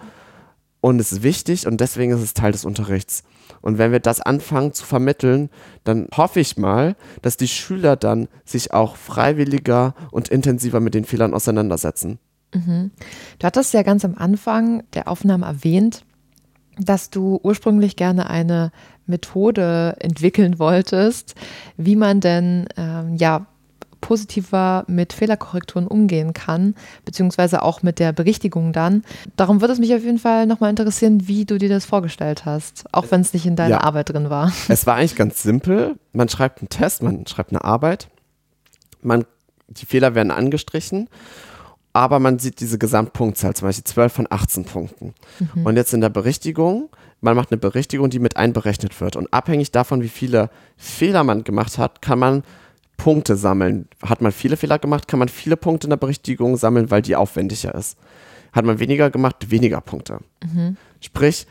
und 0.80 1.00
ist 1.00 1.22
wichtig 1.22 1.66
und 1.66 1.80
deswegen 1.80 2.12
ist 2.12 2.22
es 2.22 2.34
Teil 2.34 2.52
des 2.52 2.64
Unterrichts. 2.64 3.24
Und 3.60 3.78
wenn 3.78 3.92
wir 3.92 4.00
das 4.00 4.20
anfangen 4.20 4.72
zu 4.72 4.84
vermitteln, 4.84 5.50
dann 5.82 6.08
hoffe 6.16 6.38
ich 6.40 6.56
mal, 6.56 6.96
dass 7.22 7.36
die 7.36 7.48
Schüler 7.48 7.96
dann 7.96 8.28
sich 8.44 8.72
auch 8.72 8.96
freiwilliger 8.96 9.94
und 10.12 10.28
intensiver 10.28 10.80
mit 10.80 10.94
den 10.94 11.04
Fehlern 11.04 11.34
auseinandersetzen. 11.34 12.20
Mhm. 12.54 12.90
Du 13.38 13.46
hattest 13.46 13.74
ja 13.74 13.82
ganz 13.82 14.04
am 14.04 14.14
Anfang 14.16 14.84
der 14.94 15.08
Aufnahme 15.08 15.46
erwähnt, 15.46 16.04
dass 16.78 17.10
du 17.10 17.40
ursprünglich 17.42 17.96
gerne 17.96 18.30
eine 18.30 18.70
Methode 19.06 19.96
entwickeln 20.00 20.58
wolltest, 20.58 21.34
wie 21.76 21.96
man 21.96 22.20
denn 22.20 22.66
ähm, 22.76 23.16
ja 23.16 23.46
positiver 24.00 24.84
mit 24.86 25.12
Fehlerkorrekturen 25.12 25.88
umgehen 25.88 26.32
kann, 26.32 26.74
beziehungsweise 27.04 27.62
auch 27.62 27.82
mit 27.82 27.98
der 27.98 28.12
Berichtigung 28.12 28.72
dann. 28.72 29.02
Darum 29.36 29.60
würde 29.60 29.72
es 29.72 29.80
mich 29.80 29.92
auf 29.92 30.04
jeden 30.04 30.18
Fall 30.18 30.46
nochmal 30.46 30.70
interessieren, 30.70 31.26
wie 31.26 31.44
du 31.44 31.58
dir 31.58 31.68
das 31.68 31.84
vorgestellt 31.84 32.44
hast, 32.44 32.84
auch 32.92 33.10
wenn 33.10 33.22
es 33.22 33.32
nicht 33.32 33.44
in 33.44 33.56
deiner 33.56 33.76
ja. 33.76 33.80
Arbeit 33.80 34.10
drin 34.10 34.30
war. 34.30 34.52
Es 34.68 34.86
war 34.86 34.94
eigentlich 34.94 35.16
ganz 35.16 35.42
simpel. 35.42 35.96
Man 36.12 36.28
schreibt 36.28 36.60
einen 36.60 36.68
Test, 36.68 37.02
man 37.02 37.26
schreibt 37.26 37.50
eine 37.50 37.64
Arbeit, 37.64 38.08
man, 39.02 39.24
die 39.66 39.86
Fehler 39.86 40.14
werden 40.14 40.30
angestrichen 40.30 41.08
aber 41.98 42.20
man 42.20 42.38
sieht 42.38 42.60
diese 42.60 42.78
Gesamtpunktzahl, 42.78 43.56
zum 43.56 43.66
Beispiel 43.66 43.82
12 43.82 44.12
von 44.12 44.26
18 44.30 44.64
Punkten. 44.64 45.14
Mhm. 45.40 45.66
Und 45.66 45.74
jetzt 45.74 45.92
in 45.92 46.00
der 46.00 46.10
Berichtigung, 46.10 46.90
man 47.20 47.34
macht 47.34 47.50
eine 47.50 47.58
Berichtigung, 47.58 48.08
die 48.08 48.20
mit 48.20 48.36
einberechnet 48.36 49.00
wird. 49.00 49.16
Und 49.16 49.34
abhängig 49.34 49.72
davon, 49.72 50.00
wie 50.00 50.08
viele 50.08 50.48
Fehler 50.76 51.24
man 51.24 51.42
gemacht 51.42 51.76
hat, 51.76 52.00
kann 52.00 52.20
man 52.20 52.44
Punkte 52.98 53.34
sammeln. 53.34 53.88
Hat 54.00 54.22
man 54.22 54.30
viele 54.30 54.56
Fehler 54.56 54.78
gemacht, 54.78 55.08
kann 55.08 55.18
man 55.18 55.26
viele 55.26 55.56
Punkte 55.56 55.88
in 55.88 55.90
der 55.90 55.96
Berichtigung 55.96 56.56
sammeln, 56.56 56.88
weil 56.92 57.02
die 57.02 57.16
aufwendiger 57.16 57.74
ist. 57.74 57.98
Hat 58.52 58.64
man 58.64 58.78
weniger 58.78 59.10
gemacht, 59.10 59.50
weniger 59.50 59.80
Punkte. 59.80 60.20
Mhm. 60.44 60.76
Sprich, 61.00 61.48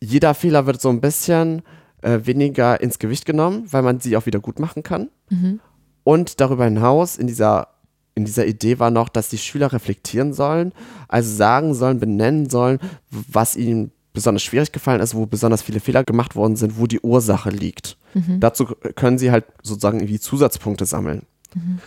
jeder 0.00 0.34
Fehler 0.34 0.66
wird 0.66 0.80
so 0.80 0.88
ein 0.88 1.00
bisschen 1.00 1.62
äh, 2.02 2.20
weniger 2.22 2.80
ins 2.80 3.00
Gewicht 3.00 3.26
genommen, 3.26 3.66
weil 3.72 3.82
man 3.82 3.98
sie 3.98 4.16
auch 4.16 4.26
wieder 4.26 4.38
gut 4.38 4.60
machen 4.60 4.84
kann. 4.84 5.10
Mhm. 5.30 5.58
Und 6.04 6.40
darüber 6.40 6.64
hinaus 6.66 7.16
in 7.16 7.26
dieser 7.26 7.74
in 8.16 8.24
dieser 8.24 8.46
Idee 8.46 8.78
war 8.78 8.90
noch, 8.90 9.08
dass 9.08 9.28
die 9.28 9.38
Schüler 9.38 9.72
reflektieren 9.72 10.32
sollen, 10.32 10.72
also 11.06 11.32
sagen 11.32 11.74
sollen, 11.74 12.00
benennen 12.00 12.48
sollen, 12.48 12.80
was 13.10 13.56
ihnen 13.56 13.92
besonders 14.14 14.42
schwierig 14.42 14.72
gefallen 14.72 15.02
ist, 15.02 15.14
wo 15.14 15.26
besonders 15.26 15.60
viele 15.60 15.80
Fehler 15.80 16.02
gemacht 16.02 16.34
worden 16.34 16.56
sind, 16.56 16.78
wo 16.78 16.86
die 16.86 17.00
Ursache 17.00 17.50
liegt. 17.50 17.98
Mhm. 18.14 18.40
Dazu 18.40 18.64
können 18.94 19.18
sie 19.18 19.30
halt 19.30 19.44
sozusagen 19.62 20.00
irgendwie 20.00 20.18
Zusatzpunkte 20.18 20.86
sammeln. 20.86 21.26
Mhm. 21.54 21.78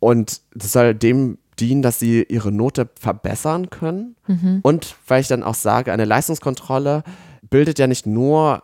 Und 0.00 0.40
das 0.54 0.72
soll 0.72 0.94
dem 0.94 1.36
dienen, 1.58 1.82
dass 1.82 1.98
sie 1.98 2.22
ihre 2.22 2.50
Note 2.50 2.88
verbessern 2.98 3.68
können. 3.68 4.16
Mhm. 4.26 4.60
Und 4.62 4.96
weil 5.06 5.20
ich 5.20 5.28
dann 5.28 5.42
auch 5.42 5.54
sage, 5.54 5.92
eine 5.92 6.06
Leistungskontrolle 6.06 7.04
bildet 7.50 7.78
ja 7.78 7.86
nicht 7.86 8.06
nur 8.06 8.62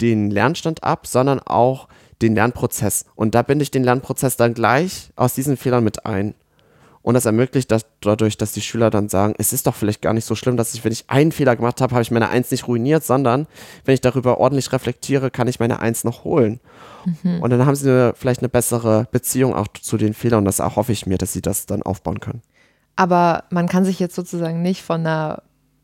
den 0.00 0.30
Lernstand 0.30 0.82
ab, 0.82 1.06
sondern 1.06 1.40
auch 1.40 1.88
den 2.22 2.34
Lernprozess. 2.34 3.04
Und 3.14 3.34
da 3.34 3.42
binde 3.42 3.62
ich 3.62 3.70
den 3.70 3.84
Lernprozess 3.84 4.36
dann 4.36 4.54
gleich 4.54 5.10
aus 5.16 5.34
diesen 5.34 5.56
Fehlern 5.56 5.84
mit 5.84 6.06
ein. 6.06 6.34
Und 7.06 7.14
das 7.14 7.24
ermöglicht 7.24 7.70
das 7.70 7.86
dadurch, 8.00 8.36
dass 8.36 8.50
die 8.50 8.60
Schüler 8.60 8.90
dann 8.90 9.08
sagen, 9.08 9.34
es 9.38 9.52
ist 9.52 9.68
doch 9.68 9.76
vielleicht 9.76 10.02
gar 10.02 10.12
nicht 10.12 10.24
so 10.24 10.34
schlimm, 10.34 10.56
dass 10.56 10.74
ich, 10.74 10.84
wenn 10.84 10.90
ich 10.90 11.04
einen 11.06 11.30
Fehler 11.30 11.54
gemacht 11.54 11.80
habe, 11.80 11.94
habe 11.94 12.02
ich 12.02 12.10
meine 12.10 12.30
Eins 12.30 12.50
nicht 12.50 12.66
ruiniert, 12.66 13.04
sondern 13.04 13.46
wenn 13.84 13.94
ich 13.94 14.00
darüber 14.00 14.38
ordentlich 14.40 14.72
reflektiere, 14.72 15.30
kann 15.30 15.46
ich 15.46 15.60
meine 15.60 15.78
Eins 15.78 16.02
noch 16.02 16.24
holen. 16.24 16.58
Mhm. 17.22 17.42
Und 17.42 17.50
dann 17.50 17.64
haben 17.64 17.76
sie 17.76 17.88
eine, 17.88 18.14
vielleicht 18.16 18.40
eine 18.40 18.48
bessere 18.48 19.06
Beziehung 19.12 19.54
auch 19.54 19.68
zu 19.68 19.98
den 19.98 20.14
Fehlern 20.14 20.38
und 20.38 20.44
das 20.46 20.58
erhoffe 20.58 20.90
ich 20.90 21.06
mir, 21.06 21.16
dass 21.16 21.32
sie 21.32 21.42
das 21.42 21.66
dann 21.66 21.82
aufbauen 21.82 22.18
können. 22.18 22.42
Aber 22.96 23.44
man 23.50 23.68
kann 23.68 23.84
sich 23.84 24.00
jetzt 24.00 24.16
sozusagen 24.16 24.62
nicht 24.62 24.82
von 24.82 25.06
einer 25.06 25.42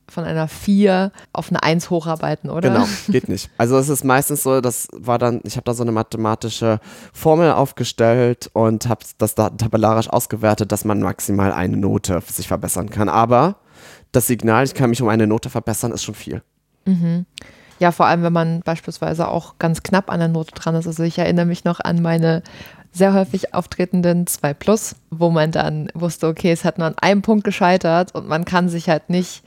von 0.09 0.25
einer 0.25 0.49
4 0.49 1.13
auf 1.33 1.49
eine 1.49 1.63
1 1.63 1.91
hocharbeiten, 1.91 2.51
oder? 2.51 2.71
Genau, 2.71 2.87
geht 3.09 3.29
nicht. 3.29 3.51
Also 3.59 3.79
es 3.79 3.89
ist 3.89 4.05
meistens 4.05 4.43
so, 4.43 4.61
das 4.61 4.89
war 4.93 5.19
dann, 5.19 5.41
ich 5.45 5.57
habe 5.57 5.65
da 5.65 5.75
so 5.75 5.83
eine 5.83 5.93
mathematische 5.93 6.81
Formel 7.13 7.53
aufgestellt 7.53 8.51
und 8.53 8.89
habe 8.89 9.05
das 9.19 9.35
da 9.35 9.51
tabellarisch 9.51 10.09
ausgewertet, 10.09 10.73
dass 10.73 10.85
man 10.85 11.01
maximal 11.01 11.53
eine 11.53 11.77
Note 11.77 12.23
sich 12.27 12.49
verbessern 12.49 12.91
kann. 12.91 13.09
Aber 13.09 13.57
das 14.13 14.27
Signal, 14.27 14.65
ich 14.65 14.75
kann 14.75 14.91
mich 14.91 15.03
um 15.03 15.09
eine 15.09 15.27
Note 15.27 15.51
verbessern, 15.51 15.93
ist 15.93 16.05
schon 16.05 16.15
viel. 16.15 16.43
Mhm. 16.85 17.27
Ja, 17.79 17.91
vor 17.91 18.07
allem, 18.07 18.23
wenn 18.23 18.33
man 18.33 18.61
beispielsweise 18.61 19.27
auch 19.27 19.59
ganz 19.59 19.83
knapp 19.83 20.11
an 20.11 20.21
der 20.21 20.29
Note 20.29 20.53
dran 20.55 20.75
ist. 20.77 20.87
Also 20.87 21.03
ich 21.03 21.19
erinnere 21.19 21.47
mich 21.47 21.65
noch 21.65 21.81
an 21.81 22.01
meine 22.01 22.43
sehr 22.93 23.15
häufig 23.15 23.55
auftretenden 23.55 24.27
2 24.27 24.55
Plus, 24.55 24.95
wo 25.11 25.31
man 25.31 25.51
dann 25.51 25.89
wusste, 25.95 26.29
okay, 26.29 26.53
es 26.53 26.65
hat 26.65 26.79
nur 26.79 26.87
an 26.87 26.99
einem 26.99 27.23
Punkt 27.23 27.43
gescheitert 27.45 28.15
und 28.15 28.29
man 28.29 28.45
kann 28.45 28.69
sich 28.69 28.89
halt 28.89 29.09
nicht 29.09 29.43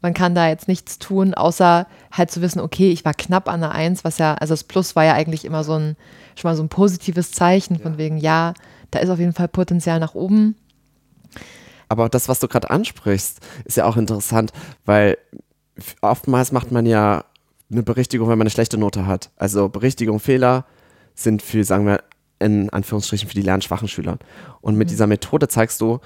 man 0.00 0.14
kann 0.14 0.34
da 0.34 0.48
jetzt 0.48 0.68
nichts 0.68 0.98
tun, 0.98 1.34
außer 1.34 1.86
halt 2.12 2.30
zu 2.30 2.40
wissen, 2.40 2.60
okay, 2.60 2.90
ich 2.90 3.04
war 3.04 3.14
knapp 3.14 3.48
an 3.48 3.60
der 3.60 3.72
Eins, 3.72 4.04
was 4.04 4.18
ja, 4.18 4.34
also 4.34 4.52
das 4.52 4.64
Plus 4.64 4.96
war 4.96 5.04
ja 5.04 5.14
eigentlich 5.14 5.44
immer 5.44 5.64
so 5.64 5.74
ein, 5.74 5.96
schon 6.36 6.50
mal 6.50 6.56
so 6.56 6.62
ein 6.62 6.68
positives 6.68 7.32
Zeichen 7.32 7.78
von 7.78 7.98
wegen, 7.98 8.18
ja, 8.18 8.54
da 8.90 9.00
ist 9.00 9.10
auf 9.10 9.18
jeden 9.18 9.32
Fall 9.32 9.48
Potenzial 9.48 10.00
nach 10.00 10.14
oben. 10.14 10.54
Aber 11.88 12.08
das, 12.08 12.28
was 12.28 12.40
du 12.40 12.48
gerade 12.48 12.70
ansprichst, 12.70 13.40
ist 13.64 13.76
ja 13.76 13.86
auch 13.86 13.96
interessant, 13.96 14.52
weil 14.84 15.18
oftmals 16.00 16.52
macht 16.52 16.70
man 16.70 16.86
ja 16.86 17.24
eine 17.70 17.82
Berichtigung, 17.82 18.28
wenn 18.28 18.38
man 18.38 18.46
eine 18.46 18.50
schlechte 18.50 18.78
Note 18.78 19.06
hat. 19.06 19.30
Also 19.36 19.68
Berichtigung, 19.68 20.20
Fehler 20.20 20.64
sind 21.14 21.42
für, 21.42 21.64
sagen 21.64 21.86
wir, 21.86 22.02
in 22.38 22.70
Anführungsstrichen 22.70 23.28
für 23.28 23.34
die 23.34 23.42
lernschwachen 23.42 23.88
Schüler. 23.88 24.18
Und 24.60 24.76
mit 24.76 24.88
mhm. 24.88 24.90
dieser 24.90 25.06
Methode 25.06 25.48
zeigst 25.48 25.80
du, 25.80 25.98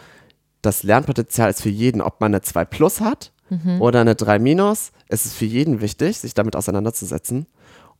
das 0.62 0.83
Lernpotenzial 0.83 1.50
ist 1.50 1.62
für 1.62 1.68
jeden, 1.68 2.00
ob 2.00 2.20
man 2.20 2.33
eine 2.33 2.40
2 2.40 2.64
plus 2.64 3.00
hat 3.00 3.33
mhm. 3.53 3.81
oder 3.81 4.01
eine 4.01 4.15
3 4.15 4.38
minus. 4.38 4.93
Es 5.09 5.27
ist 5.27 5.35
für 5.35 5.45
jeden 5.45 5.81
wichtig, 5.81 6.19
sich 6.19 6.35
damit 6.35 6.57
auseinanderzusetzen. 6.57 7.47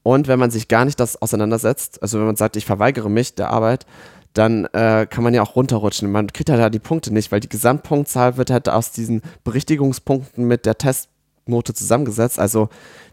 Und 0.03 0.27
wenn 0.29 0.39
man 0.39 0.51
sich 0.51 0.69
gar 0.69 0.85
nicht 0.85 0.99
das 0.99 1.21
auseinandersetzt, 1.21 2.03
also 2.03 2.19
wenn 2.19 2.27
man 2.27 2.37
sagt, 2.37 2.57
ich 2.57 2.67
verweigere 2.67 3.09
mich 3.09 3.35
der 3.35 3.51
Arbeit, 3.51 3.87
dann 4.35 4.65
äh, 4.73 5.07
kann 5.09 5.23
man 5.23 5.35
ja 5.35 5.43
auch 5.43 5.57
runterrutschen. 5.57 6.11
Man 6.11 6.33
kriegt 6.33 6.51
halt 6.51 6.61
da 6.61 6.71
die 6.71 6.79
Punkte 6.79 7.13
nicht, 7.13 7.31
weil 7.31 7.41
die 7.41 7.49
Gesamtpunktzahl 7.49 8.37
wird 8.37 8.51
halt 8.51 8.69
aus 8.69 8.93
diesen 8.93 9.23
Berichtigungspunkten 9.45 10.45
mit 10.45 10.67
der 10.67 10.79
Testnote 10.79 11.75
zusammengesetzt. 11.75 12.39
Also 12.39 12.69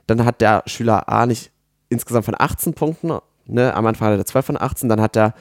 dann 0.08 0.26
hat 0.26 0.42
der 0.42 0.64
Schüler 0.66 1.10
A 1.10 1.26
nicht 1.26 1.52
insgesamt 1.90 2.26
von 2.26 2.36
18 2.38 2.74
Punkten, 2.74 3.12
ne, 3.46 3.74
am 3.74 3.86
Anfang 3.86 4.12
hat 4.12 4.18
er 4.18 4.26
12 4.26 4.46
von 4.46 4.62
18, 4.62 4.90
dann 4.90 5.02
hat 5.02 5.18
er 5.18 5.34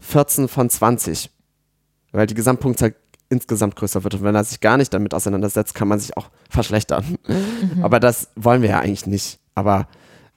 14 0.00 0.48
von 0.48 0.68
20. 0.68 1.30
Weil 2.12 2.26
die 2.26 2.34
Gesamtpunktzahl 2.34 2.94
insgesamt 3.30 3.76
größer 3.76 4.04
wird. 4.04 4.14
Und 4.14 4.22
wenn 4.22 4.34
er 4.34 4.44
sich 4.44 4.60
gar 4.60 4.76
nicht 4.76 4.92
damit 4.92 5.14
auseinandersetzt, 5.14 5.74
kann 5.74 5.88
man 5.88 5.98
sich 5.98 6.16
auch 6.16 6.28
verschlechtern. 6.50 7.18
Mhm. 7.26 7.82
Aber 7.82 8.00
das 8.00 8.28
wollen 8.36 8.60
wir 8.60 8.70
ja 8.70 8.80
eigentlich 8.80 9.06
nicht. 9.06 9.38
Aber 9.54 9.88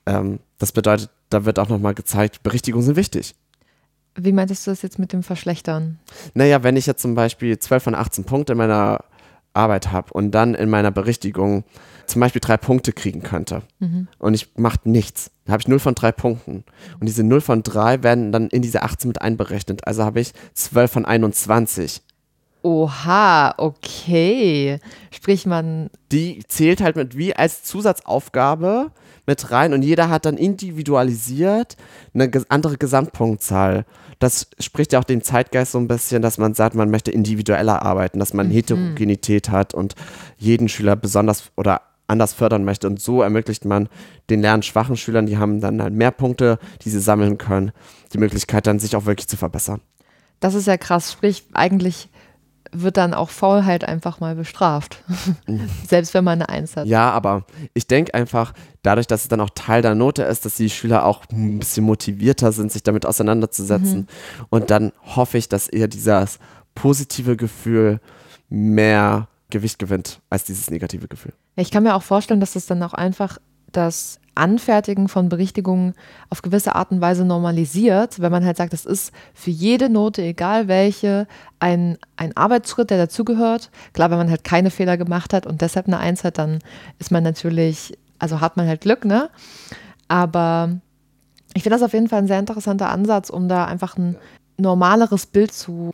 ähm, 0.06 0.40
das 0.60 0.72
bedeutet, 0.72 1.10
da 1.30 1.46
wird 1.46 1.60
auch 1.60 1.70
nochmal 1.70 1.96
gezeigt, 1.96 2.44
Berichtigungen 2.44 2.86
sind 2.86 2.96
wichtig. 2.96 3.36
Wie 4.16 4.32
meintest 4.32 4.68
du 4.68 4.72
das 4.72 4.84
jetzt 4.84 5.00
mit 5.00 5.12
dem 5.12 5.24
Verschlechtern? 5.24 6.00
Naja, 6.36 6.64
wenn 6.64 6.78
ich 6.78 6.86
jetzt 6.86 7.02
zum 7.02 7.16
Beispiel 7.16 7.58
12 7.58 7.84
von 7.84 7.96
18 7.96 8.26
Punkte 8.26 8.54
in 8.54 8.60
meiner 8.60 9.04
Arbeit 9.54 9.92
habe 9.92 10.14
und 10.14 10.32
dann 10.32 10.54
in 10.54 10.70
meiner 10.70 10.92
Berichtigung 10.92 11.64
zum 12.06 12.20
Beispiel 12.20 12.42
drei 12.42 12.58
Punkte 12.58 12.92
kriegen 12.92 13.24
könnte 13.24 13.64
mhm. 13.80 14.08
und 14.20 14.34
ich 14.34 14.50
mache 14.56 14.80
nichts, 14.84 15.32
dann 15.46 15.54
habe 15.54 15.62
ich 15.62 15.68
0 15.68 15.80
von 15.80 15.96
3 15.96 16.12
Punkten. 16.12 16.64
Und 17.00 17.08
diese 17.08 17.24
0 17.24 17.42
von 17.42 17.64
3 17.64 18.04
werden 18.04 18.32
dann 18.32 18.50
in 18.50 18.62
diese 18.62 18.84
18 18.84 19.08
mit 19.08 19.22
einberechnet. 19.22 19.88
Also 19.88 20.04
habe 20.04 20.20
ich 20.20 20.34
12 20.54 20.92
von 20.92 21.06
21. 21.06 22.02
Oha, 22.64 23.54
okay. 23.58 24.80
Sprich, 25.12 25.46
man. 25.46 25.90
Die 26.12 26.44
zählt 26.48 26.82
halt 26.82 26.96
mit 26.96 27.18
wie 27.18 27.36
als 27.36 27.64
Zusatzaufgabe 27.64 28.92
mit 29.26 29.52
rein 29.52 29.74
und 29.74 29.84
jeder 29.84 30.10
hat 30.10 30.26
dann 30.26 30.38
individualisiert 30.38 31.78
eine 32.14 32.30
andere 32.50 32.78
Gesamtpunktzahl. 32.78 33.86
Das 34.20 34.48
spricht 34.60 34.94
ja 34.94 35.00
auch 35.00 35.06
den 35.06 35.22
Zeitgeist 35.22 35.74
so 35.74 35.78
ein 35.78 35.88
bisschen, 35.88 36.22
dass 36.22 36.38
man 36.38 36.54
sagt, 36.54 36.76
man 36.76 36.90
möchte 36.90 37.12
individueller 37.12 37.82
arbeiten, 37.84 38.20
dass 38.20 38.34
man 38.34 38.48
mhm. 38.48 38.52
Heterogenität 38.52 39.50
hat 39.50 39.74
und 39.74 39.96
jeden 40.38 40.70
Schüler 40.70 40.96
besonders 40.96 41.52
oder 41.56 41.82
anders 42.08 42.34
fördern 42.34 42.64
möchte. 42.64 42.88
Und 42.88 43.02
so 43.02 43.22
ermöglicht 43.22 43.66
man 43.66 43.90
den 44.30 44.42
lernschwachen 44.42 44.98
Schülern, 44.98 45.26
die 45.26 45.38
haben 45.38 45.62
dann 45.62 45.82
halt 45.82 45.94
mehr 45.94 46.12
Punkte, 46.12 46.60
die 46.84 46.90
sie 46.90 47.00
sammeln 47.00 47.38
können, 47.38 47.72
die 48.14 48.18
Möglichkeit 48.18 48.68
dann 48.68 48.80
sich 48.80 48.96
auch 48.96 49.06
wirklich 49.06 49.28
zu 49.28 49.38
verbessern. 49.38 49.82
Das 50.40 50.54
ist 50.54 50.68
ja 50.68 50.78
krass. 50.78 51.12
Sprich, 51.12 51.46
eigentlich 51.54 52.10
wird 52.74 52.98
dann 52.98 53.14
auch 53.14 53.30
Faulheit 53.30 53.84
einfach 53.84 54.20
mal 54.20 54.36
bestraft. 54.36 55.02
Mhm. 55.48 55.70
Selbst 55.88 56.14
wenn 56.14 56.24
man 56.24 56.42
eine 56.42 56.50
Eins 56.50 56.76
hat. 56.76 56.88
Ja, 56.88 57.12
aber 57.12 57.46
ich 57.74 57.88
denke 57.88 58.14
einfach, 58.14 58.54
dadurch, 58.82 59.08
dass 59.08 59.24
es 59.24 59.28
dann 59.28 59.42
auch 59.42 59.50
Teil 59.56 59.82
der 59.82 59.96
Note 59.96 60.24
ist, 60.24 60.46
dass 60.46 60.56
die 60.56 60.70
Schüler 60.70 61.06
auch 61.06 61.24
ein 61.32 61.60
bisschen 61.60 61.86
motivierter 61.86 62.52
sind, 62.52 62.72
sich 62.72 62.84
damit 62.84 63.06
auseinanderzusetzen. 63.06 64.00
Mhm. 64.00 64.46
Und 64.50 64.72
dann 64.72 64.92
hoffe 65.16 65.38
ich, 65.38 65.50
dass 65.50 65.68
eher 65.68 65.88
dieses 65.88 66.40
positive 66.76 67.38
Gefühl 67.38 68.00
mehr 68.50 69.28
Gewicht 69.50 69.80
gewinnt 69.80 70.20
als 70.30 70.44
dieses 70.44 70.70
negative 70.70 71.08
Gefühl. 71.08 71.34
Ich 71.56 71.72
kann 71.72 71.84
mir 71.84 71.96
auch 71.96 72.04
vorstellen, 72.04 72.40
dass 72.40 72.56
es 72.56 72.66
dann 72.66 72.82
auch 72.82 72.94
einfach 72.94 73.38
das 73.72 74.20
Anfertigen 74.36 75.08
von 75.08 75.30
Berichtigungen 75.30 75.94
auf 76.30 76.42
gewisse 76.42 76.76
Art 76.76 76.92
und 76.92 77.02
Weise 77.02 77.26
normalisiert, 77.26 78.20
wenn 78.20 78.32
man 78.32 78.46
halt 78.46 78.58
sagt, 78.58 78.74
es 78.74 78.86
ist 78.86 79.12
für 79.34 79.52
jede 79.52 79.90
Note, 79.90 80.22
egal 80.22 80.68
welche, 80.68 81.28
ein, 81.60 81.98
ein 82.18 82.36
Arbeitsschritt, 82.36 82.90
der 82.90 82.98
dazugehört. 82.98 83.70
Klar, 83.94 84.12
wenn 84.12 84.18
man 84.18 84.30
halt 84.30 84.44
keine 84.44 84.72
Fehler 84.72 84.98
gemacht 84.98 85.34
hat 85.34 85.46
und 85.46 85.62
deshalb 85.62 85.88
eine 85.88 86.00
Eins 86.00 86.24
hat, 86.24 86.38
dann 86.38 86.60
ist 87.00 87.12
man 87.12 87.24
natürlich, 87.24 87.98
also 88.20 88.42
hat 88.42 88.58
man 88.58 88.68
halt 88.68 88.82
Glück, 88.82 89.06
ne? 89.06 89.30
Aber 90.08 90.80
ich 91.54 91.64
finde 91.64 91.78
das 91.78 91.84
auf 91.84 91.94
jeden 91.94 92.10
Fall 92.10 92.20
ein 92.20 92.28
sehr 92.28 92.40
interessanter 92.40 92.90
Ansatz, 92.90 93.30
um 93.30 93.48
da 93.48 93.66
einfach 93.66 93.98
ein 93.98 94.18
normaleres 94.58 95.26
Bild 95.26 95.54
zu 95.54 95.94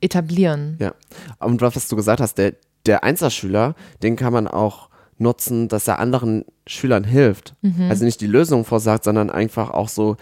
etablieren. 0.00 0.76
Ja, 0.80 0.94
und 1.38 1.60
was 1.60 1.88
du 1.88 1.96
gesagt 1.96 2.20
hast, 2.20 2.38
der, 2.38 2.54
der 2.86 3.04
Einzelschüler, 3.04 3.74
den 4.02 4.16
kann 4.16 4.32
man 4.32 4.48
auch 4.48 4.88
nutzen, 5.18 5.68
dass 5.68 5.88
er 5.88 5.98
anderen 5.98 6.44
Schülern 6.66 7.04
hilft. 7.04 7.54
Mhm. 7.62 7.88
Also 7.88 8.04
nicht 8.04 8.20
die 8.20 8.26
Lösung 8.26 8.64
vorsagt, 8.64 9.04
sondern 9.04 9.30
einfach 9.30 9.70
auch 9.70 9.88
so 9.88 10.16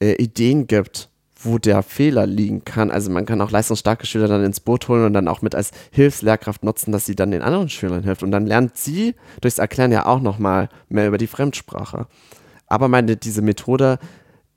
äh, 0.00 0.12
Ideen 0.14 0.66
gibt, 0.66 1.08
wo 1.40 1.58
der 1.58 1.82
Fehler 1.82 2.26
liegen 2.26 2.64
kann. 2.64 2.90
Also 2.90 3.10
man 3.10 3.26
kann 3.26 3.40
auch 3.40 3.50
leistungsstarke 3.50 4.06
Schüler 4.06 4.28
dann 4.28 4.44
ins 4.44 4.60
Boot 4.60 4.88
holen 4.88 5.04
und 5.04 5.12
dann 5.12 5.28
auch 5.28 5.40
mit 5.40 5.54
als 5.54 5.70
Hilfslehrkraft 5.92 6.64
nutzen, 6.64 6.90
dass 6.90 7.06
sie 7.06 7.14
dann 7.14 7.30
den 7.30 7.42
anderen 7.42 7.68
Schülern 7.68 8.02
hilft. 8.02 8.22
Und 8.22 8.32
dann 8.32 8.46
lernt 8.46 8.76
sie 8.76 9.14
durchs 9.40 9.58
Erklären 9.58 9.92
ja 9.92 10.06
auch 10.06 10.20
nochmal 10.20 10.68
mehr 10.88 11.06
über 11.06 11.18
die 11.18 11.28
Fremdsprache. 11.28 12.06
Aber 12.66 12.88
meine, 12.88 13.16
diese 13.16 13.42
Methode 13.42 13.98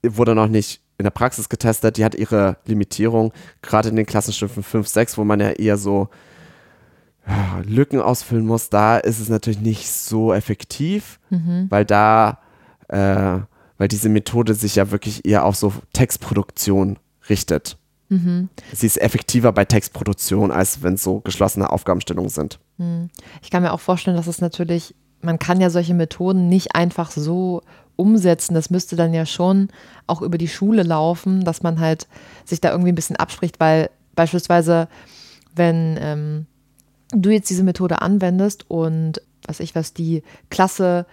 wurde 0.04 0.34
noch 0.34 0.48
nicht 0.48 0.82
in 0.98 1.04
der 1.04 1.12
Praxis 1.12 1.50
getestet, 1.50 1.98
die 1.98 2.06
hat 2.06 2.16
ihre 2.16 2.58
Limitierung, 2.66 3.32
gerade 3.62 3.90
in 3.90 3.96
den 3.96 4.06
Klassenstufen 4.06 4.64
5, 4.64 4.88
6, 4.88 5.18
wo 5.18 5.24
man 5.24 5.40
ja 5.40 5.52
eher 5.52 5.78
so 5.78 6.10
Lücken 7.66 8.02
ausfüllen 8.02 8.46
muss, 8.46 8.70
da 8.70 8.98
ist 8.98 9.20
es 9.20 9.30
natürlich 9.30 9.60
nicht 9.60 9.88
so 9.90 10.34
effektiv, 10.34 11.20
mhm. 11.30 11.68
weil 11.70 11.86
da, 11.86 12.40
äh, 12.88 13.40
weil 13.78 13.88
diese 13.88 14.10
Methode 14.10 14.54
sich 14.54 14.76
ja 14.76 14.92
wirklich 14.92 15.26
eher 15.26 15.46
auf 15.46 15.56
so 15.56 15.74
Textproduktion 15.94 16.98
richtet. 17.30 17.78
Mhm. 18.10 18.50
Sie 18.74 18.88
ist 18.88 19.02
effektiver 19.02 19.52
bei 19.54 19.66
Textproduktion, 19.66 20.52
als 20.52 20.84
wenn 20.84 20.96
es 20.96 21.04
so 21.04 21.22
geschlossene 21.22 21.72
Aufgabenstellungen 21.72 22.30
sind. 22.30 22.60
Mhm. 22.78 23.10
Ich 23.42 23.50
kann 23.50 23.64
mir 23.64 23.72
auch 23.72 23.80
vorstellen, 23.80 24.18
dass 24.18 24.28
es 24.28 24.42
natürlich, 24.42 24.96
man 25.22 25.40
kann 25.40 25.62
ja 25.62 25.70
solche 25.70 25.94
Methoden 25.94 26.50
nicht 26.50 26.76
einfach 26.76 27.12
so 27.12 27.62
umsetzen. 27.96 28.54
Das 28.54 28.70
müsste 28.70 28.96
dann 28.96 29.14
ja 29.14 29.26
schon 29.26 29.70
auch 30.08 30.22
über 30.22 30.38
die 30.38 30.48
Schule 30.48 30.84
laufen, 30.84 31.46
dass 31.46 31.64
man 31.64 31.80
halt 31.80 32.08
sich 32.46 32.60
da 32.60 32.72
irgendwie 32.72 32.92
ein 32.92 32.96
bisschen 32.96 33.16
abspricht, 33.16 33.60
weil 33.60 33.90
beispielsweise, 34.16 34.90
wenn 35.56 35.98
ähm, 36.02 36.48
du 37.12 37.30
jetzt 37.30 37.50
diese 37.50 37.64
Methode 37.64 38.02
anwendest 38.02 38.70
und 38.70 39.22
was 39.46 39.60
ich 39.60 39.76
was 39.76 39.94
die 39.94 40.24
Klasse 40.50 41.06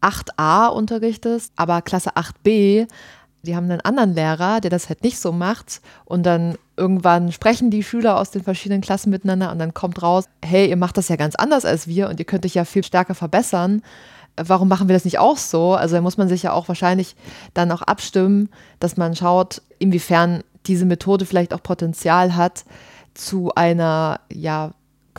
8a 0.00 0.68
unterrichtest, 0.68 1.52
aber 1.56 1.82
Klasse 1.82 2.10
8b, 2.10 2.86
die 3.42 3.56
haben 3.56 3.70
einen 3.70 3.80
anderen 3.80 4.14
Lehrer, 4.14 4.60
der 4.60 4.70
das 4.70 4.88
halt 4.88 5.02
nicht 5.02 5.18
so 5.18 5.32
macht 5.32 5.80
und 6.04 6.24
dann 6.24 6.56
irgendwann 6.76 7.32
sprechen 7.32 7.70
die 7.70 7.82
Schüler 7.82 8.18
aus 8.18 8.30
den 8.30 8.42
verschiedenen 8.42 8.80
Klassen 8.80 9.10
miteinander 9.10 9.50
und 9.52 9.58
dann 9.58 9.74
kommt 9.74 10.02
raus, 10.02 10.24
hey, 10.44 10.68
ihr 10.68 10.76
macht 10.76 10.96
das 10.96 11.08
ja 11.08 11.16
ganz 11.16 11.34
anders 11.34 11.64
als 11.64 11.86
wir 11.86 12.08
und 12.08 12.18
ihr 12.18 12.26
könnt 12.26 12.44
euch 12.44 12.54
ja 12.54 12.64
viel 12.64 12.84
stärker 12.84 13.14
verbessern. 13.14 13.82
Warum 14.36 14.68
machen 14.68 14.88
wir 14.88 14.94
das 14.94 15.04
nicht 15.04 15.18
auch 15.18 15.36
so? 15.36 15.74
Also 15.74 15.94
da 15.96 16.00
muss 16.00 16.16
man 16.16 16.28
sich 16.28 16.42
ja 16.42 16.52
auch 16.52 16.68
wahrscheinlich 16.68 17.14
dann 17.54 17.70
auch 17.70 17.82
abstimmen, 17.82 18.48
dass 18.80 18.96
man 18.96 19.14
schaut, 19.14 19.62
inwiefern 19.78 20.42
diese 20.66 20.86
Methode 20.86 21.24
vielleicht 21.24 21.54
auch 21.54 21.62
Potenzial 21.62 22.34
hat 22.34 22.64
zu 23.14 23.54
einer 23.54 24.20
ja 24.32 24.72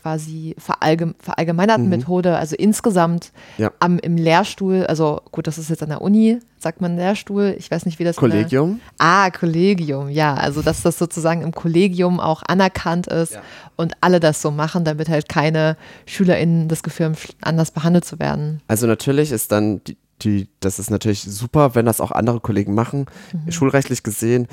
quasi 0.05 0.53
verallgem 0.59 1.15
verallgemeinerten 1.17 1.85
mhm. 1.85 1.89
Methode, 1.89 2.37
also 2.37 2.55
insgesamt 2.55 3.31
ja. 3.57 3.71
am, 3.79 3.97
im 3.97 4.17
Lehrstuhl, 4.17 4.85
also 4.85 5.19
gut, 5.31 5.47
das 5.47 5.57
ist 5.57 5.71
jetzt 5.71 5.81
an 5.81 5.89
der 5.89 6.03
Uni, 6.03 6.37
sagt 6.59 6.79
man 6.79 6.95
Lehrstuhl, 6.95 7.55
ich 7.57 7.71
weiß 7.71 7.87
nicht, 7.87 7.97
wie 7.97 8.03
das 8.03 8.15
Kollegium? 8.15 8.81
Ah, 8.99 9.31
Kollegium, 9.31 10.09
ja, 10.09 10.35
also 10.35 10.61
dass 10.61 10.83
das 10.83 10.99
sozusagen 10.99 11.41
im 11.41 11.53
Kollegium 11.53 12.19
auch 12.19 12.43
anerkannt 12.47 13.07
ist 13.07 13.33
ja. 13.33 13.41
und 13.77 13.93
alle 14.01 14.19
das 14.19 14.43
so 14.43 14.51
machen, 14.51 14.85
damit 14.85 15.09
halt 15.09 15.27
keine 15.27 15.75
SchülerInnen 16.05 16.67
das 16.67 16.83
Gefühl 16.83 17.07
haben, 17.07 17.15
anders 17.41 17.71
behandelt 17.71 18.05
zu 18.05 18.19
werden. 18.19 18.61
Also 18.67 18.85
natürlich 18.85 19.31
ist 19.31 19.51
dann 19.51 19.83
die, 19.85 19.97
die, 20.21 20.47
das 20.59 20.77
ist 20.77 20.91
natürlich 20.91 21.23
super, 21.23 21.73
wenn 21.73 21.87
das 21.87 21.99
auch 21.99 22.11
andere 22.11 22.41
Kollegen 22.41 22.75
machen. 22.75 23.07
Mhm. 23.33 23.51
Schulrechtlich 23.51 24.03
gesehen 24.03 24.47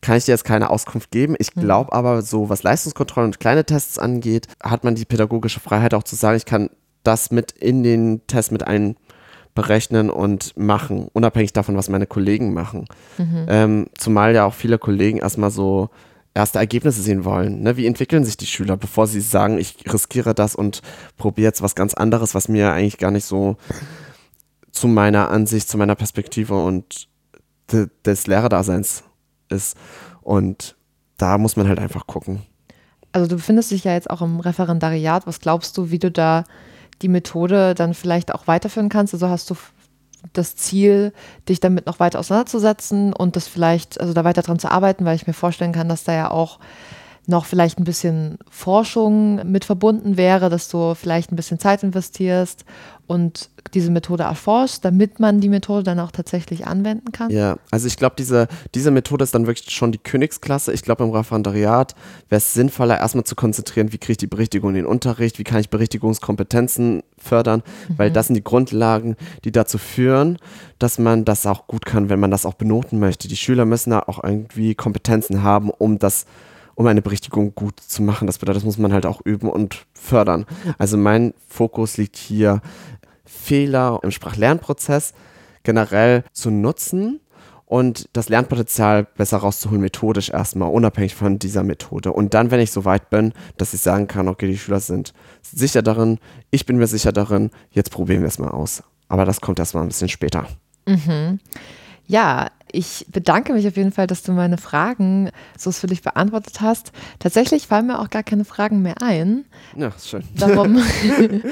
kann 0.00 0.16
ich 0.16 0.24
dir 0.24 0.32
jetzt 0.32 0.44
keine 0.44 0.70
Auskunft 0.70 1.10
geben. 1.10 1.34
Ich 1.38 1.54
mhm. 1.54 1.62
glaube 1.62 1.92
aber, 1.92 2.22
so 2.22 2.48
was 2.48 2.62
Leistungskontrollen 2.62 3.28
und 3.28 3.40
kleine 3.40 3.64
Tests 3.64 3.98
angeht, 3.98 4.46
hat 4.62 4.84
man 4.84 4.94
die 4.94 5.04
pädagogische 5.04 5.60
Freiheit 5.60 5.94
auch 5.94 6.04
zu 6.04 6.16
sagen, 6.16 6.36
ich 6.36 6.44
kann 6.44 6.70
das 7.02 7.30
mit 7.30 7.52
in 7.52 7.82
den 7.82 8.26
Test 8.26 8.52
mit 8.52 8.64
einberechnen 8.66 10.10
und 10.10 10.56
machen, 10.56 11.08
unabhängig 11.12 11.52
davon, 11.52 11.76
was 11.76 11.88
meine 11.88 12.06
Kollegen 12.06 12.52
machen. 12.52 12.86
Mhm. 13.16 13.46
Ähm, 13.48 13.86
zumal 13.96 14.34
ja 14.34 14.44
auch 14.44 14.54
viele 14.54 14.78
Kollegen 14.78 15.18
erstmal 15.18 15.50
so 15.50 15.90
erste 16.34 16.58
Ergebnisse 16.58 17.02
sehen 17.02 17.24
wollen. 17.24 17.62
Ne? 17.62 17.76
Wie 17.76 17.86
entwickeln 17.86 18.24
sich 18.24 18.36
die 18.36 18.46
Schüler, 18.46 18.76
bevor 18.76 19.06
sie 19.06 19.20
sagen, 19.20 19.58
ich 19.58 19.76
riskiere 19.92 20.34
das 20.34 20.54
und 20.54 20.82
probiere 21.16 21.48
jetzt 21.48 21.62
was 21.62 21.74
ganz 21.74 21.94
anderes, 21.94 22.34
was 22.34 22.48
mir 22.48 22.72
eigentlich 22.72 22.98
gar 22.98 23.10
nicht 23.10 23.24
so 23.24 23.56
zu 24.70 24.86
meiner 24.86 25.30
Ansicht, 25.30 25.68
zu 25.68 25.76
meiner 25.76 25.96
Perspektive 25.96 26.54
und 26.54 27.08
des 28.04 28.26
Lehrerdaseins 28.26 29.02
ist. 29.50 29.76
Und 30.22 30.76
da 31.16 31.38
muss 31.38 31.56
man 31.56 31.68
halt 31.68 31.78
einfach 31.78 32.06
gucken. 32.06 32.42
Also 33.12 33.28
du 33.28 33.36
befindest 33.36 33.70
dich 33.70 33.84
ja 33.84 33.92
jetzt 33.92 34.10
auch 34.10 34.22
im 34.22 34.40
Referendariat. 34.40 35.26
Was 35.26 35.40
glaubst 35.40 35.76
du, 35.76 35.90
wie 35.90 35.98
du 35.98 36.10
da 36.10 36.44
die 37.02 37.08
Methode 37.08 37.74
dann 37.74 37.94
vielleicht 37.94 38.34
auch 38.34 38.46
weiterführen 38.46 38.88
kannst? 38.88 39.14
Also 39.14 39.28
hast 39.28 39.50
du 39.50 39.56
das 40.32 40.56
Ziel, 40.56 41.12
dich 41.48 41.60
damit 41.60 41.86
noch 41.86 42.00
weiter 42.00 42.18
auseinanderzusetzen 42.18 43.12
und 43.12 43.36
das 43.36 43.48
vielleicht, 43.48 44.00
also 44.00 44.12
da 44.12 44.24
weiter 44.24 44.42
dran 44.42 44.58
zu 44.58 44.70
arbeiten, 44.70 45.04
weil 45.04 45.16
ich 45.16 45.26
mir 45.26 45.32
vorstellen 45.32 45.72
kann, 45.72 45.88
dass 45.88 46.04
da 46.04 46.12
ja 46.12 46.30
auch 46.30 46.58
noch 47.26 47.44
vielleicht 47.44 47.78
ein 47.78 47.84
bisschen 47.84 48.38
Forschung 48.50 49.50
mit 49.50 49.64
verbunden 49.64 50.16
wäre, 50.16 50.48
dass 50.48 50.68
du 50.68 50.94
vielleicht 50.94 51.30
ein 51.30 51.36
bisschen 51.36 51.58
Zeit 51.58 51.82
investierst 51.82 52.64
und 53.08 53.48
diese 53.74 53.90
Methode 53.90 54.22
erforscht, 54.22 54.84
damit 54.84 55.18
man 55.18 55.40
die 55.40 55.48
Methode 55.48 55.82
dann 55.82 55.98
auch 55.98 56.10
tatsächlich 56.10 56.66
anwenden 56.66 57.10
kann? 57.10 57.30
Ja, 57.30 57.56
also 57.70 57.86
ich 57.86 57.96
glaube, 57.96 58.14
diese, 58.18 58.48
diese 58.74 58.90
Methode 58.90 59.24
ist 59.24 59.34
dann 59.34 59.46
wirklich 59.46 59.74
schon 59.74 59.92
die 59.92 59.98
Königsklasse. 59.98 60.72
Ich 60.72 60.82
glaube, 60.82 61.04
im 61.04 61.10
Referendariat 61.10 61.94
wäre 62.28 62.38
es 62.38 62.54
sinnvoller, 62.54 62.98
erstmal 62.98 63.24
zu 63.24 63.34
konzentrieren, 63.34 63.92
wie 63.92 63.98
kriege 63.98 64.12
ich 64.12 64.18
die 64.18 64.26
Berichtigung 64.26 64.70
in 64.70 64.76
den 64.76 64.86
Unterricht, 64.86 65.38
wie 65.38 65.44
kann 65.44 65.60
ich 65.60 65.70
Berichtigungskompetenzen 65.70 67.02
fördern, 67.16 67.62
mhm. 67.88 67.98
weil 67.98 68.10
das 68.10 68.28
sind 68.28 68.36
die 68.36 68.44
Grundlagen, 68.44 69.16
die 69.44 69.52
dazu 69.52 69.78
führen, 69.78 70.38
dass 70.78 70.98
man 70.98 71.24
das 71.24 71.46
auch 71.46 71.66
gut 71.66 71.86
kann, 71.86 72.10
wenn 72.10 72.20
man 72.20 72.30
das 72.30 72.46
auch 72.46 72.54
benoten 72.54 72.98
möchte. 72.98 73.26
Die 73.26 73.36
Schüler 73.36 73.64
müssen 73.64 73.90
da 73.90 74.00
auch 74.00 74.22
irgendwie 74.22 74.74
Kompetenzen 74.74 75.42
haben, 75.42 75.70
um 75.70 75.98
das 75.98 76.26
um 76.78 76.86
eine 76.86 77.02
Berichtigung 77.02 77.56
gut 77.56 77.80
zu 77.80 78.02
machen. 78.02 78.28
Das 78.28 78.38
bedeutet, 78.38 78.58
das 78.58 78.64
muss 78.64 78.78
man 78.78 78.92
halt 78.92 79.04
auch 79.04 79.20
üben 79.24 79.50
und 79.50 79.84
fördern. 79.94 80.46
Also 80.78 80.96
mein 80.96 81.34
Fokus 81.48 81.96
liegt 81.96 82.16
hier 82.16 82.62
Fehler 83.28 84.00
im 84.02 84.10
Sprachlernprozess 84.10 85.12
generell 85.62 86.24
zu 86.32 86.50
nutzen 86.50 87.20
und 87.66 88.08
das 88.14 88.30
Lernpotenzial 88.30 89.04
besser 89.04 89.38
rauszuholen, 89.38 89.82
methodisch 89.82 90.30
erstmal, 90.30 90.70
unabhängig 90.70 91.14
von 91.14 91.38
dieser 91.38 91.62
Methode. 91.62 92.12
Und 92.12 92.32
dann, 92.32 92.50
wenn 92.50 92.60
ich 92.60 92.70
so 92.70 92.86
weit 92.86 93.10
bin, 93.10 93.34
dass 93.58 93.74
ich 93.74 93.82
sagen 93.82 94.06
kann, 94.06 94.28
okay, 94.28 94.46
die 94.46 94.56
Schüler 94.56 94.80
sind 94.80 95.12
sicher 95.42 95.82
darin, 95.82 96.18
ich 96.50 96.64
bin 96.64 96.78
mir 96.78 96.86
sicher 96.86 97.12
darin, 97.12 97.50
jetzt 97.70 97.90
probieren 97.90 98.22
wir 98.22 98.28
es 98.28 98.38
mal 98.38 98.48
aus. 98.48 98.82
Aber 99.08 99.26
das 99.26 99.42
kommt 99.42 99.58
erstmal 99.58 99.82
ein 99.82 99.88
bisschen 99.88 100.08
später. 100.08 100.46
Mhm. 100.86 101.40
Ja, 102.06 102.48
ich 102.72 103.06
bedanke 103.10 103.52
mich 103.52 103.66
auf 103.66 103.76
jeden 103.76 103.92
Fall, 103.92 104.06
dass 104.06 104.22
du 104.22 104.32
meine 104.32 104.58
Fragen 104.58 105.30
so 105.56 105.72
für 105.72 105.86
dich 105.86 106.02
beantwortet 106.02 106.60
hast. 106.60 106.92
Tatsächlich 107.18 107.66
fallen 107.66 107.86
mir 107.86 108.00
auch 108.00 108.10
gar 108.10 108.22
keine 108.22 108.44
Fragen 108.44 108.82
mehr 108.82 109.02
ein. 109.02 109.44
Ja, 109.76 109.88
ist 109.88 110.08
schön. 110.08 110.24
Darum, 110.36 110.78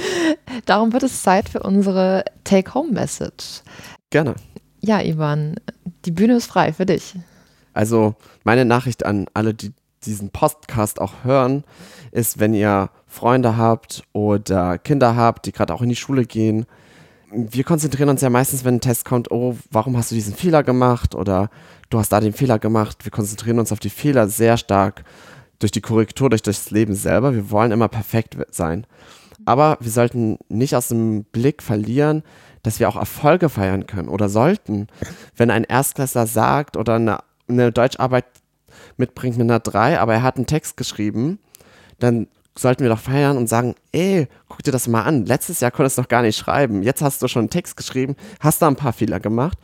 darum 0.67 0.93
wird 0.93 1.03
es 1.03 1.23
Zeit 1.23 1.49
für 1.49 1.63
unsere 1.63 2.25
Take-Home-Message. 2.45 3.63
Gerne. 4.11 4.35
Ja, 4.81 5.01
Ivan, 5.01 5.57
die 6.05 6.13
Bühne 6.13 6.37
ist 6.37 6.47
frei 6.47 6.73
für 6.73 6.87
dich. 6.87 7.15
Also, 7.73 8.15
meine 8.45 8.65
Nachricht 8.65 9.05
an 9.05 9.27
alle, 9.35 9.53
die 9.53 9.73
diesen 10.05 10.31
Podcast 10.31 11.01
auch 11.01 11.25
hören, 11.25 11.65
ist, 12.13 12.39
wenn 12.39 12.55
ihr 12.55 12.91
Freunde 13.07 13.57
habt 13.57 14.05
oder 14.13 14.79
Kinder 14.79 15.17
habt, 15.17 15.47
die 15.47 15.53
gerade 15.53 15.75
auch 15.75 15.83
in 15.83 15.89
die 15.89 15.97
Schule 15.97 16.25
gehen, 16.25 16.67
wir 17.31 17.65
konzentrieren 17.65 18.09
uns 18.09 18.21
ja 18.21 18.31
meistens, 18.31 18.65
wenn 18.65 18.77
ein 18.77 18.81
Test 18.81 19.05
kommt, 19.05 19.31
oh, 19.31 19.57
warum 19.71 19.97
hast 19.97 20.11
du 20.11 20.15
diesen 20.15 20.35
Fehler 20.35 20.63
gemacht 20.63 21.15
oder 21.15 21.51
du 21.91 21.99
hast 21.99 22.11
da 22.11 22.21
den 22.21 22.33
Fehler 22.33 22.59
gemacht. 22.59 23.05
Wir 23.05 23.11
konzentrieren 23.11 23.59
uns 23.59 23.73
auf 23.73 23.81
die 23.81 23.91
Fehler 23.91 24.29
sehr 24.29 24.57
stark 24.57 25.05
durch 25.59 25.73
die 25.73 25.81
Korrektur, 25.81 26.31
durch 26.31 26.43
das 26.43 26.71
Leben 26.71 26.95
selber. 26.95 27.35
Wir 27.35 27.51
wollen 27.51 27.73
immer 27.73 27.89
perfekt 27.89 28.37
sein. 28.51 28.87
Aber 29.45 29.77
wir 29.81 29.91
sollten 29.91 30.39
nicht 30.49 30.75
aus 30.75 30.89
dem 30.89 31.25
Blick 31.25 31.63
verlieren, 31.63 32.23
dass 32.63 32.81
wir 32.81 32.89
auch 32.89 32.97
Erfolge 32.97 33.49
feiern 33.49 33.87
können 33.87 34.09
oder 34.09 34.29
sollten. 34.29 34.89
Wenn 35.37 35.51
ein 35.51 35.65
Erstklässler 35.65 36.27
sagt 36.27 36.77
oder 36.77 36.95
eine, 36.95 37.19
eine 37.49 37.71
Deutscharbeit 37.73 38.25
mitbringt 38.97 39.37
mit 39.37 39.49
einer 39.49 39.61
3, 39.61 40.01
aber 40.01 40.15
er 40.15 40.23
hat 40.23 40.37
einen 40.37 40.47
Text 40.47 40.77
geschrieben, 40.77 41.39
dann 41.99 42.29
sollten 42.59 42.83
wir 42.83 42.91
doch 42.91 42.99
feiern 42.99 43.37
und 43.37 43.49
sagen, 43.49 43.75
ey, 43.93 44.29
guck 44.49 44.63
dir 44.63 44.73
das 44.73 44.89
mal 44.89 45.03
an. 45.03 45.27
Letztes 45.27 45.61
Jahr 45.61 45.71
konntest 45.71 45.99
du 45.99 46.03
noch 46.03 46.09
gar 46.09 46.23
nicht 46.23 46.37
schreiben. 46.37 46.83
Jetzt 46.83 47.03
hast 47.03 47.23
du 47.23 47.29
schon 47.29 47.41
einen 47.41 47.51
Text 47.51 47.77
geschrieben, 47.77 48.17
hast 48.41 48.63
da 48.63 48.69
ein 48.69 48.77
paar 48.77 48.93
Fehler 48.93 49.21
gemacht. 49.21 49.59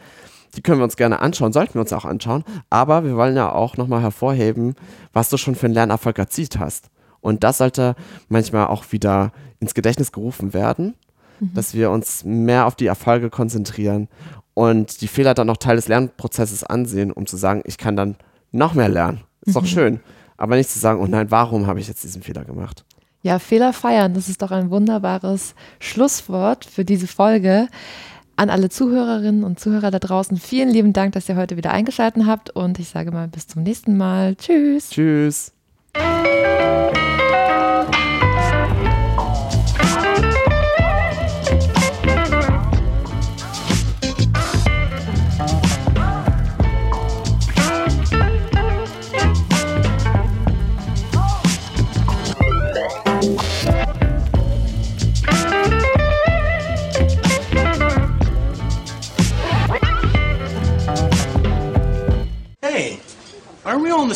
Die 0.54 0.62
können 0.62 0.78
wir 0.78 0.84
uns 0.84 0.96
gerne 0.96 1.20
anschauen, 1.20 1.52
sollten 1.52 1.74
wir 1.74 1.80
uns 1.80 1.92
auch 1.92 2.04
anschauen. 2.04 2.44
Aber 2.68 3.04
wir 3.04 3.16
wollen 3.16 3.36
ja 3.36 3.50
auch 3.50 3.76
nochmal 3.76 4.02
hervorheben, 4.02 4.74
was 5.12 5.30
du 5.30 5.36
schon 5.36 5.54
für 5.54 5.66
einen 5.66 5.74
Lernerfolg 5.74 6.18
erzielt 6.18 6.58
hast. 6.58 6.90
Und 7.20 7.44
das 7.44 7.58
sollte 7.58 7.94
manchmal 8.28 8.66
auch 8.66 8.84
wieder 8.90 9.32
ins 9.60 9.74
Gedächtnis 9.74 10.12
gerufen 10.12 10.52
werden, 10.52 10.94
mhm. 11.40 11.54
dass 11.54 11.72
wir 11.72 11.90
uns 11.90 12.24
mehr 12.24 12.66
auf 12.66 12.74
die 12.74 12.86
Erfolge 12.86 13.30
konzentrieren 13.30 14.08
und 14.54 15.00
die 15.00 15.08
Fehler 15.08 15.32
dann 15.32 15.46
noch 15.46 15.56
Teil 15.56 15.76
des 15.76 15.88
Lernprozesses 15.88 16.64
ansehen, 16.64 17.12
um 17.12 17.26
zu 17.26 17.36
sagen, 17.36 17.62
ich 17.64 17.78
kann 17.78 17.96
dann 17.96 18.16
noch 18.50 18.74
mehr 18.74 18.88
lernen. 18.88 19.22
Ist 19.42 19.54
mhm. 19.54 19.60
doch 19.60 19.66
schön 19.66 20.00
aber 20.42 20.56
nicht 20.56 20.70
zu 20.70 20.80
sagen, 20.80 21.00
oh 21.00 21.06
nein, 21.06 21.30
warum 21.30 21.68
habe 21.68 21.78
ich 21.78 21.86
jetzt 21.86 22.02
diesen 22.02 22.20
Fehler 22.20 22.44
gemacht? 22.44 22.84
Ja, 23.22 23.38
Fehler 23.38 23.72
feiern, 23.72 24.12
das 24.12 24.28
ist 24.28 24.42
doch 24.42 24.50
ein 24.50 24.70
wunderbares 24.70 25.54
Schlusswort 25.78 26.64
für 26.64 26.84
diese 26.84 27.06
Folge. 27.06 27.68
An 28.34 28.50
alle 28.50 28.68
Zuhörerinnen 28.68 29.44
und 29.44 29.60
Zuhörer 29.60 29.92
da 29.92 30.00
draußen, 30.00 30.36
vielen 30.38 30.70
lieben 30.70 30.92
Dank, 30.92 31.12
dass 31.12 31.28
ihr 31.28 31.36
heute 31.36 31.56
wieder 31.56 31.70
eingeschaltet 31.70 32.24
habt 32.26 32.50
und 32.50 32.80
ich 32.80 32.88
sage 32.88 33.12
mal 33.12 33.28
bis 33.28 33.46
zum 33.46 33.62
nächsten 33.62 33.96
Mal. 33.96 34.34
Tschüss. 34.34 34.90
Tschüss. 34.90 35.52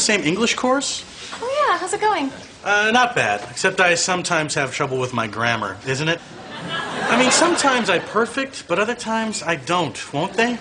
Same 0.07 0.23
English 0.23 0.55
course? 0.55 1.05
Oh, 1.43 1.67
yeah. 1.69 1.79
How's 1.79 1.93
it 1.93 2.01
going? 2.01 2.31
Uh, 2.65 2.91
not 2.93 3.15
bad, 3.15 3.47
except 3.51 3.81
I 3.81 3.95
sometimes 3.95 4.55
have 4.55 4.73
trouble 4.73 4.99
with 4.99 5.13
my 5.13 5.27
grammar, 5.27 5.77
isn't 5.87 6.09
it? 6.09 6.21
I 7.09 7.19
mean, 7.19 7.31
sometimes 7.31 7.91
I 7.91 7.99
perfect, 7.99 8.67
but 8.69 8.79
other 8.79 8.95
times 8.95 9.43
I 9.43 9.57
don't, 9.57 9.97
won't 10.13 10.33
they? 10.35 10.57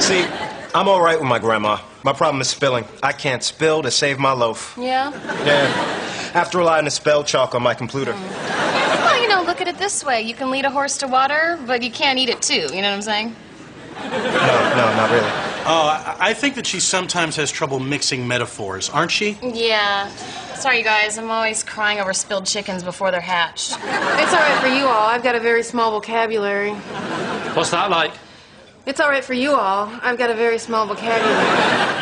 See, 0.00 0.24
I'm 0.74 0.88
all 0.88 1.00
right 1.00 1.18
with 1.18 1.28
my 1.28 1.38
grandma. 1.38 1.78
My 2.04 2.12
problem 2.12 2.40
is 2.40 2.48
spelling. 2.48 2.84
I 3.02 3.12
can't 3.12 3.42
spill 3.42 3.82
to 3.82 3.90
save 3.90 4.18
my 4.18 4.32
loaf. 4.32 4.76
Yeah? 4.78 5.10
Yeah. 5.44 6.32
After 6.34 6.58
relying 6.58 6.82
on 6.82 6.86
a 6.86 6.90
spell 6.90 7.24
chalk 7.24 7.54
on 7.54 7.62
my 7.62 7.74
computer. 7.74 8.12
Mm. 8.12 8.30
Well, 9.02 9.22
you 9.22 9.28
know, 9.28 9.42
look 9.42 9.60
at 9.60 9.68
it 9.68 9.78
this 9.78 10.04
way. 10.04 10.22
You 10.22 10.34
can 10.34 10.50
lead 10.50 10.64
a 10.64 10.70
horse 10.70 10.98
to 10.98 11.08
water, 11.08 11.58
but 11.66 11.82
you 11.82 11.90
can't 11.90 12.18
eat 12.18 12.28
it 12.28 12.42
too. 12.42 12.66
You 12.72 12.82
know 12.82 12.90
what 12.90 12.96
I'm 12.96 13.02
saying? 13.02 13.36
No, 13.96 14.74
no, 14.76 14.86
not 14.94 15.10
really. 15.10 15.47
Oh, 15.70 16.16
I 16.18 16.32
think 16.32 16.54
that 16.54 16.66
she 16.66 16.80
sometimes 16.80 17.36
has 17.36 17.50
trouble 17.50 17.78
mixing 17.78 18.26
metaphors, 18.26 18.88
aren't 18.88 19.10
she? 19.10 19.36
Yeah. 19.42 20.08
Sorry, 20.54 20.78
you 20.78 20.84
guys. 20.84 21.18
I'm 21.18 21.30
always 21.30 21.62
crying 21.62 22.00
over 22.00 22.14
spilled 22.14 22.46
chickens 22.46 22.82
before 22.82 23.10
they're 23.10 23.20
hatched. 23.20 23.72
It's 23.72 24.32
all 24.32 24.40
right 24.40 24.58
for 24.62 24.68
you 24.68 24.86
all. 24.86 25.08
I've 25.08 25.22
got 25.22 25.34
a 25.34 25.40
very 25.40 25.62
small 25.62 25.90
vocabulary. 25.90 26.70
What's 27.52 27.70
that 27.72 27.90
like? 27.90 28.12
It's 28.86 28.98
all 28.98 29.10
right 29.10 29.22
for 29.22 29.34
you 29.34 29.52
all. 29.52 29.92
I've 30.02 30.16
got 30.16 30.30
a 30.30 30.34
very 30.34 30.58
small 30.58 30.86
vocabulary. 30.86 31.97